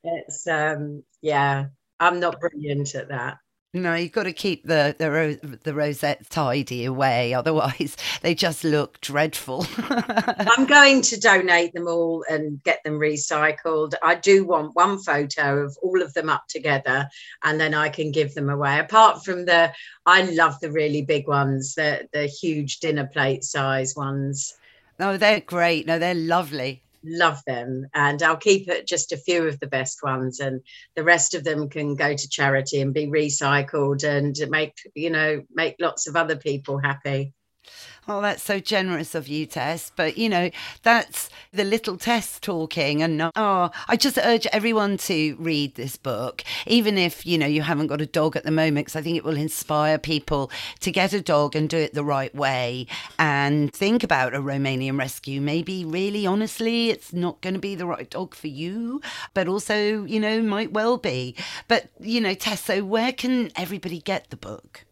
It's 0.04 0.46
um 0.46 1.02
yeah, 1.22 1.66
I'm 1.98 2.20
not 2.20 2.40
brilliant 2.40 2.94
at 2.94 3.08
that. 3.08 3.38
No, 3.72 3.94
you've 3.94 4.10
got 4.10 4.24
to 4.24 4.32
keep 4.32 4.64
the 4.64 4.96
the, 4.98 5.10
ro- 5.10 5.56
the 5.62 5.74
rosettes 5.74 6.28
tidy 6.28 6.84
away, 6.84 7.32
otherwise 7.34 7.96
they 8.20 8.34
just 8.34 8.64
look 8.64 9.00
dreadful. 9.00 9.64
I'm 9.78 10.66
going 10.66 11.02
to 11.02 11.20
donate 11.20 11.72
them 11.72 11.86
all 11.86 12.24
and 12.28 12.62
get 12.64 12.82
them 12.84 12.98
recycled. 12.98 13.94
I 14.02 14.16
do 14.16 14.44
want 14.44 14.74
one 14.74 14.98
photo 14.98 15.58
of 15.58 15.78
all 15.82 16.02
of 16.02 16.12
them 16.14 16.28
up 16.28 16.48
together, 16.48 17.08
and 17.44 17.60
then 17.60 17.74
I 17.74 17.90
can 17.90 18.10
give 18.10 18.34
them 18.34 18.50
away. 18.50 18.80
Apart 18.80 19.24
from 19.24 19.44
the, 19.44 19.72
I 20.04 20.22
love 20.22 20.58
the 20.60 20.72
really 20.72 21.02
big 21.02 21.28
ones, 21.28 21.76
the 21.76 22.08
the 22.12 22.26
huge 22.26 22.80
dinner 22.80 23.06
plate 23.06 23.44
size 23.44 23.94
ones. 23.94 24.56
Oh, 24.98 25.16
they're 25.16 25.40
great. 25.40 25.86
No, 25.86 25.98
they're 25.98 26.14
lovely 26.14 26.82
love 27.04 27.40
them 27.46 27.86
and 27.94 28.22
i'll 28.22 28.36
keep 28.36 28.68
it 28.68 28.86
just 28.86 29.12
a 29.12 29.16
few 29.16 29.46
of 29.46 29.58
the 29.60 29.66
best 29.66 30.02
ones 30.02 30.40
and 30.40 30.60
the 30.96 31.04
rest 31.04 31.34
of 31.34 31.44
them 31.44 31.68
can 31.68 31.94
go 31.94 32.14
to 32.14 32.28
charity 32.28 32.80
and 32.80 32.92
be 32.92 33.06
recycled 33.06 34.04
and 34.04 34.36
make 34.50 34.74
you 34.94 35.10
know 35.10 35.42
make 35.52 35.76
lots 35.80 36.06
of 36.06 36.16
other 36.16 36.36
people 36.36 36.78
happy 36.78 37.32
Oh, 38.08 38.20
that's 38.20 38.42
so 38.42 38.58
generous 38.58 39.14
of 39.14 39.28
you, 39.28 39.46
Tess. 39.46 39.92
But, 39.94 40.18
you 40.18 40.28
know, 40.28 40.50
that's 40.82 41.30
the 41.52 41.62
little 41.62 41.96
Tess 41.96 42.40
talking. 42.40 43.02
And 43.02 43.30
oh, 43.36 43.70
I 43.86 43.96
just 43.96 44.18
urge 44.18 44.46
everyone 44.52 44.96
to 44.98 45.36
read 45.38 45.74
this 45.74 45.96
book, 45.96 46.42
even 46.66 46.98
if, 46.98 47.24
you 47.24 47.38
know, 47.38 47.46
you 47.46 47.62
haven't 47.62 47.86
got 47.88 48.00
a 48.00 48.06
dog 48.06 48.36
at 48.36 48.44
the 48.44 48.50
moment, 48.50 48.86
because 48.86 48.96
I 48.96 49.02
think 49.02 49.16
it 49.16 49.24
will 49.24 49.36
inspire 49.36 49.98
people 49.98 50.50
to 50.80 50.90
get 50.90 51.12
a 51.12 51.20
dog 51.20 51.54
and 51.54 51.68
do 51.68 51.76
it 51.76 51.94
the 51.94 52.04
right 52.04 52.34
way 52.34 52.86
and 53.18 53.72
think 53.72 54.02
about 54.02 54.34
a 54.34 54.40
Romanian 54.40 54.98
rescue. 54.98 55.40
Maybe 55.40 55.84
really 55.84 56.26
honestly, 56.26 56.90
it's 56.90 57.12
not 57.12 57.40
going 57.42 57.54
to 57.54 57.60
be 57.60 57.74
the 57.74 57.86
right 57.86 58.08
dog 58.10 58.34
for 58.34 58.48
you, 58.48 59.00
but 59.34 59.46
also, 59.46 60.04
you 60.04 60.18
know, 60.18 60.42
might 60.42 60.72
well 60.72 60.96
be. 60.96 61.36
But, 61.68 61.90
you 62.00 62.20
know, 62.20 62.34
Tess, 62.34 62.64
so 62.64 62.84
where 62.84 63.12
can 63.12 63.50
everybody 63.54 64.00
get 64.00 64.30
the 64.30 64.36
book? 64.36 64.84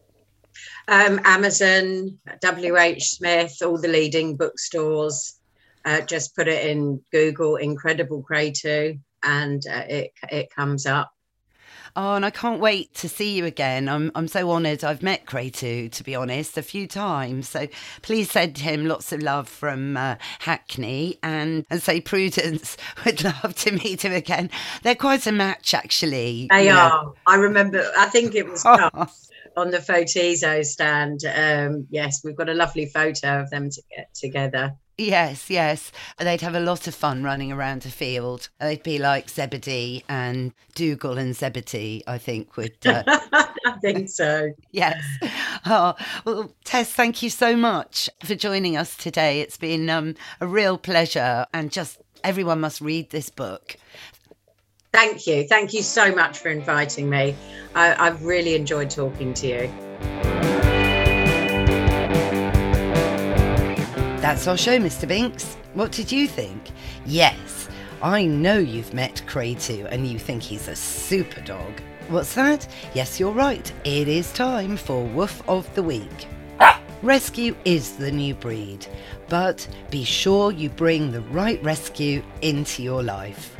Um, 0.88 1.20
Amazon, 1.24 2.18
WH 2.42 3.02
Smith, 3.02 3.58
all 3.62 3.78
the 3.78 3.88
leading 3.88 4.36
bookstores. 4.36 5.34
Uh, 5.84 6.00
just 6.00 6.34
put 6.34 6.48
it 6.48 6.66
in 6.66 7.00
Google, 7.12 7.56
Incredible 7.56 8.22
Kratu, 8.28 8.98
and 9.22 9.62
uh, 9.70 9.84
it 9.88 10.12
it 10.30 10.50
comes 10.50 10.86
up. 10.86 11.12
Oh, 11.96 12.14
and 12.14 12.24
I 12.24 12.30
can't 12.30 12.60
wait 12.60 12.94
to 12.94 13.08
see 13.08 13.34
you 13.34 13.44
again. 13.44 13.88
I'm 13.88 14.10
I'm 14.14 14.28
so 14.28 14.50
honoured. 14.50 14.84
I've 14.84 15.02
met 15.02 15.26
Kratu, 15.26 15.90
to 15.90 16.04
be 16.04 16.14
honest, 16.14 16.56
a 16.56 16.62
few 16.62 16.86
times. 16.86 17.48
So 17.48 17.66
please 18.02 18.30
send 18.30 18.58
him 18.58 18.86
lots 18.86 19.12
of 19.12 19.22
love 19.22 19.48
from 19.48 19.96
uh, 19.96 20.16
Hackney 20.40 21.18
and, 21.22 21.66
and 21.70 21.82
say 21.82 22.00
Prudence 22.00 22.76
would 23.04 23.24
love 23.24 23.54
to 23.56 23.72
meet 23.72 24.04
him 24.04 24.12
again. 24.12 24.50
They're 24.82 24.94
quite 24.94 25.26
a 25.26 25.32
match, 25.32 25.74
actually. 25.74 26.48
They 26.50 26.68
are. 26.68 26.90
Know. 26.90 27.14
I 27.26 27.36
remember, 27.36 27.84
I 27.98 28.06
think 28.06 28.34
it 28.34 28.48
was 28.48 28.64
on 29.56 29.70
the 29.70 29.78
Photizo 29.78 30.64
stand. 30.64 31.20
Um, 31.24 31.86
yes, 31.90 32.22
we've 32.24 32.36
got 32.36 32.48
a 32.48 32.54
lovely 32.54 32.86
photo 32.86 33.40
of 33.40 33.50
them 33.50 33.70
to 33.70 33.82
get 33.94 34.14
together. 34.14 34.74
Yes, 35.00 35.48
yes. 35.48 35.92
They'd 36.18 36.40
have 36.40 36.56
a 36.56 36.60
lot 36.60 36.88
of 36.88 36.94
fun 36.94 37.22
running 37.22 37.52
around 37.52 37.86
a 37.86 37.88
field. 37.88 38.48
They'd 38.58 38.82
be 38.82 38.98
like 38.98 39.30
Zebedee 39.30 40.02
and 40.08 40.52
Dougal 40.74 41.18
and 41.18 41.36
Zebedee, 41.36 42.02
I 42.08 42.18
think, 42.18 42.56
would. 42.56 42.84
Uh... 42.84 43.04
I 43.32 43.72
think 43.80 44.08
so. 44.08 44.50
yes. 44.72 45.00
Oh, 45.64 45.94
well, 46.24 46.52
Tess, 46.64 46.92
thank 46.92 47.22
you 47.22 47.30
so 47.30 47.56
much 47.56 48.10
for 48.24 48.34
joining 48.34 48.76
us 48.76 48.96
today. 48.96 49.40
It's 49.40 49.56
been 49.56 49.88
um, 49.88 50.16
a 50.40 50.48
real 50.48 50.76
pleasure 50.76 51.46
and 51.54 51.70
just 51.70 51.98
Everyone 52.24 52.60
must 52.60 52.80
read 52.80 53.10
this 53.10 53.30
book. 53.30 53.76
Thank 54.98 55.28
you. 55.28 55.46
Thank 55.46 55.74
you 55.74 55.84
so 55.84 56.12
much 56.12 56.38
for 56.38 56.48
inviting 56.48 57.08
me. 57.08 57.36
I, 57.76 57.94
I've 58.04 58.24
really 58.24 58.56
enjoyed 58.56 58.90
talking 58.90 59.32
to 59.34 59.46
you. 59.46 59.72
That's 64.20 64.48
our 64.48 64.56
show, 64.56 64.76
Mr. 64.80 65.06
Binks. 65.06 65.56
What 65.74 65.92
did 65.92 66.10
you 66.10 66.26
think? 66.26 66.60
Yes, 67.06 67.68
I 68.02 68.24
know 68.24 68.58
you've 68.58 68.92
met 68.92 69.22
Kratu 69.28 69.86
and 69.88 70.04
you 70.04 70.18
think 70.18 70.42
he's 70.42 70.66
a 70.66 70.74
super 70.74 71.42
dog. 71.42 71.80
What's 72.08 72.34
that? 72.34 72.66
Yes, 72.92 73.20
you're 73.20 73.30
right. 73.30 73.72
It 73.84 74.08
is 74.08 74.32
time 74.32 74.76
for 74.76 75.04
Woof 75.04 75.48
of 75.48 75.72
the 75.76 75.82
Week. 75.84 76.26
Rescue 77.02 77.54
is 77.64 77.96
the 77.98 78.10
new 78.10 78.34
breed, 78.34 78.84
but 79.28 79.64
be 79.90 80.02
sure 80.02 80.50
you 80.50 80.68
bring 80.70 81.12
the 81.12 81.20
right 81.20 81.62
rescue 81.62 82.20
into 82.42 82.82
your 82.82 83.04
life. 83.04 83.54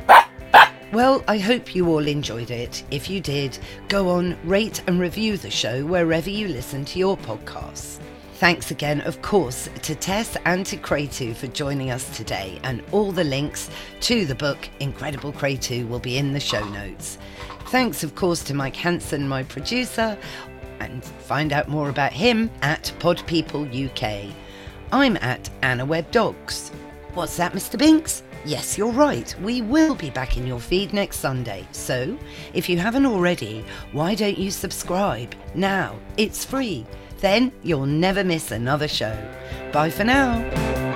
Well, 0.91 1.23
I 1.27 1.37
hope 1.37 1.75
you 1.75 1.87
all 1.87 2.07
enjoyed 2.07 2.49
it. 2.49 2.83
If 2.89 3.11
you 3.11 3.21
did, 3.21 3.59
go 3.89 4.09
on, 4.09 4.35
rate 4.43 4.81
and 4.87 4.99
review 4.99 5.37
the 5.37 5.51
show 5.51 5.85
wherever 5.85 6.31
you 6.31 6.47
listen 6.47 6.83
to 6.85 6.97
your 6.97 7.15
podcasts. 7.15 7.99
Thanks 8.35 8.71
again, 8.71 9.01
of 9.01 9.21
course, 9.21 9.69
to 9.83 9.93
Tess 9.93 10.35
and 10.45 10.65
to 10.65 10.77
Kratu 10.77 11.35
for 11.35 11.45
joining 11.45 11.91
us 11.91 12.17
today, 12.17 12.59
and 12.63 12.81
all 12.91 13.11
the 13.11 13.23
links 13.23 13.69
to 14.01 14.25
the 14.25 14.33
book 14.33 14.57
Incredible 14.79 15.31
Kratu 15.31 15.87
will 15.87 15.99
be 15.99 16.17
in 16.17 16.33
the 16.33 16.39
show 16.39 16.67
notes. 16.69 17.19
Thanks, 17.67 18.03
of 18.03 18.15
course, 18.15 18.43
to 18.45 18.55
Mike 18.55 18.75
Hanson, 18.75 19.27
my 19.27 19.43
producer, 19.43 20.17
and 20.79 21.05
find 21.05 21.53
out 21.53 21.67
more 21.67 21.89
about 21.89 22.13
him 22.13 22.49
at 22.63 22.91
Pod 22.97 23.21
People 23.27 23.61
UK. 23.63 24.33
I'm 24.91 25.17
at 25.17 25.51
Anna 25.61 25.85
Webb 25.85 26.09
Dogs. 26.09 26.69
What's 27.13 27.37
that, 27.37 27.53
Mr. 27.53 27.77
Binks? 27.77 28.23
Yes, 28.45 28.77
you're 28.77 28.91
right. 28.91 29.35
We 29.41 29.61
will 29.61 29.95
be 29.95 30.09
back 30.09 30.37
in 30.37 30.47
your 30.47 30.59
feed 30.59 30.93
next 30.93 31.17
Sunday. 31.17 31.67
So, 31.71 32.17
if 32.53 32.69
you 32.69 32.77
haven't 32.77 33.05
already, 33.05 33.65
why 33.91 34.15
don't 34.15 34.37
you 34.37 34.49
subscribe? 34.49 35.35
Now, 35.55 35.97
it's 36.17 36.45
free. 36.45 36.85
Then 37.19 37.51
you'll 37.63 37.85
never 37.85 38.23
miss 38.23 38.51
another 38.51 38.87
show. 38.87 39.15
Bye 39.73 39.89
for 39.89 40.05
now. 40.05 40.88